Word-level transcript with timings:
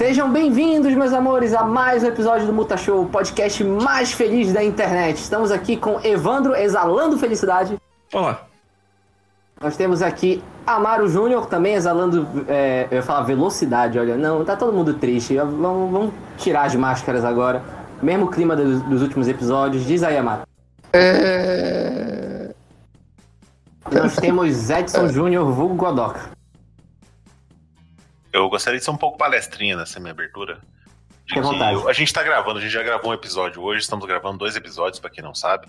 Sejam 0.00 0.32
bem-vindos, 0.32 0.94
meus 0.94 1.12
amores, 1.12 1.52
a 1.52 1.62
mais 1.62 2.02
um 2.02 2.06
episódio 2.06 2.46
do 2.46 2.54
Muta 2.54 2.74
Show, 2.74 3.02
o 3.02 3.06
podcast 3.06 3.62
mais 3.62 4.10
feliz 4.10 4.50
da 4.50 4.64
internet. 4.64 5.18
Estamos 5.18 5.50
aqui 5.50 5.76
com 5.76 6.00
Evandro 6.02 6.56
exalando 6.56 7.18
felicidade. 7.18 7.78
Olá. 8.10 8.46
Nós 9.60 9.76
temos 9.76 10.00
aqui 10.00 10.42
Amaro 10.66 11.06
Júnior 11.06 11.44
também 11.44 11.74
exalando, 11.74 12.26
é, 12.48 12.88
eu 12.90 12.96
ia 12.96 13.02
falar 13.02 13.24
velocidade, 13.24 13.98
olha, 13.98 14.16
não, 14.16 14.42
tá 14.42 14.56
todo 14.56 14.72
mundo 14.72 14.94
triste. 14.94 15.36
Vamos, 15.36 15.92
vamos 15.92 16.14
tirar 16.38 16.62
as 16.62 16.74
máscaras 16.74 17.22
agora. 17.22 17.62
Mesmo 18.02 18.30
clima 18.30 18.56
dos, 18.56 18.80
dos 18.80 19.02
últimos 19.02 19.28
episódios. 19.28 19.84
Diz 19.84 20.02
aí, 20.02 20.16
Amaro. 20.16 20.44
É... 20.94 22.54
Nós 23.92 24.16
temos 24.16 24.70
Edson 24.70 25.08
Júnior, 25.08 25.52
vulgo 25.52 25.74
Godoka. 25.74 26.39
Eu 28.32 28.48
gostaria 28.48 28.78
de 28.78 28.84
ser 28.84 28.90
um 28.90 28.96
pouco 28.96 29.18
palestrinha 29.18 29.76
nessa 29.76 29.98
minha 29.98 30.12
abertura. 30.12 30.60
Fique 31.26 31.38
à 31.38 31.42
vontade. 31.42 31.88
a 31.88 31.92
gente 31.92 32.12
tá 32.12 32.22
gravando, 32.22 32.58
a 32.58 32.62
gente 32.62 32.72
já 32.72 32.82
gravou 32.82 33.10
um 33.10 33.14
episódio 33.14 33.62
hoje, 33.62 33.82
estamos 33.82 34.04
gravando 34.06 34.38
dois 34.38 34.56
episódios, 34.56 34.98
pra 34.98 35.10
quem 35.10 35.22
não 35.22 35.34
sabe. 35.34 35.68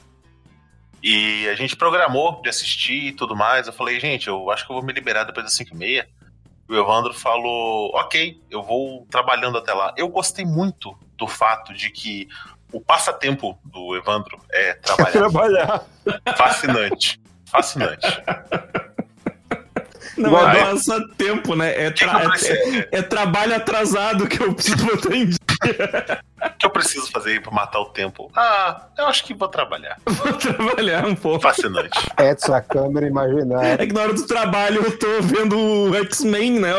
E 1.03 1.47
a 1.49 1.55
gente 1.55 1.75
programou 1.75 2.41
de 2.41 2.49
assistir 2.49 3.07
e 3.07 3.11
tudo 3.11 3.35
mais. 3.35 3.67
Eu 3.67 3.73
falei, 3.73 3.99
gente, 3.99 4.27
eu 4.27 4.51
acho 4.51 4.65
que 4.65 4.71
eu 4.71 4.75
vou 4.75 4.85
me 4.85 4.93
liberar 4.93 5.23
depois 5.23 5.45
das 5.45 5.53
5 5.53 5.73
e 5.73 5.77
meia. 5.77 6.07
O 6.69 6.75
Evandro 6.75 7.13
falou, 7.13 7.91
ok, 7.95 8.39
eu 8.49 8.61
vou 8.61 9.05
trabalhando 9.09 9.57
até 9.57 9.73
lá. 9.73 9.93
Eu 9.97 10.07
gostei 10.07 10.45
muito 10.45 10.97
do 11.17 11.27
fato 11.27 11.73
de 11.73 11.89
que 11.89 12.27
o 12.71 12.79
passatempo 12.79 13.59
do 13.65 13.95
Evandro 13.95 14.39
é 14.51 14.75
trabalhar. 14.81 15.11
Trabalhar. 15.11 15.85
Fascinante. 16.37 17.19
Fascinante. 17.45 18.07
Não 20.17 20.29
Igual 20.29 20.49
é 20.49 20.71
nossa 20.71 21.07
tempo, 21.17 21.55
né? 21.55 21.85
É, 21.85 21.89
O 21.89 21.93
que, 21.93 22.05
que 22.05 22.09
tra- 22.11 22.23
eu 22.23 22.27
é- 22.27 22.31
preciso, 22.31 22.85
é 22.91 23.01
trabalho 23.01 23.55
atrasado 23.55 24.27
que 24.27 24.41
eu 24.41 24.53
preciso 24.53 24.85
botar 24.85 25.15
em 25.15 25.25
dia. 25.27 25.37
o 26.43 26.49
que 26.57 26.65
eu 26.65 26.69
preciso 26.69 27.09
fazer 27.11 27.31
aí 27.31 27.39
pra 27.39 27.51
matar 27.51 27.79
o 27.79 27.85
tempo? 27.85 28.29
Ah, 28.35 28.87
eu 28.97 29.07
acho 29.07 29.23
que 29.23 29.33
vou 29.33 29.47
trabalhar. 29.47 29.97
Vou 30.05 30.33
trabalhar 30.33 31.05
um 31.05 31.15
pouco. 31.15 31.41
Fascinante. 31.41 31.97
Edson, 32.19 32.53
a 32.53 32.61
câmera 32.61 33.07
imaginária. 33.07 33.81
É 33.81 33.87
que 33.87 33.93
na 33.93 34.01
hora 34.01 34.13
do 34.13 34.25
trabalho 34.27 34.83
eu 34.83 34.97
tô 34.97 35.21
vendo 35.21 35.57
o 35.57 35.95
X-Men, 35.95 36.59
né? 36.59 36.71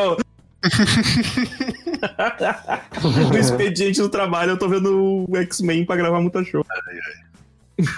no 3.02 3.38
expediente 3.38 4.00
do 4.00 4.08
trabalho 4.08 4.52
eu 4.52 4.58
tô 4.58 4.68
vendo 4.68 5.26
o 5.28 5.36
X-Men 5.36 5.84
pra 5.84 5.96
gravar 5.96 6.20
muita 6.20 6.44
show. 6.44 6.64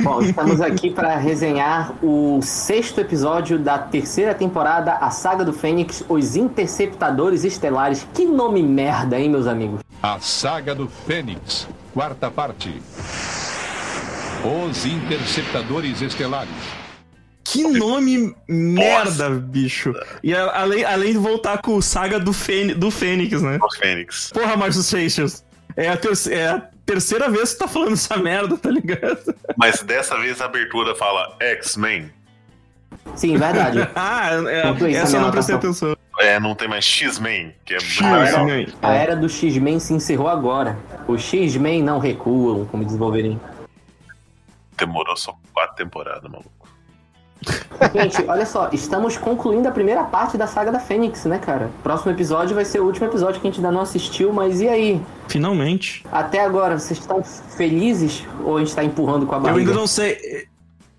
Bom, 0.00 0.22
estamos 0.22 0.60
aqui 0.60 0.90
para 0.90 1.16
resenhar 1.16 1.92
o 2.02 2.40
sexto 2.42 3.00
episódio 3.00 3.58
da 3.58 3.78
terceira 3.78 4.34
temporada, 4.34 4.94
a 4.94 5.10
Saga 5.10 5.44
do 5.44 5.52
Fênix, 5.52 6.02
Os 6.08 6.36
Interceptadores 6.36 7.44
Estelares. 7.44 8.06
Que 8.14 8.24
nome 8.24 8.62
merda, 8.62 9.18
hein, 9.18 9.28
meus 9.30 9.46
amigos? 9.46 9.80
A 10.02 10.18
Saga 10.20 10.74
do 10.74 10.88
Fênix, 10.88 11.68
quarta 11.92 12.30
parte. 12.30 12.80
Os 14.42 14.86
Interceptadores 14.86 16.00
Estelares. 16.00 16.50
Que 17.42 17.62
nome 17.64 18.34
merda, 18.48 19.28
bicho. 19.30 19.92
E 20.22 20.34
a- 20.34 20.60
além, 20.60 20.84
além 20.84 21.12
de 21.12 21.18
voltar 21.18 21.58
com 21.60 21.76
o 21.76 21.82
Saga 21.82 22.18
do, 22.18 22.32
Fênix, 22.32 22.78
do 22.78 22.90
Fênix, 22.90 23.42
né? 23.42 23.58
O 23.62 23.70
Fênix. 23.78 24.30
Porra, 24.32 24.56
Márcio 24.56 24.82
Seixas. 24.82 25.44
É 25.76 25.88
a, 25.88 25.96
terce- 25.96 26.32
é 26.32 26.48
a 26.48 26.62
terceira 26.84 27.28
vez 27.28 27.52
que 27.52 27.58
tu 27.58 27.60
tá 27.60 27.68
falando 27.68 27.92
essa 27.92 28.16
merda, 28.16 28.56
tá 28.56 28.70
ligado? 28.70 29.34
Mas 29.56 29.82
dessa 29.82 30.18
vez 30.18 30.40
a 30.40 30.46
abertura 30.46 30.94
fala 30.94 31.36
X-Men. 31.40 32.10
Sim, 33.14 33.36
verdade. 33.36 33.78
Ah, 33.94 34.30
é, 34.48 34.92
essa 34.92 35.16
eu 35.16 35.20
não 35.20 35.30
prestei 35.30 35.54
atenção. 35.54 35.96
É, 36.20 36.38
não 36.38 36.54
tem 36.54 36.68
mais 36.68 36.84
X-Men, 36.84 37.54
que 37.64 37.74
é. 37.74 37.80
X-Men. 37.80 38.68
A 38.82 38.92
era 38.92 39.16
do 39.16 39.28
X-Men 39.28 39.80
se 39.80 39.92
encerrou 39.92 40.28
agora. 40.28 40.78
Os 41.08 41.22
X-Men 41.22 41.82
não 41.82 41.98
recuam, 41.98 42.64
como 42.66 42.86
Wolverine. 42.86 43.40
Demorou 44.76 45.16
só 45.16 45.36
quatro 45.52 45.76
temporadas, 45.76 46.30
maluco. 46.30 46.53
Gente, 47.94 48.24
olha 48.28 48.46
só, 48.46 48.68
estamos 48.72 49.16
concluindo 49.16 49.68
a 49.68 49.70
primeira 49.72 50.04
parte 50.04 50.36
da 50.36 50.46
Saga 50.46 50.72
da 50.72 50.78
Fênix, 50.80 51.24
né, 51.24 51.38
cara? 51.38 51.70
Próximo 51.82 52.12
episódio 52.12 52.54
vai 52.54 52.64
ser 52.64 52.80
o 52.80 52.84
último 52.86 53.06
episódio 53.06 53.40
que 53.40 53.46
a 53.46 53.50
gente 53.50 53.58
ainda 53.58 53.70
não 53.72 53.80
assistiu, 53.80 54.32
mas 54.32 54.60
e 54.60 54.68
aí? 54.68 55.02
Finalmente. 55.28 56.04
Até 56.10 56.40
agora, 56.44 56.78
vocês 56.78 56.98
estão 56.98 57.22
felizes 57.22 58.24
ou 58.44 58.56
a 58.56 58.60
gente 58.60 58.74
tá 58.74 58.82
empurrando 58.84 59.26
com 59.26 59.34
a 59.34 59.38
Eu 59.38 59.42
barriga? 59.42 59.60
ainda 59.70 59.74
não 59.74 59.86
sei. 59.86 60.46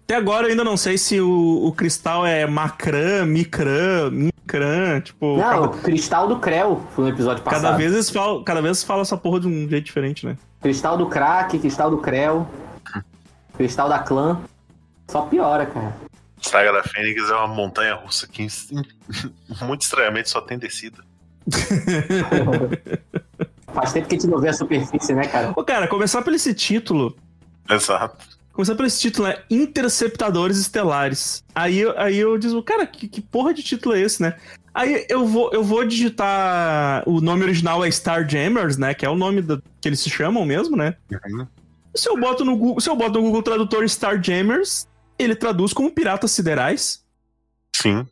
Até 0.05 0.15
agora 0.15 0.45
eu 0.45 0.51
ainda 0.51 0.63
não 0.63 0.77
sei 0.77 0.97
se 0.99 1.19
o, 1.19 1.65
o 1.65 1.71
cristal 1.71 2.25
é 2.25 2.45
Macrã, 2.45 3.25
Micrã, 3.25 4.11
Micrã, 4.11 5.01
tipo. 5.01 5.37
Não, 5.37 5.43
cada, 5.43 5.61
o 5.63 5.69
Cristal 5.69 6.27
do 6.27 6.37
Creu 6.37 6.81
foi 6.93 7.05
no 7.05 7.09
episódio 7.09 7.43
passado. 7.43 7.63
cada 7.63 7.75
vez 7.75 7.91
eles 7.91 8.09
falam, 8.11 8.43
cada 8.43 8.61
vez 8.61 8.83
fala 8.83 9.01
essa 9.01 9.17
porra 9.17 9.39
de 9.39 9.47
um 9.47 9.67
jeito 9.67 9.85
diferente, 9.85 10.23
né? 10.23 10.37
Cristal 10.61 10.95
do 10.95 11.07
Crack, 11.07 11.57
Cristal 11.57 11.89
do 11.89 11.97
Creu, 11.97 12.45
Cristal 13.57 13.89
da 13.89 13.97
Clã. 13.97 14.39
Só 15.07 15.21
piora, 15.21 15.65
cara. 15.65 15.95
Saga 16.49 16.71
da 16.71 16.83
Fênix 16.83 17.29
é 17.29 17.33
uma 17.33 17.47
montanha 17.47 17.95
russa 17.95 18.27
que 18.27 18.45
muito 19.65 19.81
estranhamente 19.81 20.29
só 20.29 20.41
tem 20.41 20.57
descida. 20.57 21.03
Faz 23.73 23.91
tempo 23.93 24.07
que 24.07 24.15
a 24.15 24.19
gente 24.19 24.29
não 24.29 24.39
vê 24.39 24.49
a 24.49 24.53
superfície, 24.53 25.13
né, 25.13 25.27
cara? 25.27 25.53
Ô, 25.55 25.63
cara, 25.63 25.87
começar 25.87 26.21
pelo 26.21 26.35
esse 26.35 26.53
título. 26.53 27.15
Exato. 27.69 28.25
Começar 28.53 28.75
pelo 28.75 28.87
esse 28.87 28.99
título 29.01 29.27
é 29.27 29.43
Interceptadores 29.49 30.57
Estelares. 30.57 31.43
Aí, 31.53 31.79
eu- 31.79 31.97
aí 31.99 32.17
eu 32.17 32.37
digo, 32.37 32.61
cara, 32.63 32.85
que, 32.87 33.07
que 33.07 33.21
porra 33.21 33.53
de 33.53 33.61
título 33.63 33.95
é 33.95 34.01
esse, 34.01 34.21
né? 34.21 34.35
Aí 34.73 35.05
eu 35.09 35.25
vou, 35.25 35.51
eu 35.51 35.63
vou 35.63 35.85
digitar. 35.85 37.03
O 37.07 37.19
nome 37.21 37.43
original 37.43 37.83
é 37.83 37.89
Starjammers, 37.89 38.77
né? 38.77 38.93
Que 38.93 39.05
é 39.05 39.09
o 39.09 39.15
nome 39.15 39.41
da- 39.41 39.57
que 39.81 39.89
eles 39.89 39.99
se 39.99 40.09
chamam 40.09 40.45
mesmo, 40.45 40.77
né? 40.77 40.95
Uhum. 41.11 41.45
Se 41.95 42.09
eu 42.09 42.17
boto 42.19 42.43
no 42.45 42.55
Google, 42.57 42.79
se 42.79 42.89
eu 42.89 42.95
boto 42.95 43.13
no 43.19 43.23
Google 43.23 43.43
Tradutor 43.43 43.83
Starjammers, 43.85 44.87
ele 45.17 45.35
traduz 45.35 45.73
como 45.73 45.91
piratas 45.91 46.31
siderais. 46.31 47.03
Sim. 47.75 48.07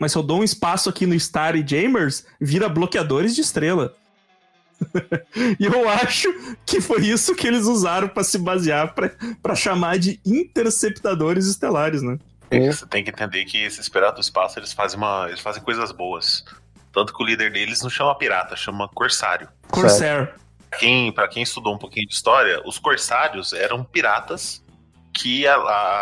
Mas 0.00 0.12
se 0.12 0.18
eu 0.18 0.22
dou 0.22 0.40
um 0.40 0.44
espaço 0.44 0.88
aqui 0.88 1.06
no 1.06 1.18
Star 1.18 1.56
e 1.56 1.66
Jammers, 1.66 2.26
vira 2.40 2.68
bloqueadores 2.68 3.34
de 3.34 3.40
estrela. 3.40 3.96
e 5.58 5.64
eu 5.64 5.88
acho 5.88 6.28
que 6.66 6.82
foi 6.82 7.06
isso 7.06 7.34
que 7.34 7.46
eles 7.46 7.64
usaram 7.64 8.08
pra 8.08 8.22
se 8.22 8.36
basear 8.36 8.94
pra 8.94 9.10
pra 9.42 9.54
chamar 9.54 9.98
de 9.98 10.20
interceptadores 10.24 11.46
estelares, 11.46 12.02
né? 12.02 12.18
É. 12.50 12.70
Você 12.70 12.86
tem 12.86 13.02
que 13.02 13.10
entender 13.10 13.44
que 13.46 13.62
esses 13.62 13.88
piratas 13.88 14.16
do 14.16 14.22
espaço 14.22 14.58
eles 14.58 14.72
fazem, 14.72 14.98
uma, 14.98 15.26
eles 15.28 15.40
fazem 15.40 15.62
coisas 15.62 15.90
boas. 15.92 16.44
Tanto 16.92 17.14
que 17.14 17.22
o 17.22 17.26
líder 17.26 17.52
deles 17.52 17.82
não 17.82 17.90
chama 17.90 18.14
pirata, 18.14 18.54
chama 18.56 18.88
corsário. 18.88 19.48
Corsair. 19.70 20.34
Pra 20.70 20.78
quem, 20.78 21.12
pra 21.12 21.28
quem 21.28 21.42
estudou 21.42 21.74
um 21.74 21.78
pouquinho 21.78 22.06
de 22.06 22.14
história, 22.14 22.60
os 22.64 22.78
corsários 22.78 23.52
eram 23.52 23.82
piratas 23.82 24.62
que 25.16 25.46
a, 25.46 25.56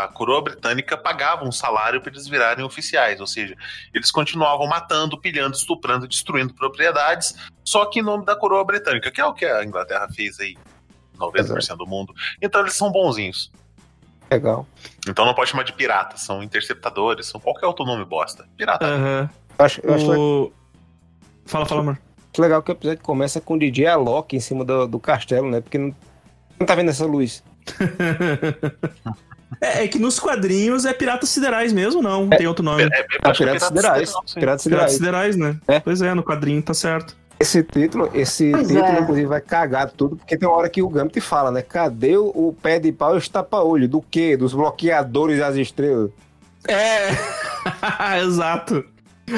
a 0.05 0.09
coroa 0.09 0.43
britânica 0.43 0.97
pagava 0.97 1.45
um 1.45 1.53
salário 1.53 2.01
para 2.01 2.11
eles 2.11 2.27
virarem 2.27 2.65
oficiais, 2.65 3.21
ou 3.21 3.29
seja, 3.29 3.57
eles 3.95 4.11
continuavam 4.11 4.67
matando, 4.67 5.17
pilhando, 5.21 5.57
estuprando, 5.57 6.09
destruindo 6.09 6.53
propriedades, 6.53 7.33
só 7.65 7.87
que 7.87 8.01
em 8.01 8.03
nome 8.03 8.25
da 8.25 8.35
coroa 8.35 8.65
britânica, 8.65 9.13
que 9.13 9.21
é 9.21 9.25
o 9.25 9.33
que 9.33 9.45
a 9.45 9.65
Inglaterra 9.65 10.09
fez 10.13 10.41
aí 10.41 10.57
90% 11.17 11.77
do 11.77 11.87
mundo. 11.87 12.13
Então 12.43 12.61
eles 12.61 12.75
são 12.75 12.91
bonzinhos. 12.91 13.53
Legal. 14.29 14.67
Então 15.09 15.25
não 15.25 15.33
pode 15.35 15.51
chamar 15.51 15.63
de 15.63 15.73
piratas, 15.73 16.23
são 16.23 16.43
interceptadores, 16.43 17.27
são 17.27 17.41
qualquer 17.41 17.67
outro 17.67 17.85
nome 17.85 18.05
bosta. 18.05 18.49
Pirata. 18.57 18.85
Aham. 18.85 19.31
Eu 19.57 19.65
acho, 19.65 19.81
eu 19.83 19.95
acho 19.95 20.11
O... 20.11 20.53
Fala, 21.47 21.67
fala, 21.67 21.83
amor. 21.83 21.99
legal 22.37 22.61
que 22.65 22.73
o 22.73 22.73
episódio 22.73 23.03
começa 23.03 23.41
com 23.41 23.55
o 23.55 23.59
DJ 23.59 23.87
Alok 23.87 24.35
em 24.35 24.41
cima 24.41 24.65
do, 24.65 24.89
do 24.89 24.99
castelo, 24.99 25.49
né? 25.49 25.61
Porque 25.61 25.79
não, 25.79 25.95
não 26.59 26.67
tá 26.67 26.75
vendo 26.75 26.91
essa 26.91 27.07
luz. 27.07 27.45
é, 29.61 29.85
é 29.85 29.89
que 29.89 29.99
nos 29.99 30.19
quadrinhos 30.19 30.85
é 30.85 30.93
Piratas 30.93 31.29
Siderais 31.29 31.73
mesmo, 31.73 32.03
não? 32.03 32.29
Tem 32.29 32.47
outro 32.47 32.65
nome. 32.65 32.83
É, 32.83 32.87
é, 32.87 33.07
Ah, 33.23 33.31
é 33.31 33.33
Piratas 33.33 33.69
Siderais. 33.69 34.09
Sideral, 34.09 34.25
sim. 34.27 34.41
Piratas 34.41 34.65
Piratas 34.65 34.93
Siderais. 34.93 34.93
Siderais, 34.93 35.37
né? 35.37 35.57
É. 35.69 35.81
Pois 35.81 36.03
é, 36.03 36.13
no 36.15 36.23
quadrinho 36.23 36.63
tá 36.63 36.75
certo. 36.75 37.17
Esse 37.39 37.63
título, 37.65 38.11
esse 38.15 38.51
Pois 38.53 38.69
título, 38.69 38.87
é. 38.87 39.01
inclusive, 39.01 39.27
vai 39.27 39.41
cagar 39.41 39.91
tudo, 39.91 40.17
porque 40.17 40.37
tem 40.37 40.49
uma 40.49 40.57
hora 40.57 40.69
que 40.69 40.81
o 40.81 40.89
Gambit 40.89 41.21
fala, 41.21 41.51
né? 41.51 41.63
Cadê 41.63 42.17
o, 42.17 42.27
o 42.29 42.57
pé 42.63 42.79
de 42.79 42.93
pau 42.93 43.15
e 43.15 43.19
os 43.19 43.29
tapa-olho? 43.29 43.89
Do 43.89 44.01
quê? 44.01 44.37
Dos 44.37 44.55
bloqueadores 44.55 45.39
das 45.41 45.57
estrelas. 45.57 46.11
É, 46.69 47.11
exato. 48.23 48.85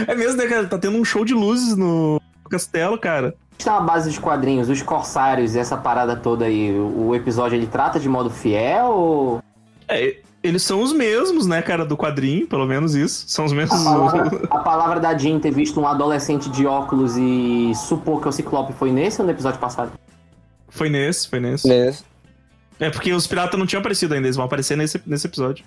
É 0.06 0.14
mesmo, 0.14 0.36
né, 0.36 0.46
cara? 0.46 0.66
Tá 0.66 0.78
tendo 0.78 0.98
um 0.98 1.04
show 1.04 1.24
de 1.24 1.32
luzes 1.32 1.76
no 1.76 2.20
castelo, 2.50 2.98
cara. 2.98 3.34
Está 3.58 3.72
na 3.74 3.80
base 3.80 4.08
dos 4.10 4.18
quadrinhos, 4.18 4.68
os 4.68 4.82
corsários 4.82 5.54
e 5.54 5.58
essa 5.58 5.76
parada 5.76 6.14
toda 6.16 6.44
aí. 6.44 6.70
O 6.78 7.06
o 7.08 7.14
episódio 7.14 7.56
ele 7.56 7.66
trata 7.66 7.98
de 8.00 8.08
modo 8.08 8.28
fiel 8.30 8.86
ou. 8.90 9.42
É, 9.88 10.16
eles 10.42 10.62
são 10.62 10.80
os 10.82 10.92
mesmos, 10.92 11.46
né, 11.46 11.62
cara, 11.62 11.84
do 11.84 11.96
quadrinho, 11.96 12.46
pelo 12.46 12.66
menos 12.66 12.94
isso. 12.94 13.24
São 13.28 13.44
os 13.44 13.52
A 13.52 13.54
mesmos. 13.54 13.82
palavra, 13.82 14.42
a 14.50 14.58
palavra 14.58 15.00
da 15.00 15.16
Jean 15.16 15.38
ter 15.40 15.50
visto 15.52 15.80
um 15.80 15.86
adolescente 15.86 16.48
de 16.50 16.66
óculos 16.66 17.16
e 17.16 17.72
supor 17.74 18.20
que 18.20 18.28
o 18.28 18.32
Ciclope 18.32 18.72
foi 18.74 18.90
nesse 18.92 19.20
ou 19.20 19.24
no 19.26 19.32
episódio 19.32 19.58
passado? 19.58 19.90
Foi 20.68 20.88
nesse, 20.88 21.28
foi 21.28 21.40
nesse. 21.40 21.66
Nesse. 21.68 22.04
É 22.78 22.90
porque 22.90 23.12
os 23.12 23.26
piratas 23.26 23.58
não 23.58 23.66
tinham 23.66 23.80
aparecido 23.80 24.12
ainda, 24.14 24.26
eles 24.26 24.36
vão 24.36 24.44
aparecer 24.44 24.76
nesse, 24.76 25.00
nesse 25.06 25.26
episódio. 25.26 25.64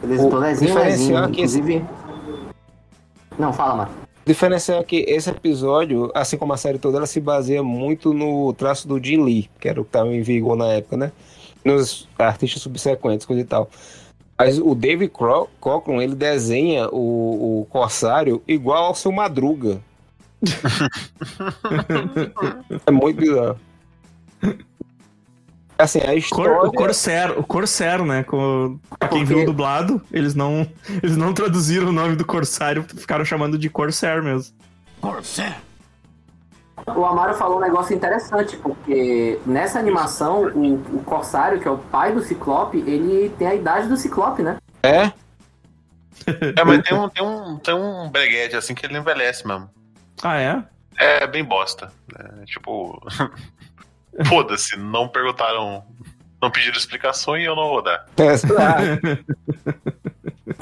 Beleza, 0.00 0.26
O 0.26 0.30
tô 0.30 0.38
lezinho, 0.38 0.74
lezinho. 0.74 1.18
é 1.18 1.20
esse- 1.22 1.30
Inclusive. 1.58 1.84
Não, 3.38 3.52
fala, 3.52 3.74
Marco. 3.76 3.94
A 4.26 4.30
diferença 4.30 4.74
é 4.76 4.82
que 4.82 5.04
esse 5.06 5.28
episódio, 5.28 6.10
assim 6.14 6.38
como 6.38 6.54
a 6.54 6.56
série 6.56 6.78
toda, 6.78 6.96
ela 6.96 7.06
se 7.06 7.20
baseia 7.20 7.62
muito 7.62 8.14
no 8.14 8.54
traço 8.54 8.88
do 8.88 9.02
Jim 9.02 9.22
Lee, 9.22 9.50
que 9.60 9.68
era 9.68 9.78
o 9.80 9.84
que 9.84 9.90
estava 9.90 10.14
em 10.14 10.22
vigor 10.22 10.56
na 10.56 10.72
época, 10.72 10.96
né? 10.96 11.12
Nos 11.62 12.08
artistas 12.18 12.62
subsequentes, 12.62 13.26
coisa 13.26 13.42
e 13.42 13.44
tal. 13.44 13.68
Mas 14.38 14.58
o 14.58 14.74
David 14.74 15.10
Cro- 15.12 15.48
Cochran, 15.60 16.02
ele 16.02 16.14
desenha 16.14 16.88
o, 16.88 17.60
o 17.60 17.66
Corsário 17.66 18.42
igual 18.48 18.86
ao 18.86 18.94
seu 18.94 19.12
Madruga. 19.12 19.78
é 22.86 22.90
muito 22.90 23.20
bizarro. 23.20 23.58
Assim, 25.76 25.98
a 25.98 26.06
Cor, 26.06 26.16
história... 26.16 26.68
o 26.68 26.72
Corsair, 26.72 27.38
o 27.38 27.42
Corsair, 27.44 28.04
né? 28.04 28.22
Com, 28.22 28.78
pra 28.98 29.08
quem 29.08 29.20
Porque- 29.20 29.34
viu 29.34 29.42
o 29.42 29.46
dublado, 29.46 30.00
eles 30.12 30.34
não, 30.34 30.66
eles 31.02 31.16
não 31.16 31.34
traduziram 31.34 31.88
o 31.88 31.92
nome 31.92 32.14
do 32.14 32.24
Corsário, 32.24 32.84
ficaram 32.84 33.24
chamando 33.24 33.58
de 33.58 33.68
Corsair 33.68 34.22
mesmo. 34.22 34.54
O 36.86 37.04
Amaro 37.04 37.34
falou 37.34 37.58
um 37.58 37.60
negócio 37.60 37.94
interessante, 37.94 38.56
porque 38.56 39.38
nessa 39.46 39.78
animação, 39.78 40.44
o, 40.48 40.74
o 40.74 41.02
Corsário, 41.04 41.60
que 41.60 41.66
é 41.66 41.70
o 41.70 41.78
pai 41.78 42.12
do 42.12 42.22
Ciclope, 42.22 42.78
ele 42.78 43.30
tem 43.38 43.46
a 43.48 43.54
idade 43.54 43.88
do 43.88 43.96
Ciclope, 43.96 44.42
né? 44.42 44.58
É? 44.82 45.12
É, 46.56 46.64
mas 46.64 46.82
tem 46.82 46.96
um, 46.96 47.08
tem 47.08 47.24
um, 47.24 47.58
tem 47.58 47.74
um 47.74 48.08
breguete 48.10 48.56
assim 48.56 48.74
que 48.74 48.86
ele 48.86 48.96
envelhece 48.96 49.46
mesmo. 49.46 49.68
Ah, 50.22 50.38
é? 50.40 50.62
É 50.96 51.26
bem 51.26 51.44
bosta. 51.44 51.92
É, 52.18 52.44
tipo. 52.44 53.00
Foda-se, 54.26 54.76
não 54.78 55.08
perguntaram. 55.08 55.84
Não 56.42 56.50
pediram 56.50 56.76
explicação 56.76 57.38
e 57.38 57.44
eu 57.44 57.56
não 57.56 57.68
vou 57.68 57.82
dar. 57.82 58.04
É. 58.18 58.34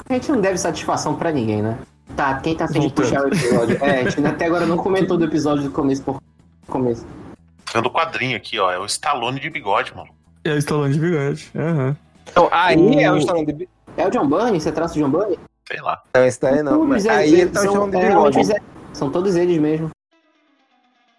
A 0.09 0.13
gente 0.13 0.31
não 0.31 0.39
deve 0.41 0.57
satisfação 0.57 1.15
pra 1.15 1.31
ninguém, 1.31 1.61
né? 1.61 1.77
Tá, 2.15 2.35
quem 2.39 2.55
tá 2.55 2.65
Voltando. 2.67 2.93
puxar 2.93 3.21
o 3.23 3.27
episódio? 3.27 3.77
É, 3.83 4.01
a 4.01 4.09
gente 4.09 4.25
até 4.25 4.45
agora 4.45 4.65
não 4.65 4.77
comentou 4.77 5.17
do 5.17 5.25
episódio 5.25 5.63
do 5.63 5.71
começo 5.71 6.03
por 6.03 6.21
começo. 6.67 7.05
Tem 7.71 7.81
do 7.81 7.89
quadrinho 7.89 8.37
aqui, 8.37 8.59
ó. 8.59 8.71
É 8.71 8.77
o 8.77 8.85
Stallone 8.85 9.39
de 9.39 9.49
bigode, 9.49 9.93
mano. 9.95 10.09
É 10.43 10.51
o 10.53 10.57
Stallone 10.57 10.93
de 10.93 10.99
bigode. 10.99 11.51
Aham. 11.55 11.97
Então, 12.29 12.47
aí 12.51 12.77
O- 12.77 12.99
é 12.99 13.11
o 13.11 13.17
estalão 13.17 13.43
de... 13.43 13.67
É 13.97 14.07
o 14.07 14.11
John 14.11 14.27
Byrne? 14.27 14.59
Você 14.61 14.71
traça 14.71 14.93
o 14.97 15.01
John 15.01 15.09
Byrne? 15.09 15.39
Sei 15.67 15.81
lá. 15.81 16.01
Não, 16.15 16.25
esse 16.25 16.39
daí 16.39 16.61
não. 16.63 16.83
Mas 16.85 17.05
aí 17.07 17.33
ele 17.33 17.49
tá 17.51 17.61
são- 17.61 17.73
chamando 17.73 17.91
de 17.91 17.97
é, 17.97 18.07
bigode. 18.09 18.51
é- 18.53 18.61
São 18.93 19.09
todos 19.09 19.35
eles 19.35 19.57
mesmo. 19.59 19.89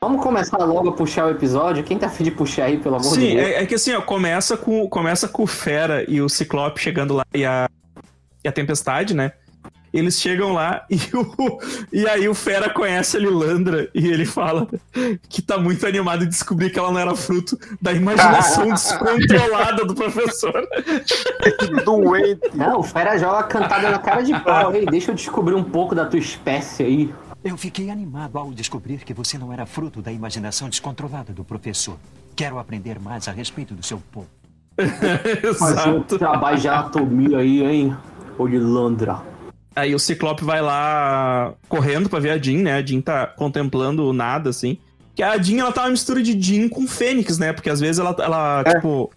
Vamos 0.04 0.22
começar 0.22 0.58
logo 0.58 0.90
a 0.90 0.92
puxar 0.92 1.24
o 1.24 1.30
episódio? 1.30 1.82
Quem 1.82 1.96
tá 1.96 2.08
afim 2.08 2.24
de 2.24 2.30
puxar 2.30 2.64
aí, 2.64 2.76
pelo 2.76 2.96
amor 2.96 3.08
de 3.08 3.14
Sim, 3.14 3.36
Deus? 3.36 3.48
é, 3.48 3.62
é 3.62 3.66
que 3.66 3.74
assim, 3.74 3.94
ó, 3.94 4.02
começa 4.02 4.54
com, 4.54 4.86
começa 4.86 5.26
com 5.26 5.44
o 5.44 5.46
Fera 5.46 6.04
e 6.06 6.20
o 6.20 6.28
Ciclope 6.28 6.78
chegando 6.78 7.14
lá 7.14 7.24
e 7.32 7.42
a, 7.42 7.70
e 8.44 8.46
a 8.46 8.52
Tempestade, 8.52 9.14
né? 9.14 9.32
Eles 9.94 10.20
chegam 10.20 10.52
lá 10.52 10.84
e, 10.90 10.98
o, 11.16 11.58
e 11.90 12.06
aí 12.06 12.28
o 12.28 12.34
Fera 12.34 12.68
conhece 12.68 13.16
a 13.16 13.20
Lilandra 13.20 13.88
e 13.94 14.06
ele 14.08 14.26
fala 14.26 14.68
que 15.26 15.40
tá 15.40 15.56
muito 15.56 15.86
animado 15.86 16.18
de 16.18 16.26
descobrir 16.26 16.68
que 16.68 16.78
ela 16.78 16.92
não 16.92 17.00
era 17.00 17.14
fruto 17.14 17.58
da 17.80 17.90
imaginação 17.94 18.68
descontrolada 18.68 19.86
do 19.86 19.94
professor. 19.94 20.68
Doente. 21.82 22.50
Não, 22.52 22.80
o 22.80 22.82
Fera 22.82 23.16
joga 23.16 23.42
cantada 23.44 23.90
na 23.90 23.98
cara 23.98 24.20
de 24.20 24.38
pau. 24.40 24.74
Ei, 24.74 24.84
deixa 24.84 25.12
eu 25.12 25.14
descobrir 25.14 25.54
um 25.54 25.64
pouco 25.64 25.94
da 25.94 26.04
tua 26.04 26.18
espécie 26.18 26.82
aí. 26.82 27.14
Eu 27.44 27.56
fiquei 27.58 27.91
animado 27.91 28.38
ao 28.38 28.50
descobrir 28.52 28.99
que 29.05 29.12
você 29.12 29.37
não 29.37 29.52
era 29.52 29.67
fruto 29.67 30.00
da 30.00 30.11
imaginação 30.11 30.69
descontrolada 30.69 31.32
do 31.32 31.44
professor. 31.44 31.96
Quero 32.35 32.58
aprender 32.58 32.99
mais 32.99 33.29
a 33.29 33.32
respeito 33.32 33.75
do 33.75 33.85
seu 33.85 34.02
povo. 34.11 34.29
Um 35.44 35.49
Exato. 35.50 36.19
trabalho 36.19 36.58
de 36.58 36.67
anatomia 36.69 37.38
aí, 37.38 37.62
hein? 37.62 37.96
Ô 38.38 38.46
Lilandra. 38.46 39.20
Aí 39.76 39.94
o 39.94 39.99
Ciclope 39.99 40.43
vai 40.44 40.61
lá 40.62 41.52
correndo 41.69 42.08
pra 42.08 42.19
ver 42.19 42.31
a 42.31 42.38
Jean, 42.38 42.62
né? 42.62 42.75
A 42.75 42.85
Jean 42.85 43.00
tá 43.00 43.26
contemplando 43.26 44.12
nada, 44.12 44.50
assim. 44.50 44.79
Que 45.14 45.23
a 45.23 45.37
Jean, 45.40 45.61
ela 45.61 45.73
tá 45.73 45.82
uma 45.82 45.90
mistura 45.90 46.23
de 46.23 46.40
Jean 46.40 46.69
com 46.69 46.88
Fênix, 46.88 47.38
né? 47.38 47.52
Porque 47.52 47.70
às 47.70 47.79
vezes 47.79 47.99
ela, 48.00 48.17
ela 48.19 48.62
É. 48.67 48.75
tipo... 48.75 49.11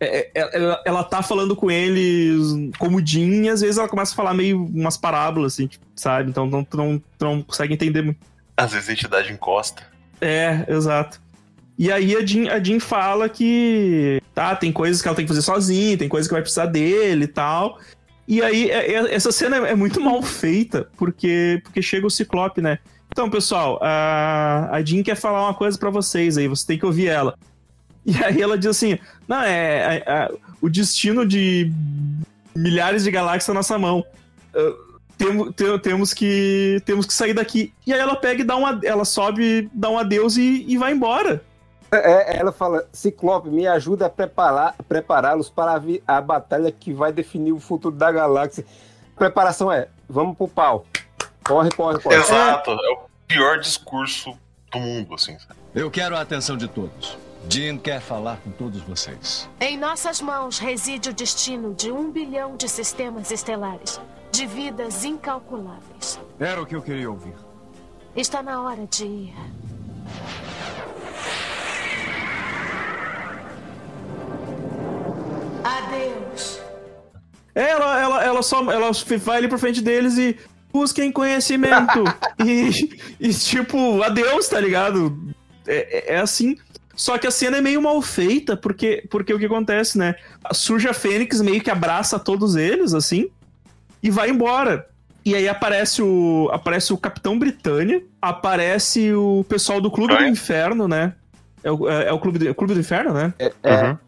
é- 0.00 0.30
é- 0.34 0.56
Ela, 0.56 0.82
ela 0.86 1.04
tá 1.04 1.22
falando 1.22 1.54
com 1.54 1.70
eles 1.70 2.72
como 2.78 3.04
Jean 3.04 3.44
e 3.44 3.48
às 3.48 3.60
vezes 3.60 3.78
ela 3.78 3.88
começa 3.88 4.12
a 4.12 4.16
falar 4.16 4.34
meio 4.34 4.64
umas 4.64 4.96
parábolas, 4.96 5.52
assim, 5.54 5.66
tipo, 5.66 5.84
sabe? 5.94 6.30
Então 6.30 6.46
não, 6.46 6.66
não, 6.74 7.02
não 7.20 7.42
consegue 7.42 7.74
entender 7.74 8.02
muito. 8.02 8.18
Às 8.56 8.72
vezes 8.72 8.88
a 8.88 8.92
entidade 8.92 9.32
encosta. 9.32 9.82
É, 10.20 10.64
exato. 10.68 11.20
E 11.78 11.90
aí 11.90 12.14
a 12.16 12.24
Jean, 12.24 12.50
a 12.52 12.62
Jean 12.62 12.78
fala 12.80 13.28
que 13.28 14.20
tá, 14.34 14.54
tem 14.54 14.70
coisas 14.72 15.00
que 15.00 15.08
ela 15.08 15.14
tem 15.16 15.24
que 15.24 15.30
fazer 15.30 15.42
sozinha, 15.42 15.96
tem 15.96 16.08
coisas 16.08 16.28
que 16.28 16.34
vai 16.34 16.42
precisar 16.42 16.66
dele 16.66 17.24
e 17.24 17.28
tal. 17.28 17.78
E 18.28 18.42
aí 18.42 18.70
é- 18.70 19.14
essa 19.14 19.32
cena 19.32 19.56
é 19.68 19.74
muito 19.74 19.98
mal 20.02 20.20
feita, 20.22 20.88
porque, 20.96 21.60
porque 21.64 21.80
chega 21.82 22.06
o 22.06 22.10
Ciclope, 22.10 22.60
né? 22.60 22.78
Então, 23.12 23.28
pessoal, 23.28 23.78
a, 23.82 24.68
a 24.70 24.82
Jean 24.84 25.02
quer 25.02 25.16
falar 25.16 25.42
uma 25.42 25.54
coisa 25.54 25.76
pra 25.76 25.90
vocês 25.90 26.38
aí, 26.38 26.46
você 26.46 26.64
tem 26.66 26.78
que 26.78 26.86
ouvir 26.86 27.08
ela. 27.08 27.34
E 28.04 28.16
aí 28.24 28.40
ela 28.40 28.56
diz 28.56 28.66
assim: 28.70 28.98
não, 29.28 29.42
é, 29.42 29.96
é- 29.96 30.04
é- 30.06 30.32
o 30.60 30.68
destino 30.68 31.26
de 31.26 31.70
milhares 32.54 33.04
de 33.04 33.10
galáxias 33.10 33.48
na 33.48 33.54
nossa 33.54 33.78
mão. 33.78 34.04
Ah, 34.54 34.72
temo- 35.18 35.52
te- 35.52 35.78
temos 35.80 36.14
que 36.14 36.80
temos 36.86 37.04
que 37.06 37.12
sair 37.12 37.34
daqui. 37.34 37.72
E 37.86 37.92
aí 37.92 38.00
ela 38.00 38.16
pega 38.16 38.40
e 38.40 38.44
dá 38.44 38.56
uma. 38.56 38.80
Ela 38.82 39.04
sobe, 39.04 39.68
dá 39.72 39.88
um 39.90 39.98
adeus 39.98 40.36
e, 40.36 40.64
e 40.66 40.78
vai 40.78 40.92
embora. 40.92 41.42
É, 41.92 42.38
ela 42.38 42.52
fala, 42.52 42.86
Ciclope, 42.92 43.48
me 43.50 43.66
ajuda 43.66 44.06
a 44.06 44.08
preparar, 44.10 44.76
prepará-los 44.88 45.50
para 45.50 45.72
a, 46.06 46.16
a 46.18 46.20
batalha 46.20 46.70
que 46.70 46.92
vai 46.92 47.12
definir 47.12 47.52
o 47.52 47.58
futuro 47.58 47.94
da 47.96 48.12
galáxia. 48.12 48.64
Preparação 49.16 49.70
é, 49.72 49.88
vamos 50.08 50.36
pro 50.36 50.46
pau. 50.46 50.86
Corre, 51.44 51.68
corre, 51.72 51.98
corre. 51.98 52.14
Exato. 52.16 52.70
É 52.70 52.90
o 52.92 53.00
pior 53.26 53.58
discurso 53.58 54.38
do 54.72 54.78
mundo, 54.78 55.14
assim. 55.14 55.36
Eu 55.74 55.90
quero 55.90 56.16
a 56.16 56.20
atenção 56.20 56.56
de 56.56 56.68
todos. 56.68 57.18
Jean 57.48 57.78
quer 57.78 58.00
falar 58.00 58.38
com 58.38 58.50
todos 58.50 58.80
vocês. 58.82 59.48
Em 59.60 59.76
nossas 59.76 60.20
mãos 60.20 60.58
reside 60.58 61.10
o 61.10 61.12
destino 61.14 61.74
de 61.74 61.90
um 61.90 62.10
bilhão 62.10 62.56
de 62.56 62.68
sistemas 62.68 63.30
estelares, 63.30 64.00
de 64.30 64.46
vidas 64.46 65.04
incalculáveis. 65.04 66.20
Era 66.38 66.62
o 66.62 66.66
que 66.66 66.76
eu 66.76 66.82
queria 66.82 67.10
ouvir. 67.10 67.34
Está 68.14 68.42
na 68.42 68.62
hora 68.62 68.86
de 68.86 69.04
ir. 69.04 69.34
Adeus. 75.64 76.60
É, 77.54 77.70
Ela, 77.70 78.00
ela, 78.00 78.24
ela 78.24 78.42
só 78.42 78.58
ela 78.70 78.90
vai 79.18 79.38
ali 79.38 79.48
pra 79.48 79.58
frente 79.58 79.80
deles 79.80 80.16
e 80.18 80.36
busquem 80.72 81.10
conhecimento. 81.12 82.04
e, 82.44 82.90
e, 83.18 83.34
tipo, 83.34 84.02
adeus, 84.02 84.48
tá 84.48 84.60
ligado? 84.60 85.16
É, 85.66 86.12
é- 86.12 86.14
é 86.14 86.20
assim. 86.20 86.56
Só 87.00 87.16
que 87.16 87.26
a 87.26 87.30
cena 87.30 87.56
é 87.56 87.60
meio 87.62 87.80
mal 87.80 88.02
feita, 88.02 88.58
porque, 88.58 89.06
porque 89.10 89.32
o 89.32 89.38
que 89.38 89.46
acontece, 89.46 89.96
né? 89.96 90.16
Surge 90.52 90.86
a 90.86 90.92
Fênix, 90.92 91.40
meio 91.40 91.62
que 91.62 91.70
abraça 91.70 92.18
todos 92.18 92.56
eles, 92.56 92.92
assim, 92.92 93.30
e 94.02 94.10
vai 94.10 94.28
embora. 94.28 94.86
E 95.24 95.34
aí 95.34 95.48
aparece 95.48 96.02
o, 96.02 96.50
aparece 96.52 96.92
o 96.92 96.98
Capitão 96.98 97.38
Britânia, 97.38 98.02
aparece 98.20 99.14
o 99.14 99.46
pessoal 99.48 99.80
do 99.80 99.90
Clube 99.90 100.12
do 100.12 100.18
Brian? 100.18 100.28
Inferno, 100.28 100.86
né? 100.86 101.14
É 101.64 101.72
o, 101.72 101.88
é, 101.88 102.08
é 102.08 102.12
o 102.12 102.18
Clube, 102.18 102.38
do, 102.38 102.48
é 102.48 102.50
o 102.50 102.54
Clube 102.54 102.74
do 102.74 102.80
Inferno, 102.80 103.14
né? 103.14 103.32
É, 103.38 103.50
é, 103.62 103.82
Uhum. 103.82 103.98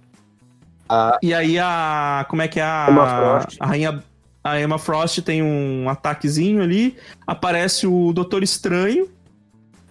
E 1.23 1.33
aí 1.33 1.59
a. 1.59 2.27
Como 2.29 2.43
é 2.43 2.49
que 2.49 2.61
é 2.61 2.63
a. 2.63 2.89
Emma 2.91 3.07
Frost. 3.07 3.57
A 3.59 3.67
rainha. 3.69 4.05
A 4.45 4.61
Emma 4.61 4.79
Frost 4.79 5.23
tem 5.23 5.43
um 5.43 5.89
ataquezinho 5.89 6.63
ali. 6.63 6.95
Aparece 7.27 7.87
o 7.87 8.13
Doutor 8.13 8.43
Estranho. 8.43 9.09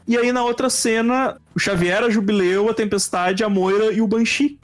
E 0.07 0.17
aí 0.17 0.31
na 0.31 0.43
outra 0.43 0.69
cena, 0.69 1.37
o 1.55 1.59
Xavier, 1.59 2.03
a 2.03 2.09
Jubileu, 2.09 2.69
a 2.69 2.73
Tempestade, 2.73 3.43
a 3.43 3.49
Moira 3.49 3.91
e 3.91 4.01
o 4.01 4.07
Banshee. 4.07 4.59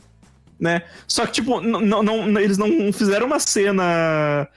Né? 0.60 0.82
Só 1.08 1.26
que, 1.26 1.34
tipo, 1.34 1.62
não, 1.62 2.02
não, 2.02 2.40
eles 2.40 2.58
não 2.58 2.92
fizeram 2.92 3.28
uma 3.28 3.40
cena 3.40 4.48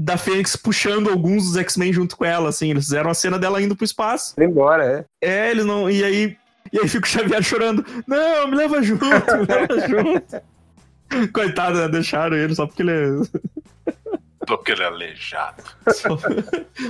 da 0.00 0.16
Fênix 0.16 0.54
puxando 0.54 1.10
alguns 1.10 1.44
dos 1.46 1.56
X-Men 1.56 1.92
junto 1.92 2.16
com 2.16 2.24
ela, 2.24 2.50
assim. 2.50 2.70
Eles 2.70 2.84
fizeram 2.84 3.10
a 3.10 3.14
cena 3.14 3.38
dela 3.38 3.60
indo 3.60 3.74
pro 3.74 3.84
espaço. 3.84 4.34
embora, 4.38 5.06
é. 5.22 5.28
É, 5.28 5.50
eles 5.50 5.64
não. 5.64 5.90
E 5.90 6.04
aí. 6.04 6.36
E 6.72 6.78
aí 6.78 6.86
fica 6.86 7.06
o 7.06 7.10
Xavier 7.10 7.42
chorando. 7.42 7.84
Não, 8.06 8.46
me 8.46 8.56
leva 8.56 8.82
junto, 8.82 9.04
me 9.06 9.46
leva 9.46 9.88
junto. 9.88 10.42
Coitado, 11.32 11.78
né? 11.78 11.88
deixaram 11.88 12.36
ele 12.36 12.54
só 12.54 12.66
porque 12.66 12.82
ele 12.82 12.92
é. 12.92 13.08
Porque 14.46 14.72
ele 14.72 14.82
é 14.82 14.86
aleijado. 14.86 15.62
Só, 15.92 16.18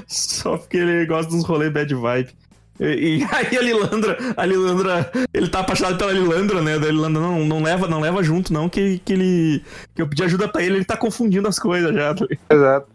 só 0.06 0.58
porque 0.58 0.76
ele 0.76 1.06
gosta 1.06 1.32
dos 1.32 1.44
rolês 1.44 1.72
bad 1.72 1.92
vibe. 1.92 2.32
E, 2.80 3.18
e 3.18 3.24
aí 3.32 3.56
a 3.56 3.62
Lilandra, 3.62 4.16
a 4.36 4.44
Lilandra, 4.46 5.10
ele 5.32 5.48
tá 5.48 5.60
apaixonado 5.60 5.98
pela 5.98 6.12
Lilandra, 6.12 6.60
né? 6.62 6.78
Da 6.78 6.86
Lilandra, 6.86 7.20
não, 7.20 7.44
não 7.44 7.62
leva, 7.62 7.88
não 7.88 8.00
leva 8.00 8.22
junto, 8.22 8.52
não, 8.52 8.68
que, 8.68 8.98
que 9.04 9.12
ele. 9.12 9.64
Que 9.94 10.02
eu 10.02 10.08
pedi 10.08 10.22
ajuda 10.22 10.48
pra 10.48 10.62
ele, 10.62 10.76
ele 10.76 10.84
tá 10.84 10.96
confundindo 10.96 11.48
as 11.48 11.58
coisas 11.58 11.94
já. 11.94 12.14
tá? 12.14 12.26
Exato. 12.50 12.88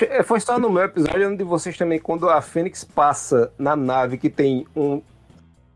É, 0.00 0.22
Foi 0.22 0.40
só 0.40 0.58
no 0.58 0.68
meu 0.70 0.82
episódio 0.84 1.30
onde 1.30 1.42
vocês 1.42 1.76
também, 1.76 1.98
quando 1.98 2.28
a 2.28 2.42
Fênix 2.42 2.84
passa 2.84 3.50
na 3.58 3.74
nave 3.74 4.18
que 4.18 4.28
tem 4.28 4.66
um 4.76 5.00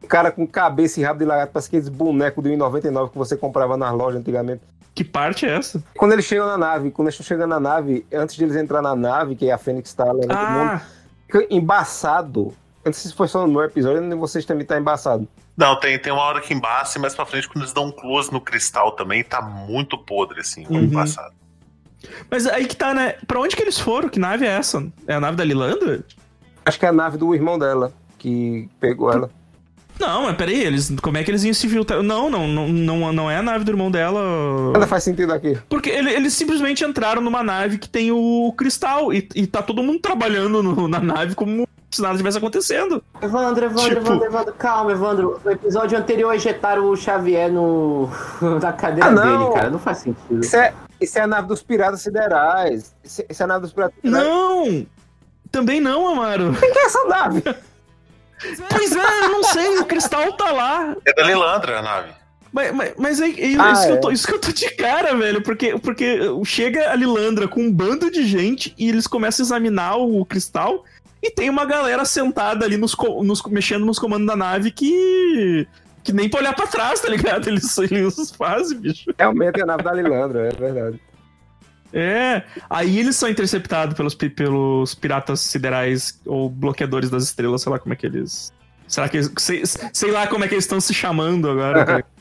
cara 0.08 0.30
com 0.30 0.46
cabeça 0.46 1.00
e 1.00 1.02
rabo 1.02 1.20
de 1.20 1.24
lagarto, 1.24 1.52
parece 1.52 1.68
aqueles 1.68 1.88
bonecos 1.88 2.42
do 2.42 2.50
1,99 2.50 3.12
que 3.12 3.18
você 3.18 3.36
comprava 3.36 3.76
nas 3.76 3.92
lojas 3.94 4.20
antigamente. 4.20 4.60
Que 4.94 5.04
parte 5.04 5.46
é 5.46 5.56
essa? 5.56 5.82
Quando 5.96 6.12
eles 6.12 6.24
chegam 6.24 6.46
na 6.46 6.58
nave, 6.58 6.90
quando 6.90 7.08
eles 7.08 7.14
estão 7.18 7.26
chegando 7.26 7.50
na 7.50 7.60
nave, 7.60 8.04
antes 8.12 8.34
de 8.36 8.44
eles 8.44 8.56
entrar 8.56 8.82
na 8.82 8.94
nave, 8.94 9.36
que 9.36 9.50
a 9.50 9.56
Fênix 9.56 9.94
tá 9.94 10.04
levando 10.04 10.28
todo 10.28 10.50
mundo, 10.50 10.70
Ah, 10.72 10.82
fica 11.26 11.46
embaçado. 11.48 12.52
Eu 12.90 12.92
não 12.92 13.00
sei 13.00 13.10
se 13.10 13.16
foi 13.16 13.28
só 13.28 13.46
no 13.46 13.52
meu 13.52 13.62
episódio, 13.62 14.00
nem 14.00 14.18
vocês 14.18 14.44
também 14.44 14.66
tá 14.66 14.76
embaçado. 14.78 15.28
Não, 15.56 15.78
tem, 15.78 15.96
tem 15.98 16.12
uma 16.12 16.22
hora 16.22 16.40
que 16.40 16.52
embaça 16.52 16.98
e 16.98 17.00
mais 17.00 17.14
pra 17.14 17.24
frente, 17.24 17.46
quando 17.48 17.62
eles 17.62 17.72
dão 17.72 17.86
um 17.86 17.92
close 17.92 18.32
no 18.32 18.40
cristal 18.40 18.92
também, 18.92 19.22
tá 19.22 19.40
muito 19.40 19.96
podre, 19.96 20.40
assim, 20.40 20.66
Uhum. 20.68 20.80
embaçado. 20.80 21.32
Mas 22.30 22.46
aí 22.46 22.66
que 22.66 22.74
tá, 22.74 22.92
né? 22.92 23.14
Pra 23.28 23.38
onde 23.40 23.54
que 23.54 23.62
eles 23.62 23.78
foram? 23.78 24.08
Que 24.08 24.18
nave 24.18 24.44
é 24.44 24.48
essa? 24.48 24.84
É 25.06 25.14
a 25.14 25.20
nave 25.20 25.36
da 25.36 25.44
Lilandra? 25.44 26.02
Acho 26.64 26.78
que 26.78 26.84
é 26.86 26.88
a 26.88 26.92
nave 26.92 27.16
do 27.16 27.32
irmão 27.34 27.58
dela 27.58 27.92
que 28.18 28.68
pegou 28.80 29.12
ela. 29.12 29.30
Não, 29.98 30.22
mas 30.24 30.34
peraí, 30.36 30.60
eles, 30.64 30.90
como 31.02 31.18
é 31.18 31.22
que 31.22 31.30
eles 31.30 31.44
iam 31.44 31.52
se 31.52 31.68
filtrar? 31.68 32.02
Não, 32.02 32.30
não, 32.30 32.48
não, 32.48 32.68
não, 32.68 33.12
não 33.12 33.30
é 33.30 33.36
a 33.36 33.42
nave 33.42 33.64
do 33.66 33.70
irmão 33.70 33.90
dela. 33.90 34.72
Nada 34.72 34.86
faz 34.86 35.04
sentido 35.04 35.32
aqui. 35.32 35.58
Porque 35.68 35.90
ele- 35.90 36.10
eles 36.10 36.32
simplesmente 36.32 36.82
entraram 36.82 37.20
numa 37.20 37.42
nave 37.42 37.76
que 37.78 37.88
tem 37.88 38.10
o 38.10 38.52
cristal 38.56 39.12
e, 39.12 39.28
e 39.34 39.46
tá 39.46 39.62
todo 39.62 39.82
mundo 39.82 40.00
trabalhando 40.00 40.62
no- 40.62 40.88
na 40.88 40.98
nave 41.00 41.34
como 41.34 41.68
se 41.90 42.00
nada 42.02 42.16
tivesse 42.16 42.38
acontecendo. 42.38 43.02
Evandro, 43.20 43.64
Evandro, 43.64 43.88
Tipo- 43.96 44.00
Evandro, 44.06 44.26
Evandro, 44.26 44.54
calma, 44.54 44.92
Evandro. 44.92 45.40
No 45.44 45.50
episódio 45.50 45.98
anterior 45.98 46.34
injetaram 46.34 46.88
o 46.88 46.96
Xavier 46.96 47.50
no... 47.52 48.08
na 48.62 48.72
cadeira 48.72 49.08
Ah, 49.10 49.14
dele, 49.14 49.52
cara. 49.54 49.70
Não 49.70 49.78
faz 49.78 49.98
sentido. 49.98 50.40
Isso 50.44 50.56
é, 50.56 50.72
isso 51.00 51.18
é 51.18 51.22
a 51.22 51.26
nave 51.26 51.48
dos 51.48 51.62
piratas 51.62 52.02
siderais. 52.02 52.94
Isso, 53.02 53.22
isso 53.28 53.42
é 53.42 53.44
a 53.44 53.46
nave 53.46 53.62
dos 53.62 53.72
piratas 53.72 53.94
siderais. 54.02 54.24
Não! 54.26 54.86
Também 55.50 55.80
não, 55.80 56.08
Amaro. 56.08 56.54
Quem 56.60 56.72
que 56.72 56.78
é 56.78 56.84
essa 56.86 57.04
nave? 57.06 57.42
Pois 58.70 58.96
é, 58.96 59.24
eu 59.24 59.28
não 59.30 59.42
sei, 59.44 59.78
o 59.78 59.84
cristal 59.84 60.32
tá 60.34 60.50
lá. 60.50 60.96
É 61.04 61.12
da 61.12 61.22
Lilandra 61.24 61.80
a 61.80 61.82
nave. 61.82 62.08
Mas, 62.52 62.72
mas, 62.74 62.92
mas 62.98 63.20
é, 63.20 63.26
é 63.26 63.46
isso, 63.46 63.60
Ah, 63.60 63.72
que 63.86 63.90
eu 63.92 63.94
é. 63.94 63.98
tô, 63.98 64.10
isso 64.10 64.26
que 64.26 64.34
eu 64.34 64.40
tô 64.40 64.50
de 64.50 64.70
cara, 64.70 65.14
velho. 65.14 65.42
Porque, 65.42 65.78
porque 65.78 66.18
chega 66.44 66.90
a 66.90 66.94
Lilandra 66.96 67.46
com 67.46 67.60
um 67.62 67.70
bando 67.72 68.10
de 68.10 68.24
gente 68.26 68.74
e 68.78 68.88
eles 68.88 69.06
começam 69.06 69.44
a 69.44 69.46
examinar 69.46 69.96
o 69.96 70.24
cristal 70.24 70.84
e 71.22 71.30
tem 71.30 71.50
uma 71.50 71.64
galera 71.64 72.04
sentada 72.04 72.64
ali 72.64 72.76
nos, 72.76 72.96
nos- 73.22 73.42
mexendo 73.44 73.84
nos 73.84 73.98
comandos 73.98 74.26
da 74.26 74.36
nave 74.36 74.70
que. 74.70 75.66
que 76.02 76.12
nem 76.12 76.28
pra 76.28 76.40
olhar 76.40 76.54
pra 76.54 76.66
trás, 76.66 77.00
tá 77.00 77.08
ligado? 77.08 77.48
Eles, 77.48 77.76
eles 77.78 78.30
fazem, 78.32 78.78
bicho. 78.78 79.10
Realmente 79.18 79.60
é 79.60 79.62
a 79.62 79.66
nave 79.66 79.82
da 79.82 79.92
Lilandra, 79.92 80.48
é 80.48 80.52
verdade. 80.52 81.00
É. 81.92 82.42
Aí 82.68 82.98
eles 82.98 83.16
são 83.16 83.28
interceptados 83.28 83.94
pelos, 83.96 84.14
pelos 84.14 84.94
piratas 84.94 85.40
siderais 85.40 86.20
ou 86.24 86.48
bloqueadores 86.48 87.10
das 87.10 87.24
estrelas, 87.24 87.62
sei 87.62 87.72
lá 87.72 87.78
como 87.78 87.92
é 87.92 87.96
que 87.96 88.06
eles. 88.06 88.52
Será 88.86 89.08
que 89.08 89.16
eles. 89.16 89.32
Sei, 89.38 89.62
sei 89.92 90.10
lá 90.10 90.26
como 90.26 90.44
é 90.44 90.48
que 90.48 90.54
eles 90.54 90.64
estão 90.64 90.80
se 90.80 90.94
chamando 90.94 91.50
agora. 91.50 91.84
tá? 91.84 92.04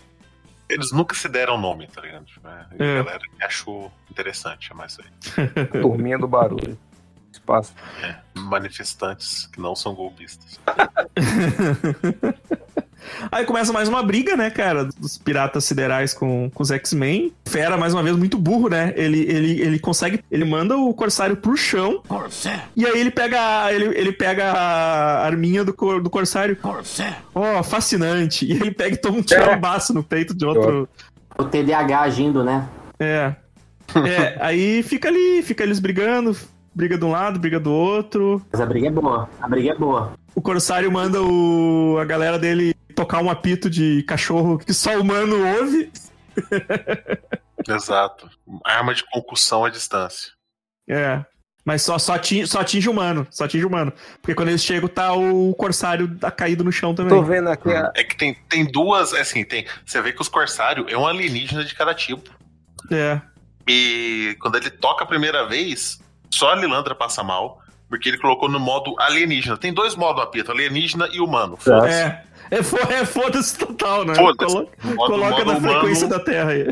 Eles 0.71 0.91
nunca 0.91 1.15
se 1.15 1.27
deram 1.27 1.57
nome, 1.59 1.87
tá 1.87 1.99
ligado? 1.99 2.25
Tipo, 2.25 2.47
é, 2.47 2.51
a 2.51 2.67
É. 2.77 2.95
galera 3.03 3.19
que 3.19 3.43
achou 3.43 3.91
interessante 4.11 4.67
chamar 4.67 4.85
isso 4.85 5.01
aí. 5.01 5.65
Turminha 5.81 6.15
do 6.15 6.27
barulho. 6.27 6.77
Espaço. 7.31 7.73
É, 8.03 8.15
manifestantes 8.35 9.45
que 9.47 9.59
não 9.61 9.75
são 9.75 9.93
golpistas. 9.93 10.59
Aí 13.31 13.45
começa 13.45 13.71
mais 13.73 13.87
uma 13.87 14.03
briga, 14.03 14.35
né, 14.35 14.49
cara, 14.49 14.85
dos 14.85 15.17
piratas 15.17 15.63
siderais 15.63 16.13
com, 16.13 16.49
com 16.53 16.61
os 16.63 16.69
X-Men. 16.69 17.33
Fera, 17.45 17.77
mais 17.77 17.93
uma 17.93 18.03
vez, 18.03 18.15
muito 18.15 18.37
burro, 18.37 18.69
né? 18.69 18.93
Ele, 18.95 19.21
ele, 19.21 19.61
ele 19.61 19.79
consegue. 19.79 20.23
Ele 20.29 20.43
manda 20.45 20.77
o 20.77 20.93
Corsário 20.93 21.35
pro 21.37 21.55
chão. 21.57 22.01
E 22.75 22.85
aí 22.85 22.99
ele 22.99 23.09
pega, 23.09 23.63
a- 23.65 23.73
ele, 23.73 23.85
ele 23.97 24.11
pega 24.11 24.51
a 24.51 25.25
arminha 25.25 25.63
do, 25.63 25.73
cor- 25.73 26.01
do 26.03 26.09
Corsário. 26.09 26.57
Ó, 27.33 27.63
fascinante. 27.63 28.45
E 28.45 28.51
ele 28.51 28.71
pega 28.71 28.93
e 28.95 28.97
toma 28.97 29.17
um 29.19 29.23
tirambaço 29.23 29.93
no 29.93 30.03
peito 30.03 30.33
de 30.35 30.45
outro. 30.45 30.87
O 31.37 31.43
TDAH 31.45 32.01
agindo, 32.01 32.43
né? 32.43 32.67
É. 32.99 33.33
É, 34.05 34.37
aí 34.39 34.83
fica 34.83 35.07
ali, 35.07 35.41
fica 35.41 35.63
eles 35.63 35.79
brigando. 35.79 36.35
Briga 36.73 36.97
de 36.97 37.05
um 37.05 37.11
lado, 37.11 37.39
briga 37.39 37.59
do 37.59 37.71
outro. 37.71 38.45
Mas 38.51 38.61
a 38.61 38.65
briga 38.65 38.87
é 38.87 38.91
boa. 38.91 39.29
A 39.41 39.47
briga 39.47 39.71
é 39.71 39.75
boa. 39.75 40.13
O 40.35 40.41
Corsário 40.41 40.91
manda 40.91 41.21
o, 41.21 41.97
a 41.99 42.05
galera 42.05 42.37
dele 42.37 42.73
tocar 42.95 43.21
um 43.21 43.29
apito 43.29 43.69
de 43.69 44.03
cachorro 44.03 44.57
que 44.57 44.73
só 44.73 44.95
o 44.97 45.01
humano 45.01 45.35
ouve. 45.57 45.91
Exato. 47.67 48.29
Arma 48.65 48.93
de 48.93 49.03
concussão 49.11 49.65
à 49.65 49.69
distância. 49.69 50.31
É. 50.87 51.23
Mas 51.65 51.81
só, 51.81 51.99
só, 51.99 52.13
atinge, 52.13 52.47
só 52.47 52.61
atinge 52.61 52.87
o 52.87 52.91
humano. 52.91 53.27
Só 53.29 53.43
atinge 53.43 53.65
o 53.65 53.67
humano. 53.67 53.93
Porque 54.21 54.33
quando 54.33 54.49
eles 54.49 54.63
chegam, 54.63 54.87
tá 54.87 55.13
o 55.13 55.53
Corsário 55.53 56.17
tá 56.17 56.31
caído 56.31 56.63
no 56.63 56.71
chão 56.71 56.95
também. 56.95 57.15
Tô 57.15 57.23
vendo 57.23 57.49
aqui 57.49 57.69
a. 57.69 57.91
É 57.95 58.03
que 58.03 58.15
tem, 58.15 58.35
tem 58.47 58.65
duas, 58.65 59.13
assim, 59.13 59.43
tem. 59.43 59.65
Você 59.85 60.01
vê 60.01 60.11
que 60.11 60.21
os 60.21 60.29
Corsários 60.29 60.91
é 60.91 60.97
um 60.97 61.05
alienígena 61.05 61.63
de 61.63 61.75
cada 61.75 61.93
tipo. 61.93 62.29
É. 62.91 63.21
E 63.67 64.35
quando 64.39 64.55
ele 64.55 64.69
toca 64.71 65.03
a 65.03 65.07
primeira 65.07 65.47
vez, 65.47 65.99
só 66.31 66.51
a 66.51 66.55
Lilandra 66.55 66.93
passa 66.95 67.23
mal. 67.23 67.59
Porque 67.89 68.07
ele 68.07 68.19
colocou 68.19 68.47
no 68.47 68.59
modo 68.59 68.93
alienígena. 68.99 69.57
Tem 69.57 69.73
dois 69.73 69.95
modos 69.95 70.21
apito, 70.21 70.51
alienígena 70.51 71.09
e 71.11 71.19
humano. 71.19 71.57
Foda-se. 71.57 71.91
É. 71.91 72.23
É, 72.51 72.61
fo- 72.63 72.77
é 72.77 73.03
foda-se 73.03 73.57
total, 73.57 74.05
né? 74.05 74.13
Colo- 74.15 74.35
Modo- 74.39 74.95
coloca 74.95 75.43
modo 75.43 75.45
na 75.45 75.59
frequência 75.59 76.05
humano. 76.05 76.19
da 76.19 76.23
Terra 76.31 76.51
aí. 76.51 76.67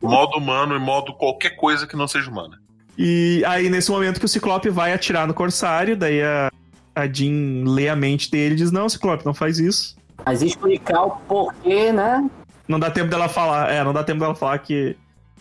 Modo 0.00 0.38
humano 0.38 0.76
e 0.76 0.78
modo 0.78 1.12
qualquer 1.14 1.50
coisa 1.56 1.84
que 1.84 1.96
não 1.96 2.06
seja 2.06 2.30
humana. 2.30 2.58
E 2.96 3.42
aí, 3.46 3.68
nesse 3.68 3.90
momento 3.90 4.20
que 4.20 4.26
o 4.26 4.28
Ciclope 4.28 4.68
vai 4.70 4.92
atirar 4.92 5.26
no 5.26 5.34
Corsário, 5.34 5.96
daí 5.96 6.22
a, 6.22 6.48
a 6.94 7.06
Jean 7.08 7.64
lê 7.66 7.88
a 7.88 7.96
mente 7.96 8.30
dele 8.30 8.54
e 8.54 8.58
diz: 8.58 8.70
Não, 8.70 8.88
Ciclope, 8.88 9.26
não 9.26 9.34
faz 9.34 9.58
isso. 9.58 9.96
Mas 10.24 10.42
explicar 10.42 11.02
o 11.02 11.10
porquê, 11.26 11.90
né? 11.92 12.28
Não 12.68 12.78
dá 12.78 12.88
tempo 12.90 13.10
dela 13.10 13.28
falar. 13.28 13.68
É, 13.72 13.82
não 13.82 13.92
dá 13.92 14.04
tempo 14.04 14.20
dela 14.20 14.34
falar 14.34 14.58
que, 14.58 14.96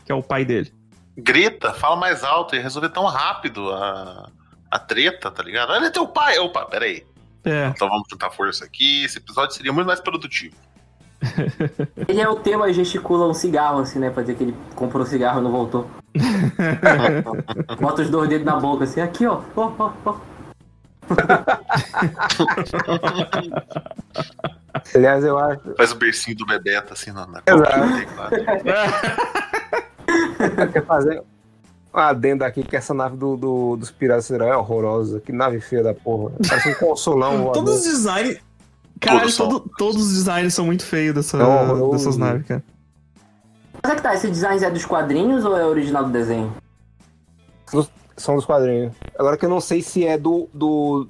que 0.05 0.11
é 0.11 0.15
o 0.15 0.23
pai 0.23 0.45
dele. 0.45 0.71
Grita, 1.17 1.73
fala 1.73 1.95
mais 1.95 2.23
alto 2.23 2.55
e 2.55 2.59
resolver 2.59 2.89
tão 2.89 3.05
rápido 3.05 3.71
a, 3.71 4.29
a 4.69 4.79
treta, 4.79 5.29
tá 5.29 5.43
ligado? 5.43 5.73
Ele 5.73 5.87
é 5.87 5.89
teu 5.89 6.07
pai. 6.07 6.39
Opa, 6.39 6.65
peraí. 6.65 7.05
É. 7.43 7.67
Então 7.67 7.89
vamos 7.89 8.07
juntar 8.09 8.29
força 8.31 8.65
aqui. 8.65 9.03
Esse 9.03 9.17
episódio 9.17 9.55
seria 9.55 9.73
muito 9.73 9.87
mais 9.87 9.99
produtivo. 9.99 10.55
Ele 12.07 12.21
é 12.21 12.27
o 12.27 12.35
tema 12.35 12.69
e 12.69 12.73
gesticula 12.73 13.27
um 13.27 13.33
cigarro, 13.33 13.79
assim, 13.79 13.99
né? 13.99 14.09
Pra 14.09 14.23
dizer 14.23 14.35
que 14.35 14.43
ele 14.43 14.55
comprou 14.75 15.03
um 15.03 15.05
cigarro 15.05 15.39
e 15.39 15.43
não 15.43 15.51
voltou. 15.51 15.89
Bota 17.79 18.01
os 18.01 18.09
dois 18.09 18.27
dedos 18.27 18.45
na 18.45 18.55
boca, 18.55 18.85
assim, 18.85 19.01
aqui, 19.01 19.27
ó. 19.27 19.41
ó, 19.55 19.71
ó, 19.77 19.91
ó. 20.05 20.15
Aliás, 24.95 25.23
eu 25.23 25.37
acho. 25.37 25.75
Faz 25.77 25.91
o 25.91 25.95
bercinho 25.95 26.37
do 26.37 26.45
Bebeto 26.45 26.93
assim 26.93 27.11
na, 27.11 27.27
na 27.27 27.43
Exato. 27.45 27.75
Quer 30.73 30.85
fazer 30.85 31.19
um 31.93 31.99
adendo 31.99 32.43
aqui 32.45 32.63
que 32.63 32.75
essa 32.75 32.93
nave 32.93 33.17
do, 33.17 33.35
do- 33.35 33.75
dos 33.77 33.91
piratas 33.91 34.29
é 34.31 34.55
horrorosa. 34.55 35.19
Que 35.19 35.31
nave 35.31 35.59
feia 35.59 35.83
da 35.83 35.93
porra. 35.93 36.31
Parece 36.47 36.69
um 36.69 36.73
consolão. 36.75 37.51
Todos 37.51 37.75
os 37.77 37.83
designs. 37.83 38.39
Caralho, 38.99 39.21
Todos 39.21 39.35
são. 39.35 39.49
todo- 39.49 39.71
todos 39.77 40.01
os 40.01 40.13
designs 40.13 40.53
são 40.53 40.65
muito 40.65 40.85
feios 40.85 41.15
dessa, 41.15 41.37
É 41.37 41.91
dessas 41.91 42.17
naves, 42.17 42.45
cara. 42.47 42.63
Mas 43.83 43.91
é 43.93 43.95
que 43.95 44.01
tá, 44.03 44.13
esse 44.13 44.29
design 44.29 44.63
é 44.63 44.69
dos 44.69 44.85
quadrinhos 44.85 45.43
ou 45.43 45.57
é 45.57 45.65
original 45.65 46.03
do 46.05 46.11
desenho? 46.11 46.53
São 48.17 48.35
dos 48.35 48.45
quadrinhos. 48.45 48.93
Agora 49.17 49.35
que 49.37 49.43
eu 49.45 49.49
não 49.49 49.59
sei 49.59 49.81
se 49.81 50.05
é 50.05 50.17
do, 50.17 50.47
do 50.53 51.07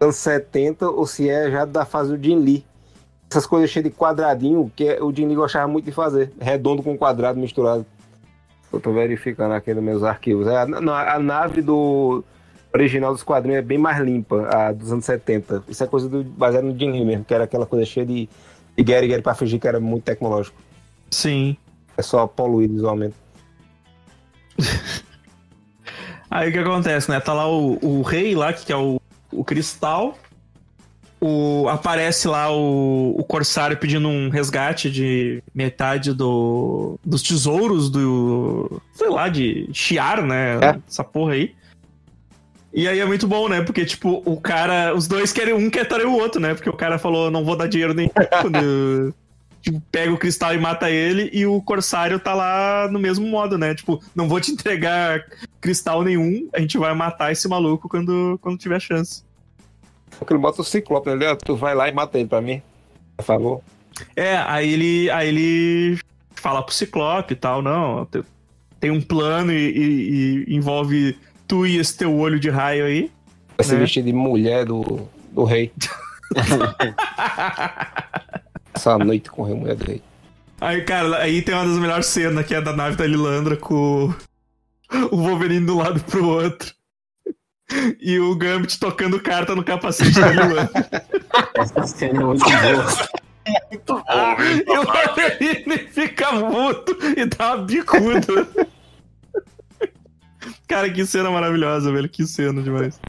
anos 0.00 0.16
70 0.16 0.88
ou 0.88 1.06
se 1.06 1.28
é 1.28 1.50
já 1.50 1.64
da 1.66 1.84
fase 1.84 2.16
do 2.16 2.22
Jin 2.24 2.38
Lee. 2.38 2.64
Essas 3.30 3.44
coisas 3.46 3.68
cheias 3.68 3.84
de 3.84 3.90
quadradinho 3.94 4.72
que 4.74 4.90
o 5.02 5.12
Jin 5.14 5.26
Lee 5.26 5.36
gostava 5.36 5.68
muito 5.68 5.84
de 5.84 5.92
fazer. 5.92 6.32
Redondo 6.40 6.82
com 6.82 6.96
quadrado 6.96 7.38
misturado. 7.38 7.84
Eu 8.72 8.80
tô 8.80 8.92
verificando 8.92 9.52
aqui 9.52 9.72
nos 9.72 9.82
meus 9.82 10.02
arquivos. 10.02 10.46
É, 10.46 10.58
a, 10.58 10.66
não, 10.66 10.92
a 10.92 11.18
nave 11.18 11.62
do 11.62 12.22
original 12.72 13.12
dos 13.12 13.22
quadrinhos 13.22 13.58
é 13.58 13.62
bem 13.62 13.78
mais 13.78 13.98
limpa, 14.00 14.48
a 14.48 14.72
dos 14.72 14.92
anos 14.92 15.04
70. 15.04 15.64
Isso 15.68 15.82
é 15.82 15.86
coisa 15.86 16.08
do, 16.08 16.22
baseada 16.22 16.66
no 16.66 16.78
Jin 16.78 16.92
Lee 16.92 17.04
mesmo, 17.04 17.24
que 17.24 17.32
era 17.32 17.44
aquela 17.44 17.66
coisa 17.66 17.86
cheia 17.86 18.04
de, 18.04 18.28
de 18.76 18.84
Gary 18.84 19.08
Gary 19.08 19.22
pra 19.22 19.34
fingir 19.34 19.58
que 19.58 19.66
era 19.66 19.80
muito 19.80 20.04
tecnológico. 20.04 20.56
Sim. 21.10 21.56
É 21.96 22.02
só 22.02 22.26
poluído 22.26 22.74
visualmente. 22.74 23.14
Aí 26.30 26.50
o 26.50 26.52
que 26.52 26.58
acontece, 26.58 27.10
né? 27.10 27.18
Tá 27.20 27.32
lá 27.32 27.50
o, 27.50 27.78
o 27.82 28.02
rei 28.02 28.34
lá, 28.34 28.52
que 28.52 28.70
é 28.70 28.76
o, 28.76 29.00
o 29.32 29.42
cristal. 29.42 30.18
O, 31.20 31.68
aparece 31.68 32.28
lá 32.28 32.50
o, 32.52 33.14
o 33.18 33.24
corsário 33.24 33.76
pedindo 33.76 34.08
um 34.08 34.28
resgate 34.28 34.88
de 34.88 35.42
metade 35.52 36.12
do, 36.12 36.98
dos 37.04 37.22
tesouros 37.22 37.90
do. 37.90 38.80
sei 38.92 39.08
lá, 39.08 39.28
de 39.28 39.68
Chiar, 39.72 40.22
né? 40.22 40.58
É. 40.62 40.78
Essa 40.88 41.02
porra 41.02 41.32
aí. 41.32 41.54
E 42.72 42.86
aí 42.86 43.00
é 43.00 43.04
muito 43.04 43.26
bom, 43.26 43.48
né? 43.48 43.62
Porque, 43.62 43.84
tipo, 43.84 44.22
o 44.24 44.40
cara. 44.40 44.94
Os 44.94 45.08
dois 45.08 45.32
querem. 45.32 45.54
Um 45.54 45.68
quer 45.68 45.88
trair 45.88 46.06
o 46.06 46.12
outro, 46.12 46.40
né? 46.40 46.54
Porque 46.54 46.70
o 46.70 46.76
cara 46.76 46.98
falou, 46.98 47.30
não 47.30 47.44
vou 47.44 47.56
dar 47.56 47.66
dinheiro 47.66 47.94
nem 47.94 48.08
quando. 48.40 49.12
Tipo, 49.60 49.82
pega 49.90 50.12
o 50.12 50.18
cristal 50.18 50.54
e 50.54 50.58
mata 50.58 50.88
ele, 50.88 51.30
e 51.32 51.44
o 51.44 51.60
corsário 51.60 52.20
tá 52.20 52.32
lá 52.32 52.88
no 52.90 52.98
mesmo 52.98 53.26
modo, 53.26 53.58
né? 53.58 53.74
Tipo, 53.74 54.00
não 54.14 54.28
vou 54.28 54.40
te 54.40 54.52
entregar 54.52 55.24
cristal 55.60 56.04
nenhum, 56.04 56.48
a 56.54 56.60
gente 56.60 56.78
vai 56.78 56.94
matar 56.94 57.32
esse 57.32 57.48
maluco 57.48 57.88
quando, 57.88 58.38
quando 58.40 58.56
tiver 58.56 58.80
chance. 58.80 59.24
Porque 60.18 60.32
ele 60.32 60.40
bota 60.40 60.60
o 60.62 60.64
ciclope 60.64 61.08
ó, 61.10 61.34
tu 61.36 61.54
vai 61.56 61.74
lá 61.74 61.88
e 61.88 61.92
mata 61.92 62.18
ele 62.18 62.28
pra 62.28 62.40
mim. 62.40 62.60
Por 63.16 63.24
favor. 63.24 63.60
É, 64.14 64.36
aí 64.38 64.72
ele, 64.72 65.10
aí 65.10 65.28
ele 65.28 65.98
fala 66.36 66.62
pro 66.62 66.72
Ciclope 66.74 67.32
e 67.32 67.36
tal, 67.36 67.60
não, 67.62 68.04
te- 68.06 68.22
tem 68.78 68.90
um 68.92 69.00
plano 69.00 69.52
e, 69.52 69.56
e- 69.70 70.44
e 70.48 70.54
envolve 70.54 71.18
tu 71.48 71.66
e 71.66 71.78
esse 71.78 71.96
teu 71.98 72.14
olho 72.16 72.38
de 72.38 72.48
raio 72.48 72.84
aí. 72.84 73.10
Vai 73.56 73.64
se 73.66 73.72
Né? 73.74 73.80
vestir 73.80 74.04
de 74.04 74.12
mulher 74.12 74.64
do, 74.64 75.08
do 75.32 75.42
rei. 75.44 75.72
Essa 78.74 78.98
noite 78.98 79.30
com 79.30 79.44
a 79.44 79.48
mulher 79.48 79.74
do 79.76 79.84
rei. 79.84 80.02
Aí, 80.60 80.82
cara, 80.82 81.18
aí 81.18 81.42
tem 81.42 81.54
uma 81.54 81.64
das 81.66 81.78
melhores 81.78 82.06
cenas 82.06 82.46
que 82.46 82.54
é 82.54 82.60
da 82.60 82.72
nave 82.72 82.96
da 82.96 83.06
Lilandra 83.06 83.56
com 83.56 84.12
o- 85.12 85.16
Wolverine 85.16 85.68
um 85.70 85.78
lado 85.78 86.00
pro 86.04 86.26
outro. 86.26 86.72
E 88.00 88.18
o 88.18 88.34
Gambit 88.34 88.78
tocando 88.80 89.20
carta 89.20 89.54
no 89.54 89.62
capacete 89.62 90.18
da 90.18 90.28
Lilandra. 90.28 90.70
Essa 91.54 91.86
cena 91.86 92.22
é 92.22 92.24
muito 92.24 92.44
boa. 92.44 93.08
Muito 93.70 93.94
bom, 93.94 94.02
Ah, 94.08 94.36
e 94.66 94.78
o 94.78 94.84
Wolverine 94.84 95.78
fica 95.90 96.32
mudo 96.32 96.96
e 97.16 97.24
dá 97.26 97.54
uma 97.56 97.64
bicuda. 97.64 98.48
Cara, 100.66 100.90
que 100.90 101.04
cena 101.06 101.30
maravilhosa, 101.30 101.90
velho. 101.90 102.08
Que 102.08 102.26
cena 102.26 102.62
demais. 102.62 103.00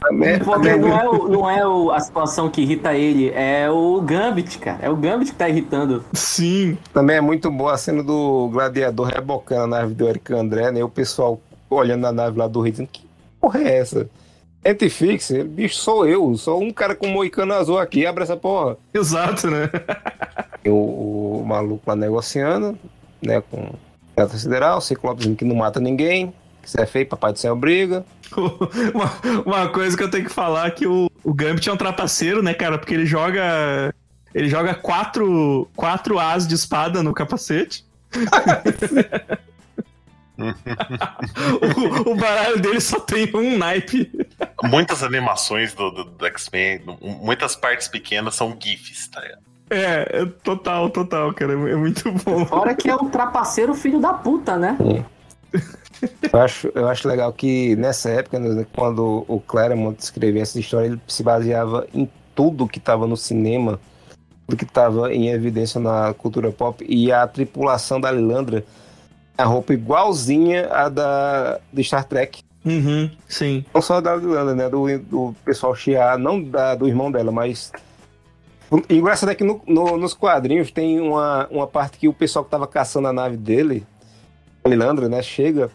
Porque 0.44 0.76
não 0.76 0.98
é, 0.98 1.08
o- 1.08 1.28
não 1.28 1.50
é 1.50 1.66
o- 1.66 1.90
a 1.90 2.00
situação 2.00 2.48
que 2.50 2.62
irrita 2.62 2.94
ele, 2.94 3.30
é 3.34 3.70
o 3.70 4.00
Gambit, 4.00 4.58
cara. 4.58 4.78
É 4.80 4.88
o 4.90 4.96
Gambit 4.96 5.30
que 5.32 5.36
tá 5.36 5.46
irritando. 5.48 6.02
Sim. 6.14 6.78
Também 6.92 7.16
é 7.16 7.20
muito 7.20 7.50
boa 7.50 7.74
a 7.74 7.78
cena 7.78 8.02
do 8.02 8.48
gladiador 8.50 9.08
rebocando 9.08 9.62
a 9.64 9.66
nave 9.80 9.94
do 9.94 10.08
Eric 10.08 10.32
André, 10.32 10.70
né? 10.72 10.80
E 10.80 10.82
o 10.82 10.88
pessoal 10.88 11.38
olhando 11.68 12.00
na 12.00 12.12
nave 12.12 12.38
lá 12.38 12.48
do 12.48 12.60
rei 12.62 12.72
dizendo: 12.72 12.88
Que 12.90 13.02
porra 13.38 13.60
é 13.60 13.76
essa? 13.78 14.08
Antifix, 14.64 15.30
bicho, 15.46 15.76
sou 15.76 16.06
eu, 16.06 16.36
sou 16.36 16.62
um 16.62 16.70
cara 16.70 16.94
com 16.94 17.06
moicano 17.06 17.54
azul 17.54 17.78
aqui, 17.78 18.04
abre 18.04 18.24
essa 18.24 18.36
porra. 18.36 18.76
Exato, 18.92 19.50
né? 19.50 19.70
E 20.62 20.68
o, 20.68 21.42
maluco 21.46 21.82
lá 21.86 21.96
negociando, 21.96 22.78
né, 23.22 23.42
com 23.50 23.72
a 24.16 24.28
sideral, 24.28 24.78
o 24.78 24.80
Ciclope 24.82 25.20
dizendo 25.20 25.36
que 25.36 25.44
não 25.46 25.56
mata 25.56 25.80
ninguém, 25.80 26.34
que 26.60 26.68
isso 26.68 26.78
é 26.78 26.84
feio, 26.84 27.06
papai 27.06 27.32
do 27.32 27.38
céu 27.38 27.56
briga. 27.56 28.04
Uma, 28.94 29.10
uma 29.44 29.68
coisa 29.70 29.96
que 29.96 30.04
eu 30.04 30.10
tenho 30.10 30.24
que 30.24 30.32
falar 30.32 30.68
é 30.68 30.70
que 30.70 30.86
o, 30.86 31.10
o 31.24 31.34
Gambit 31.34 31.68
é 31.68 31.72
um 31.72 31.76
trapaceiro, 31.76 32.44
né, 32.44 32.54
cara? 32.54 32.78
Porque 32.78 32.94
ele 32.94 33.04
joga. 33.04 33.92
Ele 34.32 34.48
joga 34.48 34.72
quatro, 34.72 35.68
quatro 35.74 36.16
as 36.16 36.46
de 36.46 36.54
espada 36.54 37.02
no 37.02 37.12
capacete. 37.12 37.84
o, 42.06 42.10
o 42.10 42.14
baralho 42.14 42.60
dele 42.60 42.80
só 42.80 42.98
tem 43.00 43.30
um 43.34 43.58
naipe. 43.58 44.10
Muitas 44.62 45.02
animações 45.02 45.74
do, 45.74 45.90
do, 45.90 46.04
do 46.04 46.26
X-Men, 46.26 46.82
muitas 47.00 47.56
partes 47.56 47.88
pequenas 47.88 48.34
são 48.34 48.56
GIFs, 48.58 49.08
tá 49.08 49.20
ligado? 49.20 49.42
É, 49.70 50.22
é 50.22 50.26
total, 50.42 50.90
total, 50.90 51.32
cara. 51.32 51.52
É 51.52 51.76
muito 51.76 52.10
bom. 52.10 52.44
Fora 52.44 52.74
que 52.74 52.90
é 52.90 52.96
um 52.96 53.08
trapaceiro 53.08 53.72
filho 53.72 54.00
da 54.00 54.12
puta, 54.12 54.56
né? 54.56 54.76
Eu 56.32 56.40
acho, 56.40 56.72
eu 56.74 56.88
acho 56.88 57.06
legal 57.06 57.32
que 57.32 57.76
nessa 57.76 58.10
época, 58.10 58.38
né, 58.38 58.66
quando 58.74 59.24
o 59.28 59.40
Claremont 59.40 60.02
escrevia 60.02 60.42
essa 60.42 60.58
história, 60.58 60.86
ele 60.86 61.00
se 61.06 61.22
baseava 61.22 61.86
em 61.92 62.08
tudo 62.34 62.66
que 62.66 62.78
estava 62.78 63.06
no 63.06 63.16
cinema, 63.16 63.78
tudo 64.46 64.58
que 64.58 64.64
estava 64.64 65.12
em 65.12 65.28
evidência 65.28 65.80
na 65.80 66.14
cultura 66.14 66.50
pop, 66.50 66.84
e 66.88 67.12
a 67.12 67.26
tripulação 67.26 68.00
da 68.00 68.10
Lilandra, 68.10 68.64
a 69.36 69.44
roupa 69.44 69.74
igualzinha 69.74 70.68
à 70.72 70.88
da 70.88 71.60
de 71.72 71.84
Star 71.84 72.04
Trek. 72.04 72.42
Uhum, 72.64 73.10
sim. 73.28 73.64
Não 73.72 73.80
só 73.80 74.00
da 74.00 74.14
Lilandra, 74.14 74.54
né? 74.54 74.68
Do, 74.68 74.98
do 74.98 75.34
pessoal 75.44 75.74
Shia, 75.74 76.18
não 76.18 76.42
da, 76.42 76.74
do 76.74 76.86
irmão 76.86 77.10
dela, 77.10 77.32
mas. 77.32 77.72
E 78.88 78.96
engraçado 78.98 79.30
é 79.30 79.34
que 79.34 79.42
no- 79.42 79.62
no- 79.66 79.96
nos 79.96 80.14
quadrinhos 80.14 80.70
tem 80.70 81.00
uma, 81.00 81.48
uma 81.50 81.66
parte 81.66 81.98
que 81.98 82.06
o 82.06 82.12
pessoal 82.12 82.44
que 82.44 82.50
tava 82.50 82.66
caçando 82.66 83.08
a 83.08 83.12
nave 83.12 83.36
dele, 83.36 83.86
a 84.62 84.68
Lilandra, 84.68 85.08
né? 85.08 85.22
Chega 85.22 85.70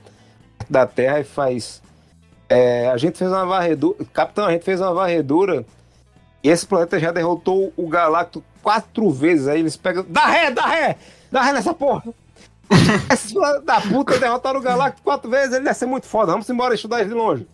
da 0.70 0.86
Terra 0.86 1.20
e 1.20 1.24
faz. 1.24 1.82
é, 2.48 2.88
a 2.90 2.98
gente 2.98 3.18
fez 3.18 3.32
uma 3.32 3.46
varredura. 3.46 4.06
Capitão, 4.14 4.46
a 4.46 4.52
gente 4.52 4.64
fez 4.64 4.80
uma 4.80 4.94
varredura. 4.94 5.66
E 6.44 6.50
esse 6.50 6.66
planeta 6.68 7.00
já 7.00 7.12
derrotou 7.12 7.74
o 7.76 7.88
Galacto 7.88 8.44
quatro 8.62 9.10
vezes. 9.10 9.48
Aí 9.48 9.60
eles 9.60 9.76
pegam. 9.76 10.06
Dá 10.08 10.28
ré, 10.28 10.52
dá 10.52 10.66
ré! 10.68 10.96
Dá 11.32 11.42
ré 11.42 11.52
nessa 11.54 11.74
porra! 11.74 12.04
Esses 13.12 13.32
filhos 13.32 13.64
da 13.64 13.82
puta 13.82 14.18
derrotaram 14.18 14.60
o 14.60 14.64
Galacto 14.64 15.02
quatro 15.02 15.30
vezes. 15.30 15.54
Ele 15.54 15.64
deve 15.66 15.78
ser 15.78 15.86
muito 15.86 16.08
foda. 16.08 16.32
Vamos 16.32 16.50
embora 16.50 16.74
estudar 16.76 17.02
isso 17.02 17.10
de 17.10 17.16
longe. 17.16 17.48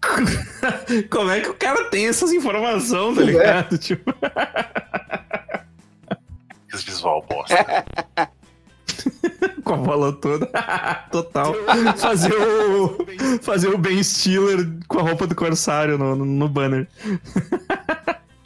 Como 1.10 1.30
é 1.30 1.40
que 1.40 1.48
o 1.48 1.54
cara 1.54 1.84
tem 1.90 2.06
essas 2.06 2.32
informações, 2.32 3.16
tá 3.16 3.22
Pois 3.22 3.28
é. 3.28 3.32
ligado? 3.32 3.78
Tipo, 3.78 4.14
Esse 6.72 6.84
visual 6.84 7.24
bosta. 7.28 7.84
com 9.64 9.74
a 9.74 9.76
bola 9.78 10.12
toda. 10.12 10.46
Total. 11.10 11.54
Fazer 11.96 12.32
o. 12.34 12.98
Fazer 13.42 13.68
o 13.68 13.78
Ben 13.78 14.02
Stiller 14.02 14.68
com 14.86 14.98
a 14.98 15.02
roupa 15.02 15.26
do 15.26 15.34
Corsário 15.34 15.98
no, 15.98 16.14
no, 16.14 16.24
no 16.24 16.48
banner. 16.48 16.86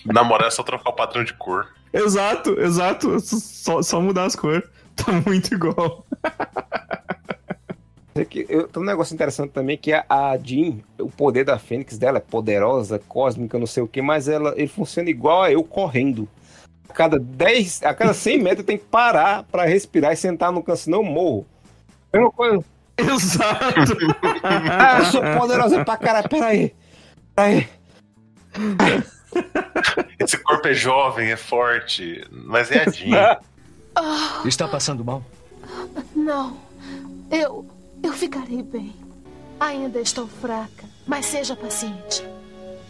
Na 0.06 0.22
moral 0.24 0.48
é 0.48 0.50
só 0.50 0.62
trocar 0.62 0.90
o 0.90 0.94
padrão 0.94 1.24
de 1.24 1.34
cor. 1.34 1.66
Exato, 1.92 2.58
exato. 2.60 3.18
Só, 3.20 3.82
só 3.82 4.00
mudar 4.00 4.24
as 4.24 4.36
cores. 4.36 4.62
Tá 5.04 5.12
muito 5.26 5.54
igual. 5.54 6.04
É 8.14 8.24
que 8.24 8.44
eu- 8.48 8.68
Tem 8.68 8.82
um 8.82 8.86
negócio 8.86 9.14
interessante 9.14 9.50
também 9.50 9.76
que 9.78 9.92
a, 9.92 10.04
a 10.08 10.36
Jean, 10.36 10.78
o 11.00 11.08
poder 11.10 11.44
da 11.44 11.58
Fênix 11.58 11.96
dela 11.98 12.18
é 12.18 12.20
poderosa, 12.20 12.98
cósmica, 12.98 13.58
não 13.58 13.66
sei 13.66 13.82
o 13.82 13.88
que, 13.88 14.02
mas 14.02 14.28
ela, 14.28 14.52
ele 14.56 14.68
funciona 14.68 15.08
igual 15.10 15.42
a 15.42 15.50
eu 15.50 15.64
correndo. 15.64 16.28
A 16.88 16.92
cada 16.92 17.18
10, 17.18 17.82
a 17.84 17.94
cada 17.94 18.12
100 18.12 18.38
metros 18.42 18.58
eu 18.60 18.64
tenho 18.66 18.78
que 18.78 18.84
parar 18.84 19.44
pra 19.44 19.64
respirar 19.64 20.12
e 20.12 20.16
sentar 20.16 20.52
no 20.52 20.62
canto, 20.62 20.78
senão 20.78 20.98
eu 20.98 21.04
morro. 21.04 21.46
Coisa. 22.36 22.62
Exato. 22.98 23.96
Ah, 24.42 24.98
eu 24.98 25.04
sou 25.06 25.22
poderosa 25.38 25.82
pra 25.84 25.96
caralho, 25.96 26.28
peraí. 26.28 26.74
Peraí. 27.34 27.66
Esse 30.20 30.36
corpo 30.36 30.68
é 30.68 30.74
jovem, 30.74 31.30
é 31.32 31.36
forte, 31.36 32.22
mas 32.30 32.70
é 32.70 32.82
a 32.86 32.90
Jean. 32.90 33.38
Está 34.44 34.66
passando 34.66 35.04
mal? 35.04 35.22
Não. 36.14 36.56
Eu. 37.30 37.66
Eu 38.02 38.12
ficarei 38.12 38.62
bem. 38.62 38.94
Ainda 39.60 40.00
estou 40.00 40.26
fraca, 40.26 40.84
mas 41.06 41.26
seja 41.26 41.54
paciente. 41.54 42.26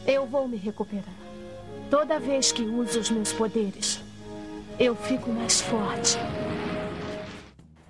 Eu 0.06 0.26
vou 0.26 0.48
me 0.48 0.56
recuperar. 0.56 1.14
Toda 1.90 2.18
vez 2.18 2.50
que 2.50 2.62
uso 2.62 2.98
os 3.00 3.10
meus 3.10 3.32
poderes, 3.32 4.00
eu 4.80 4.96
fico 4.96 5.30
mais 5.30 5.60
forte. 5.60 6.18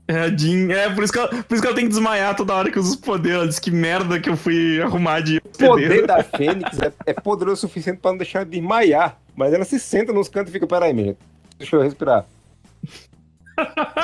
É 0.09 0.19
a 0.19 0.37
Jean. 0.37 0.71
É, 0.73 0.91
por 0.91 1.05
isso, 1.05 1.13
que 1.13 1.19
ela, 1.19 1.29
por 1.29 1.55
isso 1.55 1.63
que 1.63 1.67
ela 1.67 1.77
tem 1.77 1.85
que 1.85 1.91
desmaiar 1.91 2.35
toda 2.35 2.55
hora 2.55 2.71
que 2.71 2.79
usa 2.79 2.91
os 2.91 2.97
poderes. 2.97 3.37
Ela 3.39 3.49
diz 3.49 3.59
que 3.59 3.71
merda 3.71 4.19
que 4.19 4.29
eu 4.29 4.37
fui 4.37 4.83
arrumar 4.83 5.21
de 5.21 5.39
O 5.39 5.59
poder 5.59 6.07
da 6.07 6.23
Fênix 6.25 6.79
é, 6.81 6.93
é 7.07 7.15
poderoso 7.15 7.67
o 7.67 7.69
suficiente 7.69 8.01
pra 8.01 8.11
não 8.11 8.19
deixar 8.19 8.41
ela 8.41 8.51
desmaiar. 8.51 9.17
Mas 9.37 9.55
ela 9.55 9.65
se 9.65 9.79
senta 9.79 10.13
nos 10.13 10.29
cantos 10.29 10.51
e 10.51 10.53
fica, 10.53 10.67
peraí, 10.67 10.93
minha. 10.93 11.17
Deixa 11.57 11.77
eu 11.77 11.83
respirar. 11.83 12.27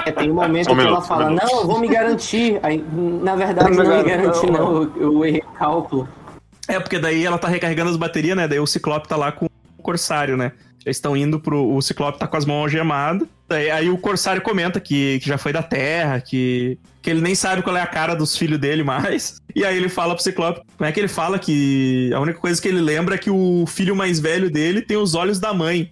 É, 0.07 0.13
tem 0.13 0.31
um 0.31 0.35
momento 0.35 0.71
um 0.71 0.75
que 0.75 0.81
ela 0.81 0.91
minuto, 0.91 1.05
um 1.05 1.07
fala, 1.07 1.27
minuto. 1.27 1.45
não, 1.45 1.61
eu 1.61 1.67
vou 1.67 1.81
me 1.81 1.89
garantir. 1.89 2.59
Aí, 2.63 2.85
na 2.93 3.35
verdade, 3.37 3.71
Não, 3.71 3.85
não 3.85 3.91
me 3.91 3.97
não, 3.97 4.05
garanti, 4.05 4.47
não. 4.47 4.53
não. 4.53 4.83
Eu, 4.83 4.93
eu 4.97 5.25
errei 5.25 5.41
o 5.41 5.53
cálculo. 5.53 6.09
É, 6.69 6.79
porque 6.79 6.99
daí 6.99 7.25
ela 7.25 7.39
tá 7.39 7.49
recarregando 7.49 7.91
as 7.91 7.97
baterias, 7.97 8.37
né? 8.37 8.47
Daí 8.47 8.61
o 8.61 8.67
Ciclope 8.67 9.09
tá 9.09 9.17
lá 9.17 9.33
com 9.33 9.47
o 9.47 9.83
Corsário, 9.83 10.37
né? 10.37 10.53
Já 10.85 10.91
estão 10.91 11.17
indo 11.17 11.41
pro. 11.41 11.75
O 11.75 11.81
Ciclope 11.81 12.19
tá 12.19 12.27
com 12.29 12.37
as 12.37 12.45
mãos 12.45 12.61
algemadas. 12.61 13.27
Daí 13.49 13.71
aí 13.71 13.91
o 13.91 13.97
Corsário 13.97 14.43
comenta 14.43 14.79
que, 14.79 15.19
que 15.21 15.27
já 15.27 15.39
foi 15.39 15.53
da 15.53 15.63
Terra, 15.63 16.21
que, 16.21 16.79
que 17.01 17.09
ele 17.09 17.23
nem 17.23 17.35
sabe 17.35 17.63
qual 17.63 17.75
é 17.75 17.81
a 17.81 17.87
cara 17.87 18.15
dos 18.15 18.37
filhos 18.37 18.59
dele 18.59 18.83
mais. 18.85 19.39
E 19.57 19.65
aí 19.65 19.77
ele 19.77 19.89
fala 19.89 20.15
pro 20.15 20.23
Ciclope. 20.23 20.61
Como 20.77 20.89
é 20.89 20.93
que 20.93 21.01
ele 21.01 21.09
fala 21.09 21.37
que 21.37 22.13
a 22.15 22.21
única 22.21 22.39
coisa 22.39 22.63
que 22.63 22.69
ele 22.69 22.81
lembra 22.81 23.17
é 23.17 23.19
que 23.19 23.29
o 23.29 23.65
filho 23.67 23.97
mais 23.97 24.21
velho 24.21 24.49
dele 24.49 24.81
tem 24.81 24.97
os 24.97 25.17
olhos 25.17 25.41
da 25.41 25.53
mãe. 25.53 25.91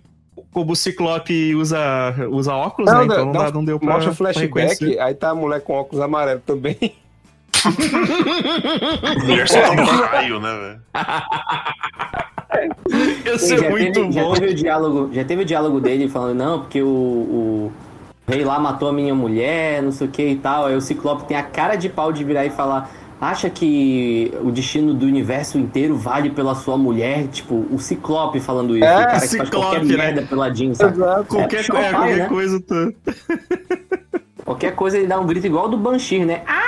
Como 0.57 0.73
o 0.73 0.77
Ciclope 0.77 1.55
usa, 1.55 2.15
usa 2.31 2.55
óculos, 2.55 2.91
né? 2.91 3.05
Então 3.05 3.27
não, 3.27 3.33
dá- 3.33 3.51
não 3.51 3.63
deu 3.63 3.79
pra. 3.79 3.93
Mostra 3.93 4.11
o 4.11 4.15
flashback, 4.15 4.99
aí 4.99 5.13
tá 5.13 5.29
a 5.29 5.35
mulher 5.35 5.61
com 5.61 5.75
óculos 5.75 6.03
amarelos 6.03 6.43
também. 6.47 6.79
Mulher 9.27 9.47
soltando 9.51 9.83
raio, 9.83 10.41
né, 10.41 10.59
velho? 10.59 10.81
Isso 13.37 13.53
é 13.53 13.59
já, 13.59 13.69
muito 13.69 13.93
teve, 13.93 14.13
já 14.13 14.23
bom. 14.23 14.33
teve 14.33 14.47
o 14.47 14.55
diálogo, 14.55 15.11
já 15.13 15.25
teve 15.27 15.43
o 15.43 15.45
diálogo 15.45 15.79
dele 15.79 16.09
falando, 16.09 16.39
não, 16.39 16.61
porque 16.61 16.81
o, 16.81 16.87
o 16.87 17.73
rei 18.27 18.43
lá 18.43 18.59
matou 18.59 18.89
a 18.89 18.93
minha 18.95 19.15
mulher, 19.15 19.83
não 19.83 19.93
sei 19.93 20.07
o 20.07 20.11
que 20.11 20.27
e 20.27 20.37
tal. 20.37 20.65
Aí 20.65 20.75
o 20.75 20.81
Ciclope 20.81 21.25
tem 21.27 21.37
a 21.37 21.43
cara 21.43 21.77
de 21.77 21.91
pau 21.91 22.11
de 22.11 22.25
virar 22.25 22.47
e 22.47 22.51
falar. 22.51 22.91
Acha 23.21 23.49
que 23.49 24.31
o 24.43 24.51
destino 24.51 24.93
do 24.93 25.07
universo 25.07 25.59
inteiro 25.59 25.97
vale 25.97 26.31
pela 26.31 26.55
sua 26.55 26.77
mulher? 26.77 27.27
Tipo, 27.29 27.67
o 27.71 27.79
Ciclope 27.79 28.41
falando 28.41 28.77
isso. 28.77 28.85
É, 28.85 28.95
o 28.95 28.99
cara 28.99 29.07
que 29.07 29.19
faz 29.19 29.31
Ciclope, 29.31 29.51
qualquer 29.51 29.85
né? 29.85 29.97
merda 29.97 30.23
pela 30.23 30.55
Jean, 30.55 30.75
sabe? 30.75 30.99
Qualquer, 31.27 31.65
show 31.65 31.77
é, 31.77 31.93
pai, 31.93 31.93
qualquer 31.93 32.17
né? 32.17 32.29
coisa. 32.29 32.61
Tá... 32.61 32.93
Qualquer 34.45 34.75
coisa 34.75 34.99
ele 34.99 35.07
dá 35.07 35.19
um 35.19 35.27
grito 35.27 35.47
igual 35.47 35.69
do 35.69 35.77
Banshee, 35.77 36.25
né? 36.25 36.43
Ah! 36.47 36.63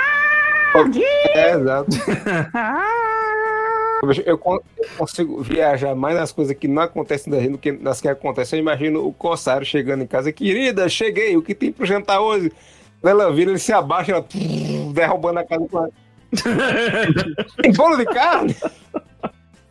É, 1.35 1.51
exato. 1.55 1.89
Eu, 4.01 4.13
eu 4.25 4.37
con- 4.37 4.61
eu 4.77 4.89
consigo 4.97 5.43
viajar 5.43 5.93
mais 5.93 6.15
nas 6.15 6.31
coisas 6.31 6.55
que 6.55 6.69
não 6.69 6.81
acontecem 6.81 7.31
da 7.31 7.37
gente 7.37 7.51
do 7.51 7.57
que 7.57 7.71
nas 7.73 7.99
que 7.99 8.07
acontecem. 8.07 8.57
Eu 8.57 8.63
imagino 8.63 9.05
o 9.05 9.11
Corsário 9.11 9.65
chegando 9.65 10.01
em 10.03 10.07
casa, 10.07 10.31
querida, 10.31 10.87
cheguei, 10.87 11.35
o 11.35 11.41
que 11.41 11.53
tem 11.53 11.69
pro 11.69 11.85
jantar 11.85 12.21
hoje? 12.21 12.49
Ela 13.03 13.29
vira, 13.29 13.51
ele 13.51 13.59
se 13.59 13.73
abaixa, 13.73 14.13
ela 14.13 14.25
derrubando 14.93 15.39
a 15.39 15.43
casa 15.43 15.67
com. 15.69 15.89
Tem 17.61 17.71
bolo 17.73 17.97
de 17.97 18.05
carne? 18.05 18.55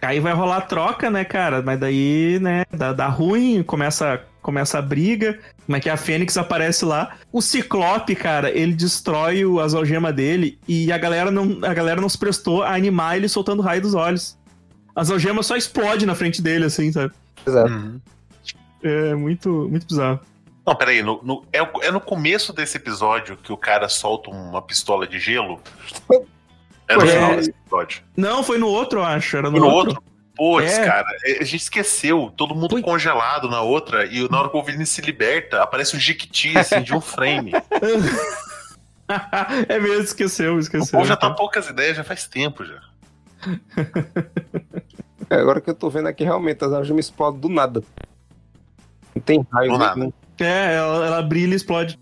Aí 0.01 0.21
vai 0.21 0.33
rolar 0.33 0.63
troca, 0.63 1.11
né, 1.11 1.25
cara? 1.25 1.61
Mas 1.61 1.79
daí, 1.81 2.39
né, 2.41 2.65
dá, 2.73 2.93
dá 2.93 3.09
ruim, 3.09 3.63
começa, 3.65 4.23
começa 4.41 4.79
a 4.79 4.83
briga. 4.83 5.39
Como 5.67 5.77
é 5.77 5.81
que 5.81 5.91
a 5.91 5.97
Fênix 5.97 6.37
aparece 6.37 6.85
lá? 6.85 7.17
O 7.33 7.43
Ciclope, 7.43 8.15
cara, 8.15 8.51
ele 8.51 8.73
destrói 8.75 9.45
o- 9.45 9.59
as 9.61 9.75
algemas 9.75 10.15
dele 10.15 10.59
e 10.69 10.93
a 10.93 10.99
galera 10.99 11.31
não, 11.31 11.59
a 11.65 11.75
galera 11.75 12.01
não 12.01 12.09
se 12.09 12.17
prestou 12.17 12.63
a 12.63 12.75
animar 12.75 13.17
ele 13.17 13.29
soltando 13.29 13.61
raio 13.61 13.83
dos 13.83 13.95
olhos. 13.95 14.39
As 14.95 15.11
algemas 15.11 15.47
só 15.47 15.57
explodem 15.57 16.07
na 16.07 16.15
frente 16.15 16.41
dele, 16.41 16.65
assim, 16.67 16.91
sabe? 16.93 17.13
Exato. 17.47 17.73
Uhum. 17.73 18.01
É 18.83 19.15
muito, 19.17 19.69
muito 19.69 19.87
bizarro. 19.87 20.21
Não, 20.65 20.77
peraí, 20.77 21.03
no, 21.03 21.21
no- 21.25 21.45
é, 21.53 21.59
é 21.87 21.91
no 21.91 22.01
começo 22.01 22.53
desse 22.53 22.77
episódio 22.77 23.37
que 23.37 23.53
o 23.53 23.57
cara 23.57 23.89
solta 23.89 24.31
uma 24.31 24.63
pistola 24.63 25.07
de 25.09 25.19
gelo? 25.19 25.61
É 26.89 26.97
no 26.97 27.03
É. 27.03 27.07
final 27.07 27.37
desse 27.37 27.51
episódio. 27.51 28.03
Não, 28.17 28.43
foi 28.43 28.59
no 28.59 28.69
outro, 28.69 29.01
eu 29.01 29.05
acho. 29.05 29.37
Era 29.37 29.51
no, 29.51 29.59
no 29.59 29.67
outro. 29.67 29.91
outro? 29.97 30.03
Putz, 30.37 30.79
É. 30.79 30.85
cara, 30.87 31.07
é, 31.25 31.33
a 31.41 31.45
gente 31.45 31.63
esqueceu. 31.63 32.33
Todo 32.37 32.55
mundo 32.55 32.71
Foi. 32.71 32.83
congelado 32.83 33.49
na 33.49 33.61
outra. 33.61 34.07
E 34.07 34.29
na 34.31 34.39
hora 34.39 34.49
que 34.49 34.55
o 34.57 34.59
Wolverine 34.59 34.87
se 34.87 35.01
liberta, 35.01 35.63
aparece 35.63 35.97
um 35.97 36.01
Jequiti, 36.01 36.57
assim, 36.57 36.81
de 36.81 36.95
um 36.95 37.01
frame. 37.01 37.53
é 39.69 39.79
mesmo, 39.81 40.03
esqueceu, 40.05 40.55
O 40.55 40.59
esqueceu. 40.61 40.93
povo 40.99 41.05
já 41.09 41.17
tá 41.17 41.31
poucas 41.31 41.69
ideias, 41.69 41.97
já 41.97 42.05
faz 42.05 42.27
tempo 42.29 42.65
já. 42.65 42.81
É, 45.31 45.37
agora 45.37 45.61
que 45.61 45.71
eu 45.71 45.75
tô 45.75 45.91
vendo 45.91 46.09
aqui, 46.09 46.25
realmente, 46.25 46.65
as 46.65 46.73
algemas 46.73 47.07
explodem 47.07 47.41
do 47.41 47.49
nada. 47.49 47.83
Não 49.15 49.23
tem 49.23 49.47
raio. 49.53 49.73
Do 49.73 49.79
nada. 49.79 49.97
nenhum. 49.97 50.13
É, 50.41 50.75
ela, 50.77 51.07
ela 51.07 51.23
brilha 51.23 51.53
e 51.53 51.57
explode. 51.57 51.99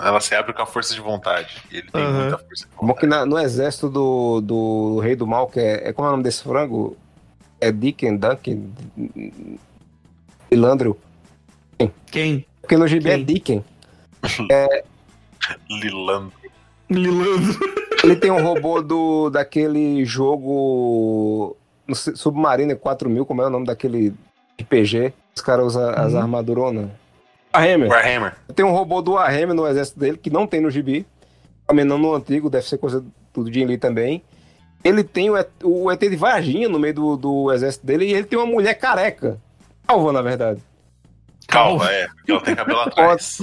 Ela 0.00 0.20
se 0.20 0.34
abre 0.34 0.52
com 0.52 0.62
a 0.62 0.66
força 0.66 0.94
de 0.94 1.00
vontade. 1.00 1.56
E 1.70 1.78
ele 1.78 1.90
tem 1.90 2.02
Aham. 2.04 2.20
muita 2.20 2.38
força 2.38 2.66
de 2.66 2.76
Como 2.76 2.94
que 2.94 3.06
vontade. 3.06 3.20
na- 3.20 3.26
no 3.26 3.38
exército 3.38 3.88
do, 3.88 4.40
do 4.40 4.98
Rei 5.00 5.16
do 5.16 5.26
Mal, 5.26 5.46
que 5.48 5.58
é, 5.60 5.88
é. 5.88 5.92
Como 5.92 6.06
é 6.06 6.08
o 6.10 6.12
nome 6.12 6.22
desse 6.24 6.42
frango? 6.42 6.96
É 7.60 7.72
Dicken, 7.72 8.16
Duncan? 8.16 8.60
Pilandro? 10.48 10.96
Quem? 12.10 12.46
Porque 12.60 12.76
no 12.76 12.86
gibi 12.86 13.08
é 13.10 13.16
Quem? 13.16 13.24
Dicken. 13.24 13.64
Lilandro. 15.70 16.32
Lilandro. 16.90 17.58
Ele 18.04 18.16
tem 18.16 18.30
um 18.30 18.42
robô 18.42 18.80
do, 18.82 19.30
daquele 19.30 20.04
jogo 20.04 21.56
no 21.86 21.94
Su- 21.94 22.16
Submariner 22.16 22.76
4000, 22.76 23.24
como 23.26 23.42
é 23.42 23.46
o 23.46 23.50
nome 23.50 23.66
daquele 23.66 24.14
RPG? 24.60 25.12
Os 25.34 25.42
caras 25.42 25.66
usam 25.66 25.88
as 25.90 26.12
Uhum. 26.12 26.20
armaduronas. 26.20 26.90
Warhammer. 27.54 27.88
Warhammer. 27.88 28.34
Tem 28.54 28.64
um 28.64 28.72
robô 28.72 29.00
do 29.00 29.12
Warhammer 29.12 29.54
no 29.54 29.66
exército 29.66 29.98
dele, 29.98 30.18
que 30.18 30.30
não 30.30 30.46
tem 30.46 30.60
no 30.60 30.70
gibi. 30.70 31.06
Também 31.66 31.84
não 31.84 31.98
no 31.98 32.14
antigo, 32.14 32.48
deve 32.48 32.66
ser 32.66 32.78
coisa 32.78 33.04
do 33.34 33.52
Jim 33.52 33.64
Lee 33.64 33.78
também. 33.78 34.22
Ele 34.82 35.02
tem 35.02 35.28
o, 35.28 35.36
ET 35.36 35.50
o 35.62 35.90
ET 35.90 36.00
de 36.00 36.16
Varginha 36.16 36.68
no 36.68 36.78
meio 36.78 36.94
do, 36.94 37.16
do 37.16 37.52
exército 37.52 37.84
dele 37.84 38.06
e 38.06 38.14
ele 38.14 38.24
tem 38.24 38.38
uma 38.38 38.46
mulher 38.46 38.74
careca. 38.74 39.38
Calva, 39.86 40.12
na 40.12 40.22
verdade. 40.22 40.62
Calma, 41.48 41.90
é. 41.90 42.06
Porque 42.08 42.30
ela 42.30 42.40
tem 42.42 42.54
cabelo 42.54 42.80
atrás. 42.80 43.38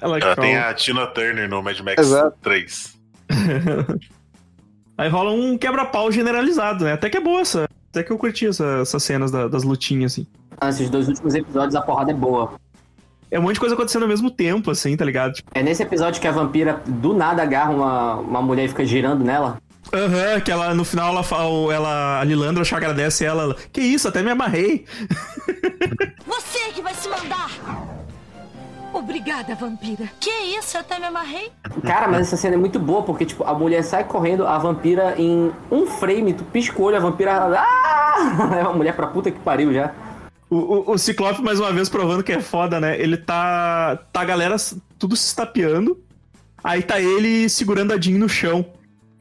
ela 0.00 0.18
Ela 0.18 0.36
tem 0.36 0.56
a 0.56 0.72
Tina 0.72 1.06
Turner 1.08 1.48
no 1.48 1.62
Mad 1.62 1.78
Max 1.80 1.98
Exato. 1.98 2.36
3. 2.42 2.98
Aí 4.96 5.08
rola 5.08 5.30
um 5.30 5.56
quebra-pau 5.58 6.10
generalizado, 6.10 6.84
né? 6.84 6.92
Até 6.92 7.10
que 7.10 7.16
é 7.16 7.20
boa 7.20 7.40
essa. 7.40 7.67
Até 7.90 8.02
que 8.02 8.10
eu 8.12 8.18
curti 8.18 8.46
essa- 8.46 8.80
essas 8.82 9.02
cenas 9.02 9.30
da- 9.30 9.48
das 9.48 9.62
lutinhas, 9.62 10.12
assim. 10.12 10.26
Nesses 10.62 10.90
dois 10.90 11.08
últimos 11.08 11.34
episódios 11.34 11.74
a 11.74 11.80
porrada 11.80 12.10
é 12.10 12.14
boa. 12.14 12.52
É 13.30 13.38
um 13.38 13.42
monte 13.42 13.54
de 13.54 13.60
coisa 13.60 13.74
acontecendo 13.74 14.02
ao 14.02 14.08
mesmo 14.08 14.30
tempo, 14.30 14.70
assim, 14.70 14.96
tá 14.96 15.04
ligado? 15.04 15.34
Tipo, 15.34 15.50
É 15.54 15.62
nesse 15.62 15.82
episódio 15.82 16.20
que 16.20 16.26
a 16.26 16.32
vampira 16.32 16.82
do 16.86 17.12
nada 17.14 17.42
agarra 17.42 17.70
uma, 17.70 18.14
uma 18.16 18.42
mulher 18.42 18.64
e 18.64 18.68
fica 18.68 18.84
girando 18.84 19.22
nela. 19.24 19.58
Aham, 19.92 20.40
que 20.40 20.50
ela 20.50 20.74
no 20.74 20.84
final 20.84 21.12
ela 21.12 21.22
fala, 21.22 21.72
ela, 21.72 22.20
a 22.20 22.24
Lilandra 22.24 22.62
já 22.64 22.76
agradece 22.76 23.24
ela, 23.24 23.42
ela, 23.44 23.56
que 23.72 23.80
isso, 23.80 24.06
até 24.08 24.22
me 24.22 24.30
amarrei. 24.30 24.84
Você 26.26 26.72
que 26.74 26.82
vai 26.82 26.94
se 26.94 27.08
mandar! 27.08 27.97
Obrigada, 28.98 29.54
vampira. 29.54 30.10
Que 30.18 30.30
isso, 30.58 30.76
eu 30.76 30.80
até 30.80 30.98
me 30.98 31.06
amarrei. 31.06 31.52
Cara, 31.84 32.08
mas 32.08 32.22
essa 32.22 32.36
cena 32.36 32.54
é 32.54 32.58
muito 32.58 32.78
boa, 32.78 33.02
porque, 33.02 33.24
tipo, 33.24 33.44
a 33.44 33.54
mulher 33.54 33.82
sai 33.82 34.04
correndo, 34.04 34.46
a 34.46 34.58
vampira 34.58 35.14
em 35.16 35.52
um 35.70 35.86
frame, 35.86 36.34
tu 36.34 36.44
pisca 36.44 36.80
o 36.80 36.84
olho, 36.84 36.96
a 36.96 37.00
vampira. 37.00 37.32
Ah! 37.58 37.98
É 38.58 38.62
uma 38.62 38.72
mulher 38.72 38.96
pra 38.96 39.06
puta 39.06 39.30
que 39.30 39.38
pariu 39.38 39.72
já. 39.72 39.92
O, 40.50 40.56
o, 40.56 40.92
o 40.92 40.98
Ciclope, 40.98 41.40
mais 41.40 41.60
uma 41.60 41.72
vez, 41.72 41.88
provando 41.88 42.24
que 42.24 42.32
é 42.32 42.40
foda, 42.40 42.80
né? 42.80 43.00
Ele 43.00 43.16
tá. 43.16 43.98
Tá 44.12 44.22
a 44.22 44.24
galera 44.24 44.56
tudo 44.98 45.14
se 45.14 45.26
estapeando. 45.26 45.96
Aí 46.64 46.82
tá 46.82 47.00
ele 47.00 47.48
segurando 47.48 47.92
a 47.92 48.00
Jean 48.00 48.18
no 48.18 48.28
chão. 48.28 48.66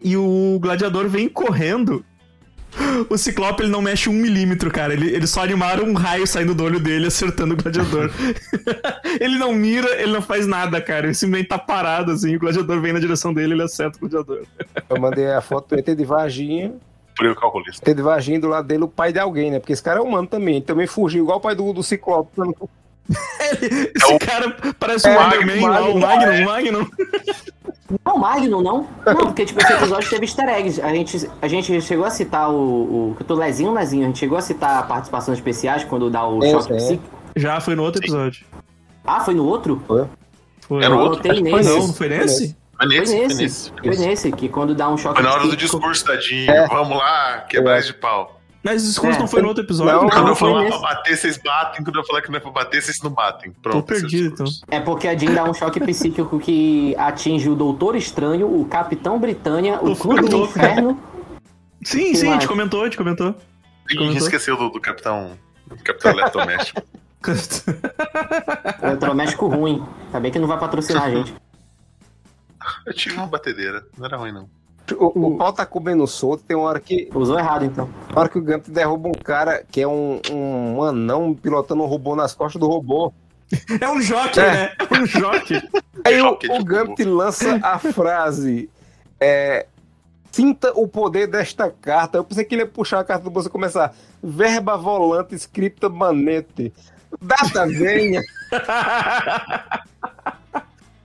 E 0.02 0.18
o 0.18 0.58
gladiador 0.60 1.08
vem 1.08 1.30
correndo. 1.30 2.04
O 3.10 3.18
Ciclope 3.18 3.64
ele 3.64 3.72
não 3.72 3.82
mexe 3.82 4.10
um 4.10 4.14
milímetro, 4.14 4.72
cara. 4.72 4.94
Ele, 4.94 5.14
ele 5.14 5.28
só 5.28 5.44
animaram 5.44 5.86
um 5.86 5.94
raio 5.94 6.26
saindo 6.26 6.54
do 6.54 6.64
olho 6.64 6.80
dele, 6.80 7.08
acertando 7.08 7.54
o 7.54 7.58
gladiador. 7.58 8.12
ele 9.20 9.38
não 9.38 9.54
mira, 9.54 10.02
ele 10.02 10.12
não 10.12 10.22
faz 10.22 10.48
nada, 10.48 10.82
cara. 10.82 11.08
Ele 11.08 11.14
simplesmente 11.14 11.50
tá 11.50 11.58
parado, 11.58 12.12
assim. 12.12 12.36
O 12.36 12.40
gladiador 12.40 12.80
vem 12.82 12.94
na 12.94 13.00
direção 13.00 13.34
dele, 13.34 13.54
ele 13.54 13.64
acerta 13.64 13.98
o 13.98 14.02
gladiador. 14.02 14.46
Eu 14.90 15.00
mandei 15.00 15.28
a 15.28 15.42
foto 15.42 15.76
do 15.76 15.80
ET 15.80 15.86
de 15.86 16.06
Varginha. 16.06 16.74
Eu 17.20 17.36
calculista. 17.36 17.90
ET 17.90 17.96
de 17.96 18.02
Varginha 18.02 18.40
do 18.40 18.48
lado 18.48 18.68
dele, 18.68 18.84
o 18.84 18.88
pai 18.88 19.12
de 19.12 19.20
alguém, 19.20 19.52
né? 19.52 19.60
Porque 19.60 19.74
esse 19.74 19.84
cara 19.84 20.00
é 20.00 20.02
humano 20.02 20.28
também. 20.28 20.58
Ele 20.58 20.66
também 20.66 20.88
fugiu, 20.88 21.24
igual 21.24 21.38
o 21.38 21.42
pai 21.42 21.56
do, 21.56 21.74
do 21.74 21.84
Ciclope. 21.84 22.32
Esse 23.96 24.14
o- 24.14 24.20
cara 24.20 24.56
parece 24.80 25.08
um 25.08 25.12
É, 25.12 25.18
lá, 25.18 25.28
o 25.90 25.98
Magnum, 26.00 26.02
Magnum, 26.02 26.46
Magnum. 26.46 26.88
Não, 28.06 28.18
Magnum, 28.18 28.62
não? 28.62 28.88
Não, 29.06 29.16
porque, 29.28 29.46
tipo, 29.46 29.62
esse 29.62 29.72
episódio 29.72 30.10
teve 30.10 30.26
easter 30.26 30.48
eggs. 30.50 30.82
A 30.82 30.90
gente, 30.90 31.30
a 31.42 31.48
gente 31.48 31.82
chegou 31.82 32.06
a 32.06 32.10
citar 32.10 32.50
o. 32.52 33.12
o 33.12 33.16
que 33.16 33.24
eu 33.24 33.28
tô 33.28 33.34
lezinho, 33.36 33.72
lezinho. 33.74 34.04
A 34.04 34.08
gente 34.08 34.20
chegou 34.20 34.38
a 34.38 34.42
citar 34.42 34.86
participações 34.88 35.38
especiais 35.38 35.84
quando 35.86 36.10
dá 36.10 36.28
o 36.28 36.44
É, 36.44 36.52
choque 36.52 36.74
é. 36.74 36.76
psíquico. 36.76 37.18
Já 37.36 37.62
foi 37.62 37.76
no 37.76 37.84
outro 37.84 38.02
episódio. 38.02 38.46
Ah, 39.06 39.22
foi 39.22 39.34
no 39.36 39.46
outro? 39.46 39.82
Foi. 39.88 40.02
Era 40.84 40.94
o 40.94 41.00
Eu 41.00 41.06
outro? 41.06 41.32
anotei 41.32 41.32
Foi 41.50 41.60
nesse. 41.62 41.70
não, 41.70 41.88
não 41.88 41.94
foi 41.94 42.10
nesse? 42.10 42.48
Foi 42.48 42.56
Foi 42.78 42.88
nesse, 42.88 43.12
foi 43.16 43.24
nesse. 43.28 43.42
nesse. 43.42 43.72
Foi 43.72 43.96
nesse, 44.08 44.32
que 44.34 44.50
quando 44.50 44.76
dá 44.76 44.90
um 44.90 44.98
choque 44.98 45.16
Foi 45.16 45.24
na 45.24 45.34
hora 45.34 45.48
do 45.48 45.56
discurso 45.56 46.06
da 46.06 46.18
Jean. 46.20 46.52
É. 46.52 46.68
Vamos 46.68 46.98
lá, 46.98 47.46
quebrar 47.50 47.82
de 47.82 47.94
pau. 47.94 48.37
Mas 48.70 48.84
o 48.84 48.88
discurso 48.88 49.18
É. 49.18 49.20
não 49.20 49.28
foi 49.28 49.42
no 49.42 49.48
outro 49.48 49.64
episódio? 49.64 49.94
Não, 49.94 50.10
Quando 50.10 50.22
não 50.24 50.28
eu 50.30 50.36
falar 50.36 50.64
nesse. 50.64 50.78
pra 50.80 50.90
bater, 50.90 51.18
vocês 51.18 51.38
batem. 51.38 51.84
Quando 51.84 51.96
eu 52.00 52.04
falar 52.06 52.22
que 52.22 52.30
não 52.30 52.38
é 52.38 52.40
pra 52.40 52.52
bater, 52.52 52.82
vocês 52.82 53.02
não 53.02 53.12
batem. 53.12 53.52
Pronto. 53.62 53.76
Tô 53.78 53.84
perdido, 53.84 54.26
é 54.26 54.28
o 54.28 54.32
discurso. 54.46 54.62
É 54.70 54.80
porque 54.82 55.08
a 55.08 55.16
Jean 55.18 55.34
dá 55.34 55.44
um 55.46 55.54
choque 55.54 55.80
psíquico 55.80 56.38
que 56.40 56.94
atinge 56.98 57.50
o 57.50 57.56
Doutor 57.56 57.96
Estranho, 57.96 58.48
o 58.48 58.66
Capitão 58.66 59.18
Britânia, 59.20 59.80
o 59.82 59.96
Clube 59.96 60.28
do. 60.28 60.44
Inferno. 60.44 61.00
Sim, 61.84 62.14
sim, 62.14 62.26
a 62.28 62.30
mais? 62.32 62.42
gente 62.42 62.48
comentou, 62.50 62.82
a 62.82 62.86
gente 62.86 62.98
comentou. 62.98 63.28
A 63.28 63.92
gente 63.92 64.00
Comentou? 64.00 64.18
esqueceu 64.18 64.58
do, 64.58 64.70
do 64.70 64.82
Capitão. 64.82 65.38
Do 65.68 65.76
Capitão 65.84 66.12
Eletrodoméstico. 66.12 66.82
Eletrodoméstico 68.84 69.48
ruim. 69.48 69.84
Tá 70.12 70.20
bem 70.20 70.32
que 70.32 70.40
não 70.40 70.48
vai 70.48 70.60
patrocinar 70.60 71.04
a 71.04 71.10
gente. 71.12 71.34
Eu 72.86 72.94
tive 72.94 73.16
uma 73.16 73.28
batedeira. 73.28 73.86
Não 73.98 74.06
era 74.06 74.18
ruim, 74.18 74.32
não. 74.34 74.50
O, 74.96 75.28
o 75.28 75.38
pau 75.38 75.52
tá 75.52 75.66
comendo 75.66 76.06
solto, 76.08 76.44
tem 76.44 76.56
uma 76.56 76.68
hora 76.68 76.80
que. 76.80 77.10
Usou 77.14 77.38
errado, 77.38 77.66
então. 77.66 77.90
Uma 78.12 78.22
hora 78.22 78.30
que 78.30 78.38
o 78.38 78.42
Gump 78.42 78.68
derruba 78.68 79.10
um 79.10 79.14
cara 79.14 79.64
que 79.70 79.82
é 79.82 79.88
um, 79.88 80.22
um 80.32 80.84
anão 80.84 81.34
pilotando 81.34 81.84
um 81.84 81.88
robô 81.88 82.16
nas 82.16 82.34
costas 82.34 82.60
do 82.60 82.68
robô. 82.68 83.12
É 83.80 83.90
um 83.90 84.02
jockey, 84.02 84.40
É. 84.42 84.52
né? 84.52 84.72
É 84.78 84.94
um 85.00 85.06
jockey. 85.06 85.62
Aí 86.06 86.22
o, 86.22 86.32
o 86.32 86.66
Gump 86.66 87.00
lança 87.00 87.60
a 87.64 87.80
frase. 87.94 88.70
É, 89.20 89.66
Sinta 90.32 90.72
o 90.76 90.88
poder 90.88 91.26
desta 91.28 91.72
carta. 91.72 92.18
Eu 92.18 92.24
pensei 92.24 92.44
que 92.44 92.54
ele 92.54 92.62
ia 92.62 92.68
puxar 92.68 93.00
a 93.00 93.04
carta 93.04 93.24
do 93.24 93.32
bolso 93.32 93.48
e 93.48 93.52
começar. 93.52 93.96
Verba 94.22 94.78
volante, 94.78 95.34
scripta 95.36 95.90
manete. 95.90 96.72
Data 97.20 97.66
venha. 97.72 98.22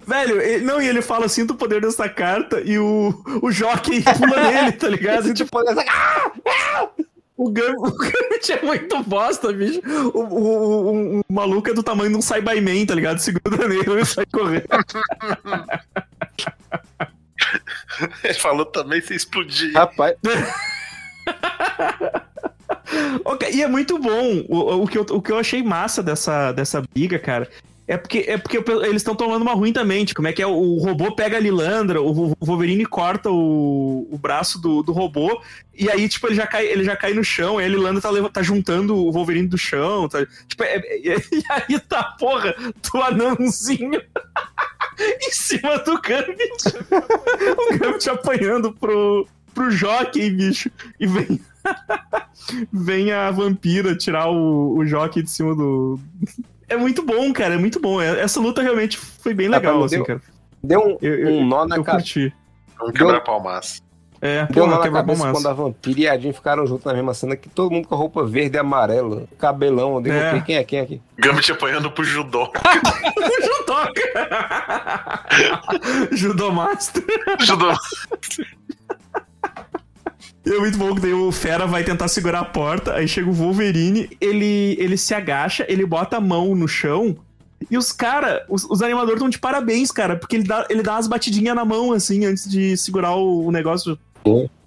Velho, 0.06 0.40
ele- 0.40 0.64
não, 0.64 0.80
e 0.82 0.86
ele 0.88 1.00
fala, 1.02 1.28
sinto 1.28 1.52
o 1.52 1.56
poder 1.56 1.80
dessa 1.80 2.08
carta, 2.08 2.60
e 2.64 2.78
o, 2.78 3.14
o 3.42 3.50
jockey 3.52 4.02
pula 4.02 4.50
nele, 4.50 4.72
tá 4.72 4.88
ligado? 4.90 5.24
Sinta 5.28 5.44
o 5.44 5.48
poder 5.48 5.74
dessa 5.74 5.84
carta. 5.86 6.32
O 7.36 7.50
Gambit, 7.50 8.52
é 8.52 8.62
muito 8.62 9.02
bosta, 9.04 9.52
bicho. 9.52 9.80
O, 10.14 10.18
o, 10.18 10.38
o- 11.16 11.20
o 11.20 11.24
maluco 11.32 11.70
é 11.70 11.74
do 11.74 11.82
tamanho 11.82 12.10
de 12.10 12.16
um 12.16 12.22
Cyberman, 12.22 12.86
tá 12.86 12.94
ligado? 12.94 13.18
Segura 13.18 13.66
nele 13.68 14.00
e 14.00 14.04
sai 14.04 14.26
correndo. 14.26 14.66
Ele 18.22 18.34
falou 18.34 18.64
também 18.66 19.00
se 19.00 19.14
explodir. 19.14 19.72
Rapaz, 19.74 20.14
Ok, 23.24 23.48
E 23.52 23.62
é 23.62 23.66
muito 23.68 23.98
bom. 23.98 24.44
O, 24.48 24.82
o, 24.84 24.86
que 24.88 24.98
eu, 24.98 25.02
o 25.10 25.20
que 25.22 25.32
eu 25.32 25.38
achei 25.38 25.62
massa 25.62 26.02
dessa, 26.02 26.52
dessa 26.52 26.82
briga, 26.94 27.18
cara, 27.18 27.48
é 27.92 27.96
porque, 27.98 28.24
é 28.26 28.38
porque 28.38 28.56
eles 28.56 29.02
estão 29.02 29.14
tomando 29.14 29.42
uma 29.42 29.52
ruim 29.52 29.72
também. 29.72 30.04
Tipo, 30.04 30.16
como 30.16 30.28
é 30.28 30.32
que 30.32 30.40
é? 30.40 30.46
O 30.46 30.78
robô 30.78 31.14
pega 31.14 31.36
a 31.36 31.40
Lilandra, 31.40 32.00
o, 32.00 32.34
Wolverine 32.40 32.86
corta 32.86 33.30
o, 33.30 34.08
o 34.10 34.16
braço 34.18 34.58
do, 34.58 34.82
do 34.82 34.92
robô, 34.92 35.42
e 35.74 35.90
aí, 35.90 36.08
tipo, 36.08 36.26
ele 36.26 36.34
já 36.34 36.46
cai, 36.46 36.66
ele 36.66 36.84
já 36.84 36.96
cai 36.96 37.12
no 37.12 37.22
chão, 37.22 37.60
e 37.60 37.64
a 37.64 37.68
Lilandra 37.68 38.00
tá, 38.00 38.08
tá 38.30 38.42
juntando 38.42 38.96
o 38.96 39.12
Wolverine 39.12 39.46
do 39.46 39.58
chão. 39.58 40.08
Tá, 40.08 40.24
tipo, 40.48 40.64
é- 40.64 40.76
é- 40.76 41.16
e 41.32 41.44
aí 41.50 41.78
tá, 41.80 42.02
porra, 42.18 42.54
do 42.56 43.02
anãozinho 43.02 44.00
em 45.20 45.30
cima 45.30 45.78
do 45.80 46.00
Gambit. 46.00 46.68
o 47.58 47.78
Gambit 47.78 48.08
apanhando 48.08 48.72
pro, 48.72 49.26
pro 49.54 49.70
jockey, 49.70 50.30
bicho. 50.30 50.70
E 50.98 51.06
vem 51.06 51.40
vem 52.72 53.12
a 53.12 53.30
vampira 53.30 53.94
tirar 53.94 54.28
o, 54.30 54.78
o 54.78 54.86
jockey 54.86 55.22
de 55.22 55.30
cima 55.30 55.54
do. 55.54 56.00
É 56.72 56.76
muito 56.76 57.02
bom, 57.02 57.32
cara, 57.32 57.54
é 57.54 57.58
muito 57.58 57.78
bom. 57.80 58.00
É- 58.00 58.20
Essa 58.20 58.40
luta 58.40 58.62
realmente 58.62 58.96
foi 58.96 59.34
bem 59.34 59.48
Dá 59.50 59.58
legal, 59.58 59.84
assim, 59.84 59.96
deu- 59.96 60.04
cara. 60.06 60.20
Deu 60.62 60.80
um, 60.80 60.98
Eu, 61.02 61.14
eu, 61.18 61.28
um 61.34 61.46
nó 61.46 61.66
na 61.66 61.76
eu 61.76 61.84
cabeça. 61.84 62.04
curti. 62.04 62.34
Vamos 62.78 62.92
quebrar 62.98 63.20
palmas. 63.20 63.82
É, 64.20 64.46
Deu 64.46 64.62
um 64.62 64.66
nó 64.68 64.76
porra, 64.76 64.76
na 64.76 64.82
quebra 64.84 65.00
cabeça 65.00 65.32
quando 65.32 65.48
a 65.48 65.52
Vampira 65.52 66.00
e 66.00 66.08
a 66.08 66.16
Jean 66.16 66.32
ficaram 66.32 66.64
juntos 66.64 66.84
na 66.84 66.94
mesma 66.94 67.12
cena, 67.12 67.34
que 67.34 67.48
todo 67.48 67.72
mundo 67.72 67.88
com 67.88 67.94
a 67.96 67.98
roupa 67.98 68.24
verde 68.24 68.56
e 68.56 68.60
amarela, 68.60 69.24
cabelão. 69.36 70.00
Eu 70.04 70.12
É. 70.12 70.28
"Ok, 70.30 70.42
quem 70.42 70.56
é 70.56 70.62
quem 70.64 70.78
aqui? 70.80 71.02
Gambit 71.18 71.50
apanhando 71.50 71.90
pro 71.90 72.04
judô. 72.04 72.48
Judoca! 73.42 74.02
Judomaster. 76.12 77.02
judô. 77.40 77.72
E 80.44 80.50
é 80.50 80.58
muito 80.58 80.76
bom 80.76 80.94
que 80.94 81.00
daí 81.00 81.12
o 81.12 81.30
Fera 81.30 81.66
vai 81.66 81.84
tentar 81.84 82.08
segurar 82.08 82.40
a 82.40 82.44
porta, 82.44 82.94
aí 82.94 83.06
chega 83.06 83.28
o 83.28 83.32
Wolverine, 83.32 84.10
ele, 84.20 84.76
ele 84.78 84.96
se 84.96 85.14
agacha, 85.14 85.64
ele 85.68 85.86
bota 85.86 86.16
a 86.16 86.20
mão 86.20 86.54
no 86.54 86.66
chão, 86.66 87.16
e 87.70 87.78
os 87.78 87.92
cara, 87.92 88.44
os, 88.48 88.64
os 88.64 88.82
animadores 88.82 89.18
estão 89.18 89.28
de 89.28 89.38
parabéns, 89.38 89.92
cara, 89.92 90.16
porque 90.16 90.36
ele 90.36 90.44
dá, 90.44 90.66
ele 90.68 90.82
dá 90.82 90.94
umas 90.94 91.06
batidinhas 91.06 91.54
na 91.54 91.64
mão, 91.64 91.92
assim, 91.92 92.24
antes 92.24 92.48
de 92.50 92.76
segurar 92.76 93.14
o, 93.14 93.46
o 93.46 93.52
negócio. 93.52 93.98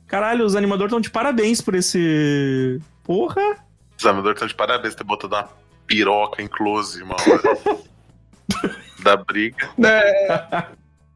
Caralho, 0.07 0.45
os 0.45 0.55
animadores 0.55 0.91
estão 0.91 1.01
de 1.01 1.09
parabéns 1.09 1.61
por 1.61 1.75
esse... 1.75 2.79
Porra! 3.03 3.41
O 3.41 4.01
examinador 4.01 4.35
tá 4.35 4.45
de 4.45 4.55
parabéns 4.55 4.95
ter 4.95 5.03
botado 5.03 5.35
uma 5.35 5.49
piroca 5.85 6.41
em 6.41 6.47
close 6.47 7.01
uma 7.03 7.15
hora. 7.15 7.85
da 9.03 9.17
briga. 9.17 9.69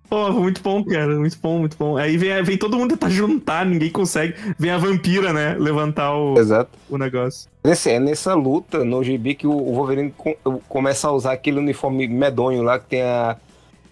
Pô, 0.09 0.31
muito 0.31 0.61
bom, 0.63 0.83
cara, 0.83 1.07
muito 1.19 1.37
bom, 1.39 1.59
muito 1.59 1.77
bom. 1.77 1.95
Aí 1.95 2.17
vem, 2.17 2.41
vem 2.41 2.57
todo 2.57 2.75
mundo 2.77 2.91
tentar 2.91 3.09
juntar, 3.09 3.63
ninguém 3.65 3.91
consegue. 3.91 4.33
Vem 4.57 4.71
a 4.71 4.77
vampira, 4.77 5.31
né, 5.31 5.55
levantar 5.59 6.15
o, 6.15 6.37
Exato. 6.39 6.71
o 6.89 6.97
negócio. 6.97 7.47
Nesse, 7.63 7.91
é 7.91 7.99
nessa 7.99 8.33
luta 8.33 8.83
no 8.83 9.03
gibi 9.03 9.35
que 9.35 9.45
o, 9.45 9.51
o 9.51 9.75
Wolverine 9.75 10.11
com- 10.17 10.35
começa 10.67 11.07
a 11.07 11.11
usar 11.11 11.33
aquele 11.33 11.59
uniforme 11.59 12.07
medonho 12.07 12.63
lá 12.63 12.79
que 12.79 12.85
tem 12.85 13.03
a 13.03 13.37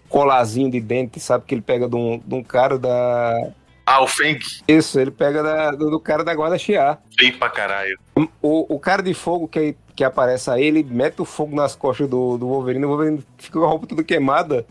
colazinho 0.09 0.71
de 0.71 0.79
dente, 0.79 1.19
sabe? 1.19 1.43
Que 1.45 1.53
ele 1.53 1.61
pega 1.61 1.87
de 1.87 1.95
um, 1.95 2.19
de 2.25 2.33
um 2.35 2.41
cara 2.43 2.79
da. 2.79 3.49
Ah, 3.85 4.01
o 4.01 4.07
Feng. 4.07 4.39
Isso, 4.67 4.99
ele 4.99 5.11
pega 5.11 5.43
da- 5.43 5.71
do, 5.71 5.91
do 5.91 5.99
cara 5.99 6.23
da 6.23 6.33
guarda 6.33 6.57
Chiar. 6.57 6.99
Feio 7.17 7.37
pra 7.37 7.49
caralho. 7.49 7.97
O, 8.41 8.75
o 8.75 8.79
cara 8.79 9.03
de 9.03 9.13
fogo 9.13 9.47
que, 9.47 9.75
que 9.95 10.03
aparece 10.03 10.49
aí, 10.49 10.65
ele 10.65 10.83
mete 10.83 11.21
o 11.21 11.25
fogo 11.25 11.55
nas 11.55 11.75
costas 11.75 12.09
do, 12.09 12.37
do 12.37 12.47
Wolverine, 12.47 12.85
o 12.85 12.89
Wolverine 12.89 13.23
fica 13.37 13.59
com 13.59 13.65
a 13.65 13.69
roupa 13.69 13.85
toda 13.85 14.03
queimada. 14.03 14.65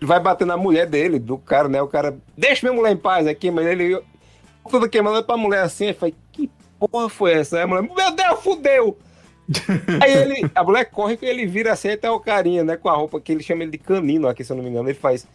Vai 0.00 0.20
bater 0.20 0.46
na 0.46 0.56
mulher 0.56 0.86
dele, 0.86 1.18
do 1.18 1.36
cara, 1.36 1.68
né? 1.68 1.82
O 1.82 1.88
cara, 1.88 2.16
deixa 2.36 2.66
minha 2.66 2.78
mulher 2.78 2.92
em 2.92 2.96
paz 2.96 3.26
aqui, 3.26 3.50
mas 3.50 3.66
ele 3.66 4.00
toda 4.70 4.88
queimada 4.88 5.22
pra 5.22 5.36
mulher 5.36 5.62
assim, 5.62 5.86
ele 5.86 5.94
fala, 5.94 6.12
que 6.30 6.50
porra 6.78 7.08
foi 7.08 7.32
essa? 7.32 7.56
Aí 7.56 7.62
a 7.62 7.66
mulher, 7.66 7.82
meu 7.82 8.10
Deus, 8.14 8.40
fudeu! 8.40 8.98
Aí 10.02 10.12
ele, 10.12 10.50
a 10.54 10.62
mulher 10.62 10.84
corre 10.84 11.18
e 11.20 11.26
ele 11.26 11.46
vira 11.46 11.72
assim 11.72 11.88
até 11.88 12.10
o 12.10 12.20
carinha, 12.20 12.62
né? 12.62 12.76
Com 12.76 12.88
a 12.88 12.94
roupa 12.94 13.18
que 13.18 13.32
ele 13.32 13.42
chama 13.42 13.62
ele 13.62 13.72
de 13.72 13.78
canino 13.78 14.28
aqui, 14.28 14.44
se 14.44 14.52
eu 14.52 14.56
não 14.56 14.62
me 14.62 14.68
engano. 14.68 14.88
Ele 14.88 14.98
faz, 14.98 15.26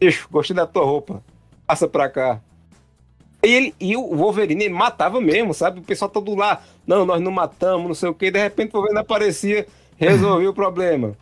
bicho, 0.00 0.26
gostei 0.30 0.56
da 0.56 0.66
tua 0.66 0.84
roupa, 0.84 1.22
passa 1.66 1.86
pra 1.86 2.08
cá. 2.08 2.40
E, 3.42 3.48
ele, 3.48 3.74
e 3.78 3.96
o 3.96 4.16
Wolverine 4.16 4.64
ele 4.64 4.74
matava 4.74 5.20
mesmo, 5.20 5.52
sabe? 5.52 5.80
O 5.80 5.82
pessoal 5.82 6.10
todo 6.10 6.34
lá, 6.34 6.62
não, 6.86 7.04
nós 7.04 7.20
não 7.20 7.30
matamos, 7.30 7.86
não 7.86 7.94
sei 7.94 8.08
o 8.08 8.14
que. 8.14 8.30
De 8.30 8.40
repente 8.40 8.70
o 8.70 8.78
Wolverine 8.78 9.00
aparecia, 9.00 9.66
resolvia 9.98 10.48
o 10.48 10.54
problema. 10.54 11.14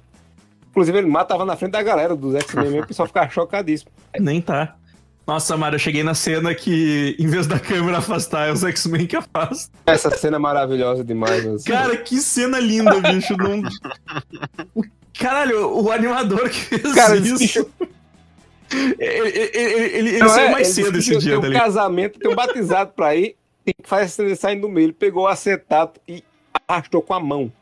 Inclusive 0.75 0.99
ele 0.99 1.07
matava 1.07 1.45
na 1.45 1.55
frente 1.57 1.71
da 1.71 1.83
galera 1.85 2.17
dos 2.17 2.35
X-Men 2.35 2.65
mesmo, 2.65 2.83
o 2.83 2.87
pessoal 2.89 3.07
ficava 3.07 3.31
chocadíssimo. 3.31 3.93
Nem 4.19 4.41
tá. 4.43 4.75
Nossa, 5.25 5.57
Mara, 5.57 5.77
eu 5.77 5.79
cheguei 5.79 6.03
na 6.03 6.15
cena 6.15 6.53
que, 6.53 7.15
em 7.17 7.27
vez 7.29 7.47
da 7.47 7.61
câmera 7.61 7.99
afastar, 7.99 8.49
é 8.49 8.53
os 8.53 8.63
X-Men 8.65 9.07
que 9.07 9.17
afastam. 9.17 9.71
Essa 9.87 10.11
cena 10.11 10.37
é 10.37 10.39
maravilhosa 10.41 11.05
demais. 11.05 11.47
assim. 11.47 11.71
Cara, 11.71 11.97
que 11.97 12.17
cena 12.19 12.59
linda, 12.59 13.01
bicho. 13.01 13.35
Não... 13.37 13.63
Caralho, 15.19 15.71
o 15.81 15.91
animador 15.93 16.51
que 16.51 16.57
fez 16.61 16.93
Cara, 16.93 17.17
isso. 17.17 17.39
bicho, 17.39 17.67
Ele, 18.99 19.29
ele, 19.29 19.51
ele, 19.55 20.09
ele 20.17 20.29
saiu 20.29 20.47
é, 20.49 20.51
mais 20.51 20.69
cedo 20.69 20.99
esse 20.99 21.11
tem- 21.11 21.19
dia, 21.21 21.41
Tem 21.41 21.53
tá 21.53 21.57
um 21.57 21.61
casamento, 21.61 22.19
tem 22.19 22.31
um 22.31 22.35
batizado 22.35 22.93
pra 22.95 23.15
ir, 23.15 23.37
tem 23.65 23.75
que 23.81 23.89
fazer 23.89 24.25
ele 24.25 24.35
sair 24.37 24.57
no 24.57 24.69
meio. 24.69 24.87
Ele 24.87 24.93
pegou 24.93 25.25
o 25.25 25.29
acetato 25.29 26.01
e 26.09 26.25
arrastou 26.67 27.01
com 27.01 27.15
a 27.15 27.21
mão. 27.21 27.53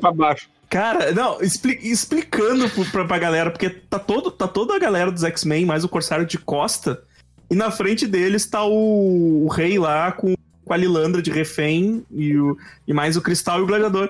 Pra 0.00 0.10
baixo. 0.10 0.48
Cara, 0.72 1.12
não, 1.12 1.38
expli- 1.42 1.78
explicando 1.82 2.66
pra, 2.90 3.04
pra 3.04 3.18
galera, 3.18 3.50
porque 3.50 3.68
tá, 3.68 3.98
todo, 3.98 4.30
tá 4.30 4.48
toda 4.48 4.74
a 4.74 4.78
galera 4.78 5.12
dos 5.12 5.22
X-Men, 5.22 5.66
mais 5.66 5.84
o 5.84 5.88
Corsário 5.88 6.24
de 6.24 6.38
Costa, 6.38 7.02
e 7.50 7.54
na 7.54 7.70
frente 7.70 8.06
deles 8.06 8.46
tá 8.46 8.64
o, 8.64 9.44
o 9.44 9.48
rei 9.48 9.78
lá 9.78 10.10
com, 10.12 10.34
com 10.64 10.72
a 10.72 10.76
Lilandra 10.78 11.20
de 11.20 11.30
refém 11.30 12.02
e, 12.10 12.34
o, 12.38 12.56
e 12.88 12.94
mais 12.94 13.18
o 13.18 13.20
Cristal 13.20 13.58
e 13.60 13.62
o 13.64 13.66
Gladiador. 13.66 14.08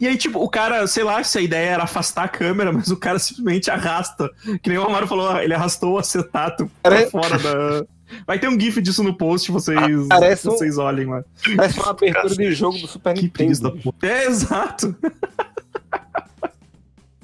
E 0.00 0.06
aí, 0.08 0.16
tipo, 0.16 0.38
o 0.42 0.48
cara, 0.48 0.86
sei 0.86 1.04
lá 1.04 1.22
se 1.22 1.36
a 1.36 1.42
ideia 1.42 1.70
era 1.72 1.82
afastar 1.82 2.24
a 2.24 2.28
câmera, 2.28 2.72
mas 2.72 2.88
o 2.90 2.96
cara 2.96 3.18
simplesmente 3.18 3.70
arrasta. 3.70 4.30
Que 4.62 4.70
nem 4.70 4.78
o 4.78 4.84
Amaro 4.84 5.06
falou, 5.06 5.36
ele 5.38 5.52
arrastou 5.52 5.92
o 5.92 5.98
acetato 5.98 6.70
pra 6.82 7.06
fora 7.10 7.38
da. 7.38 7.84
Vai 8.26 8.38
ter 8.38 8.48
um 8.48 8.58
GIF 8.58 8.80
disso 8.80 9.02
no 9.02 9.12
post, 9.14 9.52
vocês, 9.52 9.78
Parece 10.08 10.48
um- 10.48 10.52
vocês 10.52 10.78
olhem 10.78 11.04
lá. 11.04 11.22
Parece 11.54 11.78
uma 11.78 11.90
abertura 11.90 12.34
de 12.34 12.52
jogo 12.52 12.78
do 12.78 12.86
Super 12.86 13.12
Que 13.12 13.24
Nintendo. 13.24 13.78
É, 14.00 14.24
exato. 14.24 14.96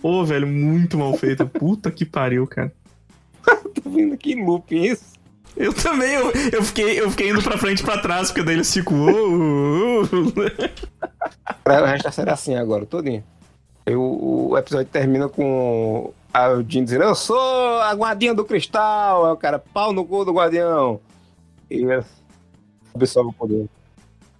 Pô, 0.04 0.22
velho, 0.22 0.46
muito 0.46 0.98
mal 0.98 1.16
feito. 1.16 1.46
Puta 1.48 1.90
que 1.90 2.04
pariu, 2.04 2.46
cara. 2.46 2.70
Tô 3.82 3.88
vendo 3.88 4.14
que 4.18 4.34
loop 4.34 4.76
isso. 4.76 5.14
Eu 5.56 5.72
também, 5.72 6.12
eu, 6.12 6.30
eu, 6.52 6.62
fiquei, 6.62 7.00
eu 7.00 7.10
fiquei 7.10 7.30
indo 7.30 7.42
pra 7.42 7.56
frente 7.56 7.80
e 7.80 7.84
pra 7.84 7.96
trás, 7.96 8.28
porque 8.28 8.42
daí 8.42 8.56
eles 8.56 8.70
ficam. 8.70 8.98
"Uh, 8.98 10.02
uh, 10.02 10.04
uh". 10.04 10.32
O 11.66 11.84
resto 11.86 12.04
da 12.04 12.12
série 12.12 12.28
é 12.28 12.32
assim 12.34 12.54
agora, 12.54 12.84
todinho. 12.84 13.24
Aí 13.86 13.96
o, 13.96 14.54
episódio 14.58 14.90
termina 14.92 15.26
com 15.26 16.12
a 16.34 16.48
Jean 16.68 16.84
dizendo, 16.84 17.04
eu 17.04 17.14
sou 17.14 17.80
a 17.80 17.94
guardinha 17.94 18.34
do 18.34 18.44
cristal. 18.44 19.24
Aí 19.24 19.32
o 19.32 19.36
cara, 19.38 19.58
pau 19.58 19.90
no 19.90 20.04
cu 20.04 20.26
do 20.26 20.34
guardião. 20.34 21.00
E 21.70 21.82
é, 21.90 22.04
absorve 22.94 23.30
o 23.30 23.32
poder. 23.32 23.70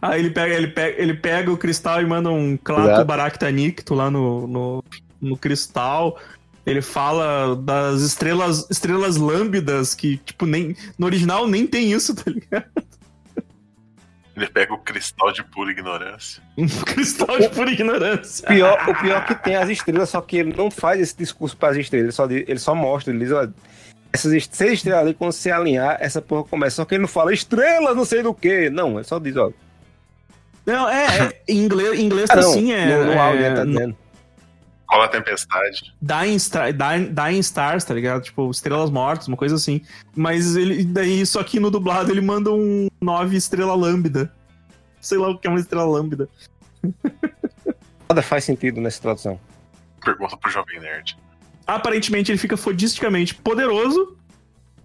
Aí 0.03 0.21
ele 0.21 0.31
pega, 0.31 0.55
ele, 0.55 0.69
pega, 0.69 1.03
ele 1.03 1.15
pega 1.15 1.51
o 1.51 1.57
cristal 1.57 2.03
e 2.03 2.07
manda 2.07 2.29
um 2.29 2.59
Clato. 2.59 3.03
Baractanicto 3.07 3.95
lá 3.95 4.11
no, 4.11 4.47
no, 4.47 4.85
no 5.25 5.37
cristal. 5.37 6.19
Ele 6.67 6.81
fala 6.81 7.55
das 7.57 8.01
estrelas 8.01 8.67
estrelas 8.71 9.17
lâmbidas, 9.17 9.95
que, 9.95 10.17
tipo, 10.19 10.47
nem. 10.47 10.75
No 10.99 11.07
original 11.07 11.47
nem 11.47 11.67
tem 11.67 11.93
isso, 11.93 12.15
tá 12.15 12.31
ligado? 12.31 12.65
Ele 14.37 14.49
pega 14.49 14.73
o 14.75 14.79
cristal 14.79 15.31
de 15.33 15.45
pura 15.45 15.71
ignorância. 15.71 16.43
Um 16.59 16.67
cristal 16.85 17.39
de 17.39 17.49
pura 17.51 17.71
ignorância. 17.71 18.45
O 18.45 18.49
pior, 18.49 18.89
o 18.89 18.95
pior 19.01 19.23
é 19.23 19.25
que 19.27 19.35
tem 19.45 19.55
as 19.57 19.69
estrelas, 19.69 20.09
só 20.09 20.21
que 20.21 20.39
ele 20.39 20.55
não 20.57 20.71
faz 20.71 21.01
esse 21.01 21.17
discurso 21.17 21.57
para 21.57 21.71
as 21.71 21.77
estrelas, 21.77 22.07
ele 22.07 22.13
só, 22.13 22.25
ele 22.31 22.59
só 22.59 22.75
mostra, 22.75 23.13
ele 23.13 23.25
diz, 23.25 23.33
olha, 23.33 23.53
essas 24.13 24.33
est- 24.33 24.53
seis 24.53 24.73
estrelas 24.75 25.03
ali, 25.03 25.15
quando 25.15 25.33
se 25.33 25.53
alinhar, 25.53 25.99
essa 26.01 26.21
porra 26.21 26.45
começa. 26.45 26.77
Só 26.77 26.85
que 26.85 26.95
ele 26.95 27.03
não 27.03 27.09
fala 27.09 27.33
estrelas, 27.33 27.95
não 27.97 28.05
sei 28.05 28.23
do 28.23 28.35
que. 28.35 28.71
Não, 28.71 28.95
ele 28.95 29.05
só 29.05 29.19
diz, 29.21 29.37
ó. 29.37 29.53
Não, 30.67 30.89
é, 30.89 31.05
é, 31.27 31.43
em 31.47 31.59
inglês, 31.59 32.01
em 32.01 32.07
inglês 32.07 32.29
Ah, 32.31 32.35
tá 32.37 32.41
não, 32.41 32.51
assim, 32.51 32.73
é. 32.73 32.87
no, 32.87 33.05
no 33.05 33.13
é, 33.13 33.19
áudio 33.19 33.45
ele 33.47 33.55
tá 33.55 33.65
dizendo. 33.65 33.97
Cola 34.95 35.07
a 35.07 35.09
tempestade. 35.09 35.93
Dying, 36.01 36.39
Star, 36.39 36.73
Dying, 36.73 37.13
Dying 37.13 37.41
Stars, 37.41 37.83
tá 37.85 37.93
ligado? 37.93 38.23
Tipo, 38.23 38.49
Estrelas 38.49 38.91
Mortas, 38.91 39.27
uma 39.27 39.37
coisa 39.37 39.57
assim. 39.57 39.81
Mas 40.15 40.55
ele, 40.55 40.85
daí, 40.85 41.27
só 41.27 41.43
que 41.43 41.59
no 41.59 41.69
dublado 41.69 42.13
ele 42.13 42.21
manda 42.21 42.53
um 42.53 42.87
9 43.01 43.37
estrela 43.37 43.75
lambda. 43.75 44.33
Sei 45.01 45.19
lá 45.19 45.31
o 45.31 45.37
que 45.39 45.49
é 45.49 45.51
uma 45.51 45.59
estrela 45.59 45.85
lambda. 45.85 46.29
Nada 48.09 48.23
faz 48.23 48.45
sentido 48.45 48.81
nessa 48.81 49.01
tradução. 49.03 49.41
Pergunta 50.05 50.37
pro 50.37 50.51
Jovem 50.51 50.79
Nerd. 50.81 51.19
Aparentemente 51.67 52.31
ele 52.31 52.39
fica 52.39 52.57
fodisticamente 52.57 53.35
poderoso. 53.35 54.17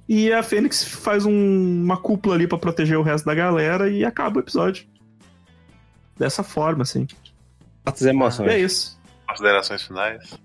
E 0.07 0.33
a 0.33 0.41
Fênix 0.41 0.83
faz 0.83 1.23
um- 1.23 1.83
uma 1.83 1.97
cúpula 1.97 2.33
ali 2.33 2.47
pra 2.47 2.57
proteger 2.57 2.97
o 2.97 3.03
resto 3.03 3.25
da 3.25 3.35
galera 3.35 3.87
e 3.89 4.03
acaba 4.03 4.37
o 4.37 4.39
episódio. 4.41 4.87
Dessa 6.17 6.41
forma, 6.41 6.81
assim. 6.81 7.05
Quantas 7.83 8.01
emoções. 8.01 8.49
É 8.49 8.59
isso. 8.59 8.98
Considerações 9.29 9.81
finais? 9.83 10.39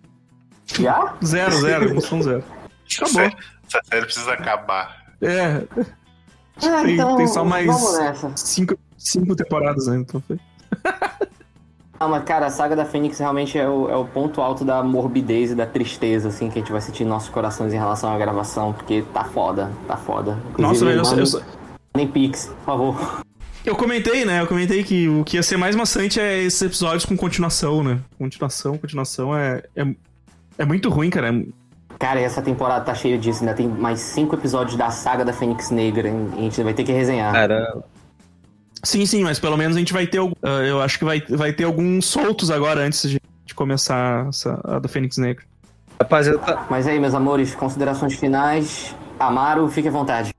Já? 0.67 1.15
Zero, 1.25 1.53
zero, 1.61 1.89
emoção 1.91 2.23
zero. 2.23 2.45
Essa 2.91 3.05
Acabou. 3.05 3.15
série, 3.15 3.37
essa 3.69 3.81
série 3.85 4.05
precisa 4.05 4.33
acabar. 4.33 5.05
É, 5.23 5.63
Ah, 6.63 6.83
Tem- 6.85 6.95
então 6.95 7.17
tem 7.17 7.27
só 7.27 7.45
mais- 7.45 7.69
cinco, 8.37 8.79
cinco 8.97 9.35
temporadas 9.35 9.89
ainda, 9.89 10.03
então 10.03 10.23
foi. 10.27 10.39
Ah, 11.99 12.09
mas 12.09 12.25
cara, 12.25 12.47
a 12.47 12.51
saga 12.51 12.75
da 12.75 12.85
Fênix 12.85 13.19
realmente 13.21 13.57
é 13.57 13.69
o, 13.69 13.89
é 13.89 13.97
o 13.97 14.05
ponto 14.05 14.43
alto 14.43 14.65
da 14.65 14.83
morbidez 14.83 15.53
e 15.53 15.55
da 15.55 15.65
tristeza, 15.65 16.29
assim, 16.29 16.51
que 16.51 16.59
a 16.59 16.61
gente 16.61 16.73
vai 16.73 16.81
sentir 16.81 17.05
em 17.05 17.07
nossos 17.07 17.29
corações 17.29 17.73
em 17.73 17.79
relação 17.79 18.13
à 18.13 18.19
gravação, 18.19 18.73
porque 18.73 19.03
tá 19.15 19.25
foda, 19.25 19.71
tá 19.87 19.97
foda. 19.97 20.33
Nossa, 20.59 20.85
Inclusive, 20.85 20.87
velho, 20.87 21.01
eu, 21.21 21.39
eu, 21.39 21.45
mandem 21.95 22.09
Pix, 22.09 22.47
por 22.47 22.65
favor. 22.65 23.21
Eu 23.65 23.75
comentei, 23.75 24.25
né? 24.25 24.41
Eu 24.43 24.47
comentei 24.47 24.85
que 24.85 25.09
o 25.09 25.25
que 25.25 25.37
ia 25.37 25.43
ser 25.43 25.57
mais 25.57 25.75
maçante 25.75 26.21
é 26.21 26.43
esses 26.43 26.61
episódios 26.61 27.05
com 27.07 27.17
continuação, 27.17 27.83
né? 27.83 27.99
Continuação, 28.19 28.77
continuação 28.77 29.37
é, 29.37 29.63
é, 29.75 29.87
é 30.59 30.65
muito 30.65 30.91
ruim, 30.91 31.09
cara. 31.11 31.29
É- 31.35 31.65
Cara, 31.99 32.21
e 32.21 32.25
essa 32.25 32.43
temporada 32.43 32.85
tá 32.85 32.93
cheia 32.93 33.17
disso, 33.17 33.41
ainda 33.41 33.55
tem 33.55 33.69
mais 33.69 34.01
cinco 34.01 34.35
episódios 34.35 34.77
da 34.77 34.91
saga 34.91 35.25
da 35.25 35.33
Fênix 35.33 35.71
Negra, 35.71 36.09
hein? 36.09 36.29
a 36.33 36.37
gente 36.41 36.61
vai 36.63 36.75
ter 36.75 36.83
que 36.83 36.91
resenhar. 36.93 37.33
Caramba. 37.33 37.85
Sim, 38.83 39.07
sim, 39.07 39.23
mas 39.23 39.39
pelo 39.39 39.57
menos 39.57 39.77
a 39.77 39.79
gente 39.79 39.93
vai 39.93 40.07
ter. 40.07 40.19
ah, 40.21 40.49
eu 40.67 40.83
acho 40.83 40.99
que 40.99 41.05
vai, 41.05 41.21
vai 41.31 41.53
ter 41.53 41.65
alguns 41.65 42.05
soltos 42.05 42.51
agora 42.51 42.81
antes 42.83 43.09
de, 43.09 43.21
de 43.47 43.55
começar 43.55 44.27
essa, 44.29 44.61
a 44.65 44.79
do 44.81 44.89
Fênix 44.89 45.17
Negro. 45.17 45.45
Rapaziada, 45.99 46.39
tá- 46.41 46.67
Mas 46.69 46.87
aí, 46.87 46.99
meus 46.99 47.15
amores, 47.15 47.55
considerações 47.55 48.15
finais. 48.15 48.95
Amaro, 49.19 49.67
fique 49.69 49.87
à 49.89 49.91
vontade. 49.93 50.35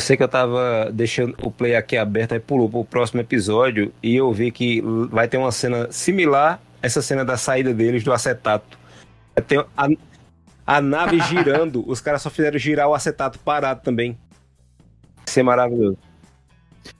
Eu 0.00 0.06
sei 0.06 0.16
que 0.16 0.22
eu 0.22 0.28
tava 0.28 0.90
deixando 0.92 1.36
o 1.42 1.50
play 1.50 1.76
aqui 1.76 1.94
aberto, 1.96 2.32
aí 2.32 2.40
pulou 2.40 2.70
pro 2.70 2.84
próximo 2.86 3.20
episódio 3.20 3.92
e 4.02 4.16
eu 4.16 4.32
vi 4.32 4.50
que 4.50 4.80
vai 5.10 5.28
ter 5.28 5.36
uma 5.36 5.52
cena 5.52 5.88
similar 5.92 6.58
a 6.82 6.86
essa 6.86 7.02
cena 7.02 7.22
da 7.22 7.36
saída 7.36 7.74
deles 7.74 8.02
do 8.02 8.10
acetato. 8.12 8.78
Ter 9.46 9.64
a, 9.76 9.88
a 10.66 10.80
nave 10.80 11.20
girando, 11.28 11.84
os 11.86 12.00
caras 12.00 12.22
só 12.22 12.30
fizeram 12.30 12.58
girar 12.58 12.88
o 12.88 12.94
acetato 12.94 13.38
parado 13.40 13.82
também. 13.82 14.16
Isso 15.26 15.38
é 15.38 15.42
maravilhoso. 15.42 15.98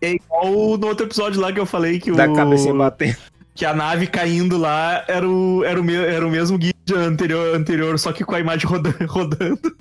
É 0.02 0.12
igual 0.12 0.76
no 0.76 0.86
outro 0.86 1.06
episódio 1.06 1.40
lá 1.40 1.50
que 1.50 1.58
eu 1.58 1.64
falei 1.66 1.98
que 1.98 2.12
Da 2.12 2.28
o. 2.30 2.34
cabecinha 2.34 2.74
batendo. 2.74 3.16
que 3.54 3.64
a 3.64 3.72
nave 3.74 4.06
caindo 4.06 4.58
lá 4.58 5.04
era 5.08 5.26
o, 5.26 5.64
era 5.64 5.80
o, 5.80 5.82
me- 5.82 5.94
era 5.96 6.26
o 6.26 6.30
mesmo 6.30 6.58
guia 6.58 6.74
anterior, 6.94 7.56
anterior, 7.56 7.98
só 7.98 8.12
que 8.12 8.24
com 8.24 8.34
a 8.34 8.40
imagem 8.40 8.66
roda- 8.66 8.94
rodando. 9.08 9.74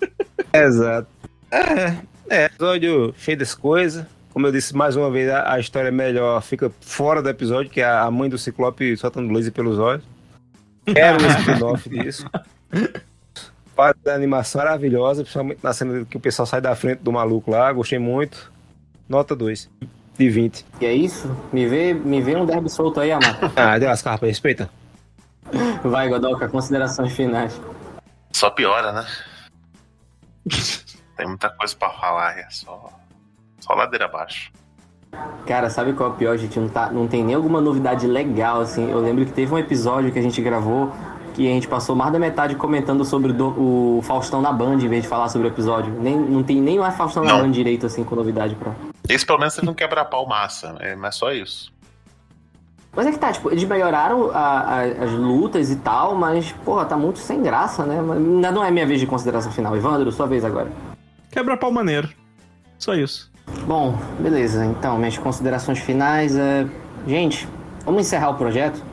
Exato. 0.53 1.08
É, 1.51 1.95
é. 2.29 2.45
Episódio 2.45 3.13
cheio 3.17 3.37
das 3.37 3.53
coisas. 3.53 4.05
Como 4.31 4.45
eu 4.47 4.51
disse 4.51 4.75
mais 4.75 4.95
uma 4.95 5.09
vez, 5.09 5.29
a, 5.29 5.53
a 5.53 5.59
história 5.59 5.89
é 5.89 5.91
melhor 5.91 6.41
fica 6.41 6.71
fora 6.81 7.21
do 7.21 7.29
episódio, 7.29 7.71
que 7.71 7.81
é 7.81 7.89
a 7.89 8.09
mãe 8.11 8.29
do 8.29 8.37
Ciclope 8.37 8.95
soltando 8.95 9.33
laser 9.33 9.51
pelos 9.51 9.79
olhos. 9.79 10.03
Quero 10.85 11.23
um 11.23 11.27
spin-off 11.27 11.89
disso. 11.89 12.25
Parte 13.75 13.99
da 14.03 14.13
animação 14.13 14.59
maravilhosa, 14.61 15.23
principalmente 15.23 15.59
na 15.63 15.73
cena 15.73 16.05
que 16.05 16.17
o 16.17 16.19
pessoal 16.19 16.45
sai 16.45 16.61
da 16.61 16.75
frente 16.75 16.99
do 16.99 17.11
maluco 17.11 17.51
lá. 17.51 17.71
Gostei 17.71 17.99
muito. 17.99 18.51
Nota 19.07 19.35
2 19.35 19.69
de 20.17 20.29
20. 20.29 20.65
E 20.81 20.85
é 20.85 20.93
isso? 20.93 21.35
Me 21.51 21.65
vê, 21.65 21.93
me 21.93 22.21
vê 22.21 22.35
um 22.35 22.45
derby 22.45 22.69
solto 22.69 22.99
aí, 22.99 23.11
Amaro. 23.11 23.37
Ah, 23.55 23.79
deu 23.79 23.89
as 23.89 24.01
carpas, 24.01 24.29
respeita. 24.29 24.69
Vai, 25.83 26.09
Godoka, 26.09 26.47
considerações 26.47 27.13
finais. 27.13 27.59
Só 28.31 28.49
piora, 28.49 28.91
né? 28.91 29.07
Tem 31.19 31.27
muita 31.27 31.49
coisa 31.49 31.75
pra 31.75 31.89
falar, 31.89 32.39
é 32.39 32.47
só, 32.49 32.89
só 33.60 33.73
ladeira 33.73 34.05
abaixo. 34.05 34.53
Cara, 35.45 35.69
sabe 35.69 35.91
qual 35.91 36.12
é 36.12 36.13
o 36.13 36.15
pior, 36.15 36.38
gente? 36.38 36.58
Não, 36.58 36.69
tá, 36.69 36.89
não 36.89 37.10
tem 37.10 37.25
nem 37.25 37.36
alguma 37.36 37.60
novidade 37.60 38.08
legal, 38.08 38.62
assim. 38.62 38.89
Eu 38.89 38.99
lembro 39.01 39.25
que 39.25 39.34
teve 39.34 39.53
um 39.53 39.58
episódio 39.58 40.13
que 40.13 40.19
a 40.19 40.21
gente 40.21 40.41
gravou 40.41 40.93
que 41.34 41.45
a 41.45 41.51
gente 41.51 41.67
passou 41.67 41.93
mais 41.93 42.12
da 42.13 42.19
metade 42.19 42.55
comentando 42.55 43.03
sobre 43.03 43.32
o, 43.32 43.34
do- 43.34 43.97
o 43.97 44.01
Faustão 44.01 44.41
na 44.41 44.51
Band, 44.53 44.75
em 44.75 44.88
vez 44.88 45.03
de 45.03 45.10
falar 45.10 45.27
sobre 45.27 45.47
o 45.47 45.51
episódio. 45.51 45.91
Nem, 45.93 46.17
não 46.17 46.41
tem 46.41 46.62
nem 46.62 46.79
mais 46.79 46.95
Faustão 46.95 47.23
na 47.23 47.34
Não. 47.34 47.41
Band 47.41 47.51
direito, 47.51 47.86
assim, 47.86 48.03
com 48.03 48.15
novidade 48.15 48.55
pra... 48.55 48.71
Esse 49.10 49.25
pelo 49.25 49.39
menos 49.39 49.53
teve 49.55 49.69
um 49.69 49.73
quebra-pau 49.73 50.25
massa, 50.25 50.75
é, 50.79 50.95
mas 50.95 51.15
só 51.15 51.32
isso. 51.34 51.71
Mas 52.95 53.08
é 53.08 53.12
que 53.12 53.19
tá, 53.19 53.32
tipo, 53.32 53.51
eles 53.51 53.63
melhoraram 53.65 54.32
a- 54.32 54.60
a- 54.79 54.84
as 55.05 55.12
lutas 55.12 55.69
e 55.69 55.75
tal, 55.77 56.15
mas, 56.15 56.51
porra, 56.65 56.86
tá 56.86 56.95
muito 56.97 57.19
sem 57.19 57.41
graça, 57.41 57.86
né? 57.86 57.99
Ainda 57.99 58.51
não 58.51 58.63
é 58.63 58.71
minha 58.71 58.86
vez 58.88 58.99
de 59.01 59.05
consideração 59.05 59.51
final. 59.51 59.75
Evandro, 59.77 60.12
sua 60.12 60.25
vez 60.27 60.43
agora. 60.43 60.69
Quebra 61.31 61.57
pau 61.57 61.71
maneiro. 61.71 62.09
Só 62.77 62.93
isso. 62.95 63.31
Bom, 63.65 63.97
beleza. 64.19 64.65
Então, 64.65 64.97
minhas 64.97 65.17
considerações 65.17 65.79
finais 65.79 66.35
é... 66.35 66.67
Gente, 67.07 67.47
vamos 67.85 68.01
encerrar 68.01 68.29
o 68.29 68.35
projeto? 68.35 68.83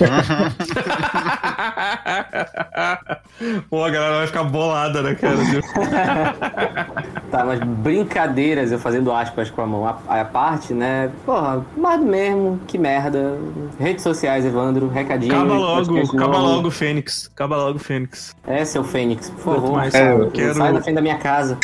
Pô, 3.68 3.84
a 3.84 3.90
galera 3.90 4.16
vai 4.16 4.26
ficar 4.26 4.44
bolada, 4.44 5.02
né, 5.02 5.14
cara? 5.14 5.36
Tá, 7.30 7.44
mas 7.44 7.60
brincadeiras, 7.60 8.72
eu 8.72 8.78
fazendo 8.78 9.12
aspas 9.12 9.48
com 9.50 9.62
a 9.62 9.66
mão 9.66 9.86
à 9.86 10.24
parte, 10.24 10.74
né? 10.74 11.10
Porra, 11.24 11.64
mais 11.76 12.00
do 12.00 12.06
mesmo, 12.06 12.58
que 12.66 12.76
merda. 12.76 13.38
Redes 13.78 14.02
sociais, 14.02 14.44
Evandro, 14.44 14.88
recadinho. 14.88 15.32
Acaba 15.34 15.54
logo, 15.54 15.98
acaba 16.00 16.38
logo, 16.38 16.70
Fênix. 16.70 17.30
Acaba 17.32 17.56
logo, 17.56 17.78
Fênix. 17.78 18.34
É, 18.46 18.64
seu 18.64 18.82
Fênix, 18.82 19.30
por 19.30 19.54
favor. 19.54 19.72
mais- 19.76 19.92
sai- 19.92 20.12
eu 20.20 20.30
quero- 20.30 20.54
Sai 20.54 20.72
da 20.72 20.82
frente 20.82 20.94
da 20.96 21.02
minha 21.02 21.18
casa. 21.18 21.56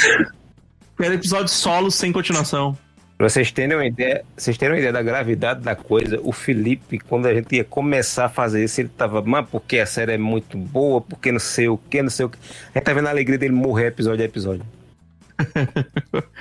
Quero 0.98 1.14
episódio 1.14 1.48
solo 1.48 1.90
sem 1.90 2.12
continuação. 2.12 2.76
Pra 3.18 3.29
vocês 3.31 3.50
terem 3.50 3.74
uma 3.76 3.87
ideia, 3.87 4.22
vocês 4.37 4.57
terem 4.59 4.74
uma 4.74 4.79
ideia 4.79 4.92
da 4.92 5.02
gravidade 5.02 5.61
da 5.62 5.74
coisa, 5.74 6.20
o 6.22 6.33
Felipe, 6.33 6.98
quando 6.98 7.26
a 7.26 7.35
gente 7.35 7.57
ia 7.57 7.64
começar 7.64 8.26
a 8.26 8.29
fazer 8.29 8.62
isso, 8.62 8.79
ele 8.81 8.90
tava, 8.90 9.22
mas 9.22 9.46
porque 9.50 9.79
a 9.79 9.87
série 9.87 10.12
é 10.12 10.18
muito 10.18 10.57
boa, 10.59 11.00
porque 11.00 11.33
não 11.33 11.38
sei 11.38 11.66
o 11.66 11.79
que, 11.79 12.02
não 12.02 12.11
sei 12.11 12.26
o 12.26 12.29
que. 12.29 12.37
A 12.74 12.79
gente 12.79 12.85
tá 12.85 12.92
vendo 12.92 13.07
a 13.07 13.11
alegria 13.11 13.38
dele 13.38 13.55
morrer 13.55 13.87
episódio 13.87 14.20
a 14.22 14.26
episódio. 14.26 14.62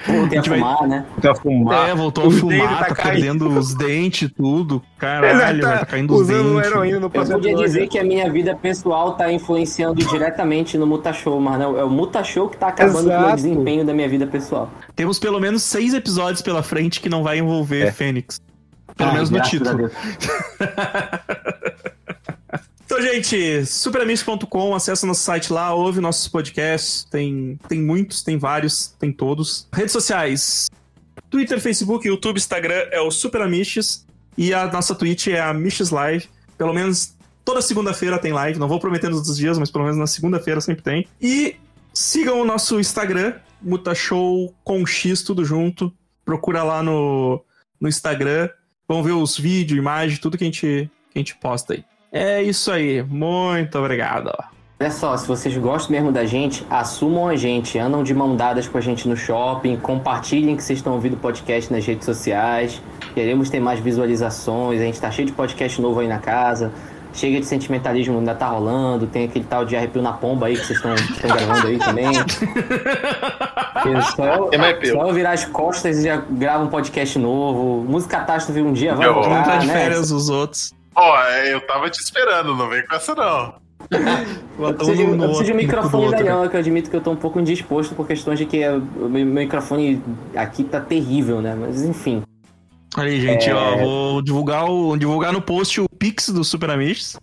Voltei 0.08 0.38
a, 0.40 0.42
gente 0.42 0.50
vai- 0.50 0.60
fumar, 0.60 0.88
né? 0.88 1.06
Então 1.18 1.32
a 1.32 1.36
fumar. 1.36 1.90
é, 1.90 1.96
voltou 1.96 2.28
a 2.28 2.32
fumar, 2.32 2.80
tá, 2.80 2.86
tá 2.86 2.96
caindo. 2.96 3.14
perdendo 3.22 3.50
os 3.60 3.74
dentes, 3.76 4.32
tudo. 4.36 4.82
Caralho, 4.98 5.62
vai 5.62 5.80
tá 5.80 5.86
caindo 5.86 6.16
os 6.16 6.28
dentes. 6.28 6.66
heroína 6.68 7.00
no 7.00 7.06
Eu 7.14 7.26
podia 7.26 7.56
dizer 7.56 7.88
que 7.88 8.00
a 8.00 8.04
minha 8.04 8.32
vida 8.32 8.56
pessoal 8.56 9.14
tá 9.14 9.32
influenciando 9.32 9.96
diretamente 10.06 10.78
no 10.78 10.88
Mutashow, 10.88 11.40
mas 11.42 11.60
não, 11.60 11.78
é 11.78 11.84
o 11.84 11.90
Mutashow 11.90 12.50
que 12.50 12.58
tá 12.58 12.68
acabando 12.70 12.94
com 12.96 13.00
o 13.02 13.08
meu 13.10 13.20
Exato. 13.20 13.36
desempenho 13.36 13.86
da 13.86 13.94
minha 13.94 14.08
vida 14.08 14.26
pessoal. 14.28 14.70
Temos 14.96 15.20
pelo 15.20 15.40
menos 15.40 15.62
seis 15.64 15.94
episódios 15.94 16.42
pela 16.42 16.64
frente 16.64 17.02
que 17.02 17.10
não 17.10 17.22
vai 17.24 17.40
envolver 17.40 17.88
É. 17.88 17.92
Fênix. 17.92 18.40
Pelo 18.96 19.10
Ai, 19.10 19.16
menos 19.16 19.30
no 19.30 19.42
título. 19.42 19.92
Então, 22.98 23.14
gente, 23.14 23.66
superamigos.com, 23.66 24.74
acessa 24.74 25.06
nosso 25.06 25.22
site 25.22 25.52
lá, 25.52 25.74
ouve 25.74 26.00
nossos 26.00 26.30
podcasts. 26.30 27.04
Tem, 27.04 27.60
tem 27.68 27.82
muitos, 27.82 28.24
tem 28.24 28.38
vários, 28.38 28.96
tem 28.98 29.12
todos. 29.12 29.68
Redes 29.74 29.92
sociais: 29.92 30.70
Twitter, 31.30 31.60
Facebook, 31.60 32.08
YouTube, 32.08 32.38
Instagram 32.38 32.88
é 32.92 33.02
o 33.02 33.12
Superamiches. 33.12 34.06
E 34.38 34.54
a 34.54 34.68
nossa 34.68 34.96
Twitch 34.96 35.28
é 35.28 35.42
a 35.42 35.54
Miches 35.54 35.90
Live. 35.90 36.30
Pelo 36.58 36.74
menos 36.74 37.14
toda 37.44 37.62
segunda-feira 37.62 38.18
tem 38.18 38.32
live. 38.32 38.58
Não 38.58 38.68
vou 38.70 38.80
prometer 38.80 39.10
nos 39.10 39.18
outros 39.18 39.36
dias, 39.36 39.58
mas 39.60 39.70
pelo 39.70 39.84
menos 39.84 40.00
na 40.00 40.08
segunda-feira 40.08 40.62
sempre 40.62 40.82
tem. 40.82 41.06
E 41.22 41.58
sigam 41.94 42.40
o 42.40 42.46
nosso 42.46 42.80
Instagram, 42.80 43.34
Mutashow 43.62 44.56
com 44.64 44.86
X, 44.86 45.22
tudo 45.22 45.44
junto. 45.44 45.92
Procura 46.24 46.64
lá 46.64 46.82
no, 46.82 47.44
no 47.78 47.90
Instagram. 47.90 48.50
Vão 48.88 49.04
ver 49.04 49.12
os 49.12 49.38
vídeos, 49.38 49.78
imagens, 49.78 50.18
tudo 50.18 50.38
que 50.38 50.46
a 50.46 50.48
gente, 50.48 50.90
que 51.12 51.18
a 51.18 51.20
gente 51.20 51.36
posta 51.36 51.74
aí. 51.74 51.84
É 52.18 52.42
isso 52.42 52.72
aí. 52.72 53.04
Muito 53.04 53.78
obrigado. 53.78 54.32
Olha 54.80 54.90
só, 54.90 55.18
se 55.18 55.28
vocês 55.28 55.58
gostam 55.58 55.92
mesmo 55.92 56.14
da 56.14 56.26
gente, 56.26 56.66
assumam 56.70 57.28
a 57.28 57.36
gente, 57.36 57.78
andam 57.78 58.04
de 58.04 58.14
mão 58.14 58.38
dadas 58.38 58.70
com 58.70 58.78
a 58.78 58.82
gente 58.82 59.06
no 59.06 59.18
shopping, 59.18 59.76
compartilhem 59.76 60.56
que 60.56 60.64
vocês 60.64 60.80
estão 60.80 60.94
ouvindo 60.94 61.16
o 61.16 61.18
podcast 61.18 61.72
nas 61.74 61.86
redes 61.86 62.06
sociais. 62.06 62.82
Queremos 63.14 63.50
ter 63.50 63.60
mais 63.60 63.82
visualizações, 63.82 64.80
a 64.80 64.86
gente 64.86 65.02
tá 65.02 65.12
cheio 65.12 65.26
de 65.26 65.34
podcast 65.34 65.82
novo 65.82 66.00
aí 66.00 66.08
na 66.08 66.20
casa. 66.20 66.72
Chega 67.12 67.38
de 67.42 67.46
sentimentalismo, 67.46 68.18
ainda 68.18 68.34
tá 68.34 68.48
rolando. 68.48 69.08
Tem 69.08 69.26
aquele 69.26 69.46
tal 69.46 69.66
de 69.66 69.76
arrepio 69.76 70.02
na 70.02 70.14
pomba 70.14 70.48
aí 70.48 70.56
que 70.56 70.66
vocês 70.66 70.80
estão 70.80 70.96
gravando 71.22 71.68
aí 71.68 71.80
também. 71.80 72.08
Só 74.16 74.26
eu, 74.26 74.50
É 74.54 74.86
só 74.86 75.08
eu 75.08 75.14
virar 75.14 75.32
as 75.32 75.46
costas 75.46 76.00
e 76.00 76.06
já 76.06 76.16
grava 76.18 76.64
um 76.64 76.68
podcast 76.68 77.20
novo. 77.20 77.84
Música 77.90 78.18
Catástrofe 78.18 78.62
um 78.62 78.74
dia 78.74 78.96
vai 78.96 79.08
voltar, 79.14 79.60
de 79.60 79.68
né? 79.68 79.74
férias 79.74 80.12
os 80.12 80.30
outros. 80.30 80.74
Ó, 80.96 81.22
eu 81.46 81.62
tava 81.62 81.90
te 81.90 82.00
esperando, 82.02 82.56
não 82.56 82.70
vem 82.70 82.86
com 82.86 82.96
essa 82.96 83.14
não. 83.16 83.56
Eu 84.58 84.74
preciso, 84.74 84.96
de, 84.98 85.04
eu 85.04 85.18
preciso 85.18 85.44
de 85.44 85.52
um 85.52 85.56
microfone 85.56 86.10
velhão, 86.10 86.48
que 86.48 86.56
eu 86.56 86.60
admito 86.60 86.90
que 86.90 86.96
eu 86.96 87.02
tô 87.02 87.12
um 87.12 87.16
pouco 87.16 87.40
indisposto 87.40 87.94
por 87.94 88.08
questões 88.08 88.40
de 88.40 88.46
que 88.46 88.64
é- 88.64 88.72
o 88.74 89.10
meu 89.10 89.26
microfone 89.26 90.02
aqui 90.36 90.64
tá 90.64 90.80
terrível, 90.80 91.42
né? 91.42 91.56
Mas 91.60 91.84
enfim. 91.84 92.24
Olha 92.98 93.10
aí, 93.10 93.20
gente, 93.20 93.50
É. 93.50 93.54
ó, 93.54 93.78
vou 93.78 94.22
divulgar, 94.22 94.66
o, 94.70 94.96
divulgar 94.98 95.34
no 95.34 95.42
post 95.42 95.82
o 95.82 95.86
Pix 95.90 96.30
do 96.30 96.44
Super 96.44 96.70
Amish. 96.72 97.18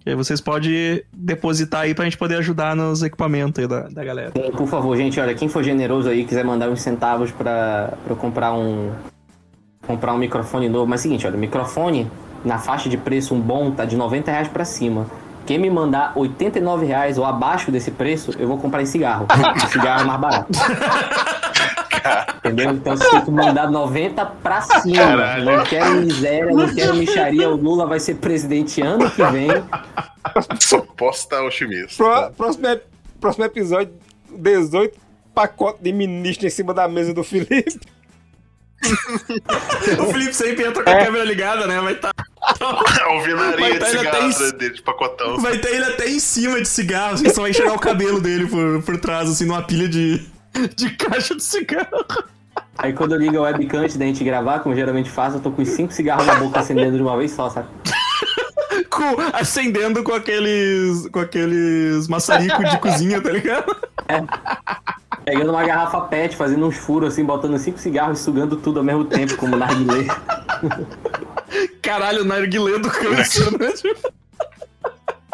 Que 0.00 0.10
aí 0.10 0.14
vocês 0.14 0.40
podem 0.40 1.02
depositar 1.12 1.80
aí 1.80 1.94
pra 1.94 2.04
gente 2.04 2.16
poder 2.18 2.36
ajudar 2.36 2.76
nos 2.76 3.02
equipamentos 3.02 3.58
aí 3.60 3.66
da, 3.66 3.80
da 3.88 4.04
galera. 4.04 4.30
Por 4.30 4.68
favor, 4.68 4.96
gente, 4.96 5.18
olha, 5.18 5.34
quem 5.34 5.48
for 5.48 5.64
generoso 5.64 6.08
aí, 6.08 6.24
quiser 6.24 6.44
mandar 6.44 6.68
uns 6.68 6.80
centavos 6.82 7.32
pra, 7.32 7.94
pra 8.04 8.12
eu 8.12 8.16
comprar 8.16 8.52
um. 8.52 8.92
Comprar 9.84 10.12
um 10.12 10.18
microfone 10.18 10.68
novo. 10.68 10.86
Mas 10.86 11.00
é 11.00 11.02
o 11.02 11.02
seguinte, 11.04 11.26
olha, 11.26 11.36
o 11.36 11.38
microfone, 11.40 12.08
na 12.44 12.58
faixa 12.58 12.88
de 12.88 12.96
preço, 12.96 13.34
um 13.34 13.40
bom, 13.40 13.70
tá 13.70 13.84
de 13.84 13.96
90 13.96 14.30
reais 14.30 14.48
pra 14.48 14.64
cima. 14.64 15.06
Quem 15.44 15.58
me 15.58 15.70
mandar 15.70 16.12
89 16.16 16.84
reais 16.86 17.18
ou 17.18 17.24
abaixo 17.24 17.70
desse 17.70 17.90
preço, 17.92 18.32
eu 18.38 18.48
vou 18.48 18.58
comprar 18.58 18.82
em 18.82 18.86
cigarro. 18.86 19.26
O 19.64 19.68
cigarro 19.68 20.02
é 20.02 20.04
mais 20.04 20.20
barato. 20.20 20.48
Entendeu? 22.38 22.70
Então 22.72 22.96
se 22.96 23.20
tu 23.22 23.32
mandar 23.32 23.70
90 23.70 24.24
pra 24.42 24.60
cima, 24.60 24.96
Caralho. 24.96 25.44
não 25.44 25.64
quero 25.64 25.92
miséria, 25.96 26.46
não 26.54 26.74
quero 26.74 26.94
micharia, 26.96 27.48
o 27.50 27.56
Lula 27.56 27.86
vai 27.86 27.98
ser 27.98 28.14
presidente 28.16 28.80
ano 28.80 29.10
que 29.10 29.22
vem. 29.24 29.48
Estar 31.12 31.42
otimista. 31.44 31.96
Pró- 31.96 32.30
próximo, 32.36 32.66
próximo 33.20 33.44
episódio, 33.44 33.92
18 34.30 34.96
pacotes 35.34 35.82
de 35.82 35.92
ministro 35.92 36.46
em 36.46 36.50
cima 36.50 36.72
da 36.72 36.86
mesa 36.88 37.12
do 37.12 37.22
Felipe. 37.24 37.78
o 39.98 40.12
Felipe 40.12 40.34
sempre 40.34 40.64
entra 40.66 40.82
com 40.82 40.90
a 40.90 41.04
câmera 41.04 41.24
ligada, 41.24 41.66
né? 41.66 41.80
Vai 41.80 41.94
tá, 41.94 42.10
Alvenaria 43.06 43.72
de 43.72 43.78
tá, 43.78 43.88
ele 43.88 43.98
cigarro 43.98 44.08
até 44.08 44.18
atrás 44.18 44.52
dele, 44.52 44.74
de 44.74 44.82
pacotão. 44.82 45.38
vai 45.38 45.58
ter 45.58 45.74
ele 45.74 45.84
até 45.84 46.08
em 46.08 46.20
cima 46.20 46.60
de 46.60 46.68
cigarro, 46.68 47.14
assim, 47.14 47.28
só 47.30 47.42
vai 47.42 47.50
enxergar 47.50 47.74
o 47.74 47.78
cabelo 47.78 48.20
dele 48.20 48.46
por, 48.46 48.82
por 48.82 48.96
trás, 48.98 49.28
assim, 49.28 49.44
numa 49.46 49.62
pilha 49.62 49.88
de, 49.88 50.24
de 50.76 50.90
caixa 50.90 51.34
de 51.34 51.42
cigarro. 51.42 52.04
Aí 52.78 52.92
quando 52.92 53.14
eu 53.14 53.18
ligo 53.20 53.38
a 53.38 53.42
webcam 53.42 53.80
antes 53.80 53.96
da 53.96 54.04
gente 54.04 54.22
gravar, 54.22 54.60
como 54.60 54.74
geralmente 54.74 55.10
faço, 55.10 55.36
eu 55.38 55.40
tô 55.40 55.50
com 55.50 55.62
os 55.62 55.68
cinco 55.68 55.92
cigarros 55.92 56.26
na 56.26 56.34
boca 56.34 56.60
acendendo 56.60 56.96
de 56.96 57.02
uma 57.02 57.16
vez 57.16 57.32
só, 57.32 57.48
sabe? 57.50 57.68
Com- 58.90 59.16
acendendo 59.32 60.02
com 60.02 60.14
aqueles. 60.14 61.08
com 61.08 61.20
aqueles 61.20 62.08
maçaricos 62.08 62.70
de 62.70 62.78
cozinha, 62.78 63.20
tá 63.20 63.30
ligado? 63.30 63.76
Pegando 65.26 65.50
uma 65.50 65.66
garrafa 65.66 66.02
pet, 66.02 66.36
fazendo 66.36 66.64
uns 66.64 66.76
furos 66.76 67.12
assim, 67.12 67.24
botando 67.24 67.58
cinco 67.58 67.80
cigarros 67.80 68.20
e 68.20 68.22
sugando 68.22 68.56
tudo 68.56 68.78
ao 68.78 68.84
mesmo 68.84 69.04
tempo, 69.04 69.36
como 69.36 69.56
narguilé. 69.56 70.06
Caralho, 71.82 72.22
o 72.22 72.24
narguilé 72.24 72.78
do 72.78 72.88
câncer, 72.88 73.50
né? 73.58 73.72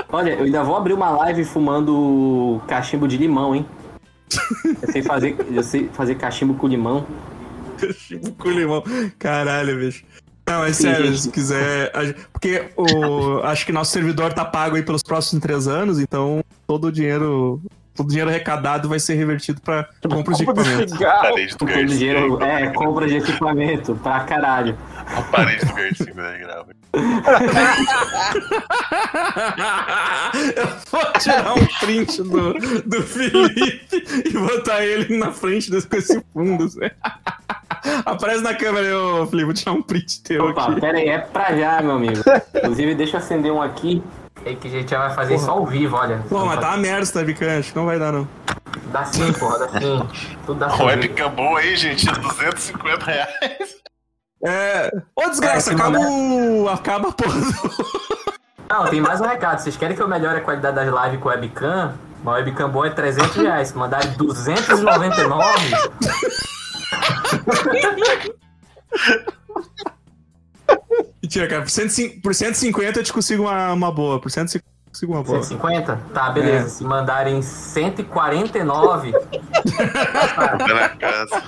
Olha, 0.09 0.31
eu 0.31 0.45
ainda 0.45 0.65
vou 0.65 0.77
abrir 0.77 0.95
uma 0.95 1.11
live 1.11 1.45
fumando 1.45 2.61
cachimbo 2.67 3.07
de 3.07 3.19
limão, 3.19 3.55
hein? 3.55 3.67
Eu 4.83 4.91
sei 4.91 5.03
fazer, 5.03 5.37
eu 5.51 5.63
sei 5.63 5.91
fazer 5.93 6.15
cachimbo 6.15 6.55
com 6.55 6.67
limão. 6.67 7.07
Cachimbo 7.79 8.33
com 8.33 8.49
limão. 8.49 8.83
Caralho, 9.19 9.79
bicho. 9.79 10.05
Não, 10.47 10.61
mas 10.61 10.77
Sim, 10.77 10.85
sério, 10.85 11.07
gente. 11.09 11.21
se 11.21 11.31
quiser. 11.31 11.93
Porque 12.33 12.71
o, 12.77 13.41
acho 13.43 13.67
que 13.67 13.73
nosso 13.73 13.93
servidor 13.93 14.33
tá 14.33 14.45
pago 14.45 14.77
aí 14.77 14.83
pelos 14.83 15.03
próximos 15.03 15.43
três 15.43 15.69
anos, 15.69 16.01
então 16.01 16.43
todo 16.67 16.87
o 16.87 16.93
dinheiro. 16.93 17.61
Todo 17.95 18.07
o 18.07 18.09
dinheiro 18.09 18.31
arrecadado 18.31 18.89
vai 18.89 18.99
ser 18.99 19.15
revertido 19.15 19.61
pra 19.61 19.87
compras 20.11 20.39
de 20.39 20.45
Compra 20.47 20.63
de 20.65 20.71
equipamento. 20.71 20.93
cigarro. 20.97 21.23
Parede 21.23 21.57
do 21.57 21.65
Garcia. 21.67 21.87
dinheiro, 21.87 22.43
é, 22.43 22.67
compra 22.71 23.07
de 23.07 23.17
equipamento, 23.17 23.95
pra 24.03 24.21
caralho. 24.21 24.79
A 25.15 25.23
parede 25.23 25.67
do 25.67 25.75
Garcia, 25.75 26.15
né, 26.15 26.39
grava. 26.39 26.67
Eu 30.57 30.67
vou 30.91 31.13
tirar 31.19 31.55
um 31.55 31.67
print 31.81 32.23
do, 32.23 32.55
do 32.87 33.03
Felipe 33.03 34.05
e 34.27 34.31
botar 34.33 34.85
ele 34.85 35.17
na 35.19 35.33
frente 35.33 35.71
desse, 35.71 35.87
com 35.87 35.97
esse 35.97 36.23
fundo. 36.33 36.65
assim. 36.65 36.79
Aparece 38.07 38.43
na 38.43 38.55
câmera 38.55 38.87
aí, 38.87 38.93
ô 38.93 39.27
Felipe, 39.27 39.45
vou 39.47 39.55
tirar 39.55 39.73
um 39.73 39.83
print 39.83 40.23
teu 40.23 40.45
Opa, 40.51 40.71
aqui. 40.71 40.81
pera 40.81 40.99
aí, 40.99 41.09
é 41.09 41.19
pra 41.19 41.57
já, 41.57 41.81
meu 41.83 41.93
amigo. 41.93 42.23
Inclusive, 42.55 42.95
deixa 42.95 43.17
eu 43.17 43.21
acender 43.21 43.53
um 43.53 43.61
aqui. 43.61 44.03
É 44.45 44.55
que 44.55 44.67
a 44.69 44.71
gente 44.71 44.91
já 44.91 44.99
vai 44.99 45.15
fazer 45.15 45.37
isso 45.37 45.51
ao 45.51 45.65
vivo, 45.67 45.97
olha. 45.97 46.23
Pô, 46.29 46.45
mas 46.45 46.59
tá 46.61 46.69
uma 46.71 46.77
merda 46.79 47.03
esse 47.03 47.17
webcam, 47.17 47.59
acho 47.59 47.71
que 47.73 47.77
não 47.79 47.87
vai 47.87 47.99
dar, 47.99 48.13
não. 48.13 48.27
Dá 48.87 49.05
sim, 49.05 49.33
porra, 49.33 49.59
dá 49.61 49.69
sim. 49.81 50.09
Tudo 50.45 50.59
dá 50.59 50.71
sim. 50.71 50.83
Webcam 50.83 51.31
boa 51.31 51.61
aí, 51.61 51.77
gente, 51.77 52.05
250 52.07 53.05
reais. 53.07 53.29
É. 54.45 54.91
Ô, 55.15 55.29
desgraça, 55.31 55.71
É, 55.71 55.75
acaba 55.75 55.91
mandar- 55.99 56.11
o. 56.11 56.69
Acaba 56.69 57.09
a 57.09 57.13
porra. 57.13 57.35
Não, 58.69 58.87
tem 58.89 59.01
mais 59.01 59.21
um 59.21 59.27
recado. 59.27 59.59
Vocês 59.61 59.77
querem 59.77 59.95
que 59.95 60.03
eu 60.03 60.09
melhore 60.09 60.39
a 60.39 60.41
qualidade 60.41 60.75
das 60.75 60.87
lives 61.05 61.21
com 61.21 61.29
webcam? 61.29 61.93
Uma 62.23 62.33
webcam 62.33 62.69
boa 62.71 62.87
é 62.87 62.91
300 62.91 63.37
reais. 63.37 63.69
Se 63.69 63.77
mandarem 63.77 64.11
299, 64.13 65.43
Mentira, 71.33 71.49
cara, 71.49 71.63
por, 71.63 71.71
105 71.71 72.21
por 72.21 72.35
150 72.35 72.99
eu 72.99 73.03
te 73.03 73.11
consigo 73.11 73.45
uma, 73.45 73.73
uma 73.73 73.91
boa. 73.91 74.21
Por 74.21 74.31
150 74.31 74.69
eu 74.69 74.91
consigo 74.93 75.13
uma 75.15 75.23
boa. 75.23 75.43
150? 75.43 75.97
Tá, 76.13 76.29
beleza. 76.29 76.67
É. 76.67 76.69
Se 76.69 76.85
mandarem 76.85 77.41
149, 77.41 79.13
Tá 79.13 80.59
na 80.69 80.89
casa. 80.91 81.43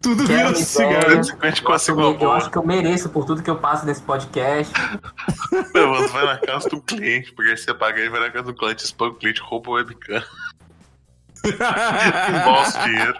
Tudo 0.00 0.24
vira 0.24 0.46
uma 0.50 0.54
cigarro. 0.54 1.02
ideia. 1.02 1.24
50 1.24 1.90
eu, 1.90 2.18
eu 2.20 2.30
acho 2.30 2.48
que 2.48 2.56
eu 2.56 2.64
mereço 2.64 3.08
por 3.08 3.24
tudo 3.24 3.42
que 3.42 3.50
eu 3.50 3.56
passo 3.56 3.84
nesse 3.84 4.02
podcast. 4.02 4.72
Não, 5.74 5.92
Você 5.96 6.12
vai 6.12 6.24
na 6.24 6.38
casa 6.38 6.68
do 6.68 6.80
cliente, 6.80 7.32
porque 7.32 7.56
você 7.56 7.74
paga 7.74 7.98
ele, 7.98 8.10
vai 8.10 8.20
na 8.20 8.30
casa 8.30 8.44
do 8.44 8.54
cliente, 8.54 8.84
expõe 8.84 9.08
o 9.08 9.14
cliente, 9.14 9.40
rouba 9.40 9.70
o 9.70 9.72
webcam, 9.74 10.22
embolsa 11.44 12.80
o 12.80 12.84
dinheiro. 12.84 13.18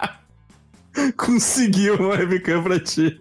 Conseguiu 1.17 1.95
uma 1.95 2.11
webcam 2.11 2.63
pra 2.63 2.79
ti. 2.79 3.19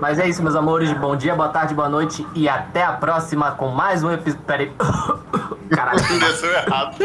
Mas 0.00 0.18
é 0.18 0.26
isso, 0.26 0.42
meus 0.42 0.56
amores. 0.56 0.90
Bom 0.94 1.14
dia, 1.14 1.34
boa 1.34 1.50
tarde, 1.50 1.74
boa 1.74 1.88
noite 1.88 2.26
e 2.34 2.48
até 2.48 2.82
a 2.82 2.92
próxima 2.94 3.52
com 3.52 3.68
mais 3.68 4.02
um 4.02 4.10
episódio. 4.10 4.44
Peraí. 4.46 4.72
Caralho. 5.70 6.00
Desceu 6.18 6.50
errado. 6.50 6.96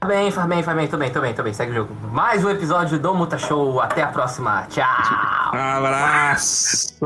Tá 0.00 0.08
bem, 0.08 0.30
faz 0.30 0.48
bem, 0.48 0.62
faz 0.62 0.76
bem, 0.76 0.88
tô 0.88 0.96
bem, 0.96 1.12
tô 1.12 1.20
bem, 1.20 1.34
tô 1.34 1.42
bem, 1.42 1.52
segue 1.52 1.72
o 1.72 1.74
jogo. 1.74 1.94
Mais 2.10 2.44
um 2.44 2.50
episódio 2.50 2.98
do 2.98 3.14
Muta 3.14 3.38
Show, 3.38 3.80
até 3.80 4.02
a 4.02 4.06
próxima, 4.06 4.66
tchau! 4.70 4.86
Abraço. 5.52 6.96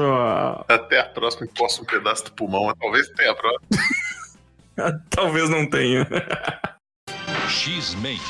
Até 0.69 1.01
a 1.01 1.05
próxima, 1.05 1.45
encosta 1.47 1.83
um 1.83 1.85
pedaço 1.85 2.25
do 2.27 2.33
pulmão, 2.33 2.73
talvez 2.81 3.09
tenha 3.09 3.33
a 3.33 3.35
próxima. 3.35 3.61
Talvez 5.11 5.49
não 5.51 5.69
tenha. 5.69 6.07
X-Men. 7.49 8.21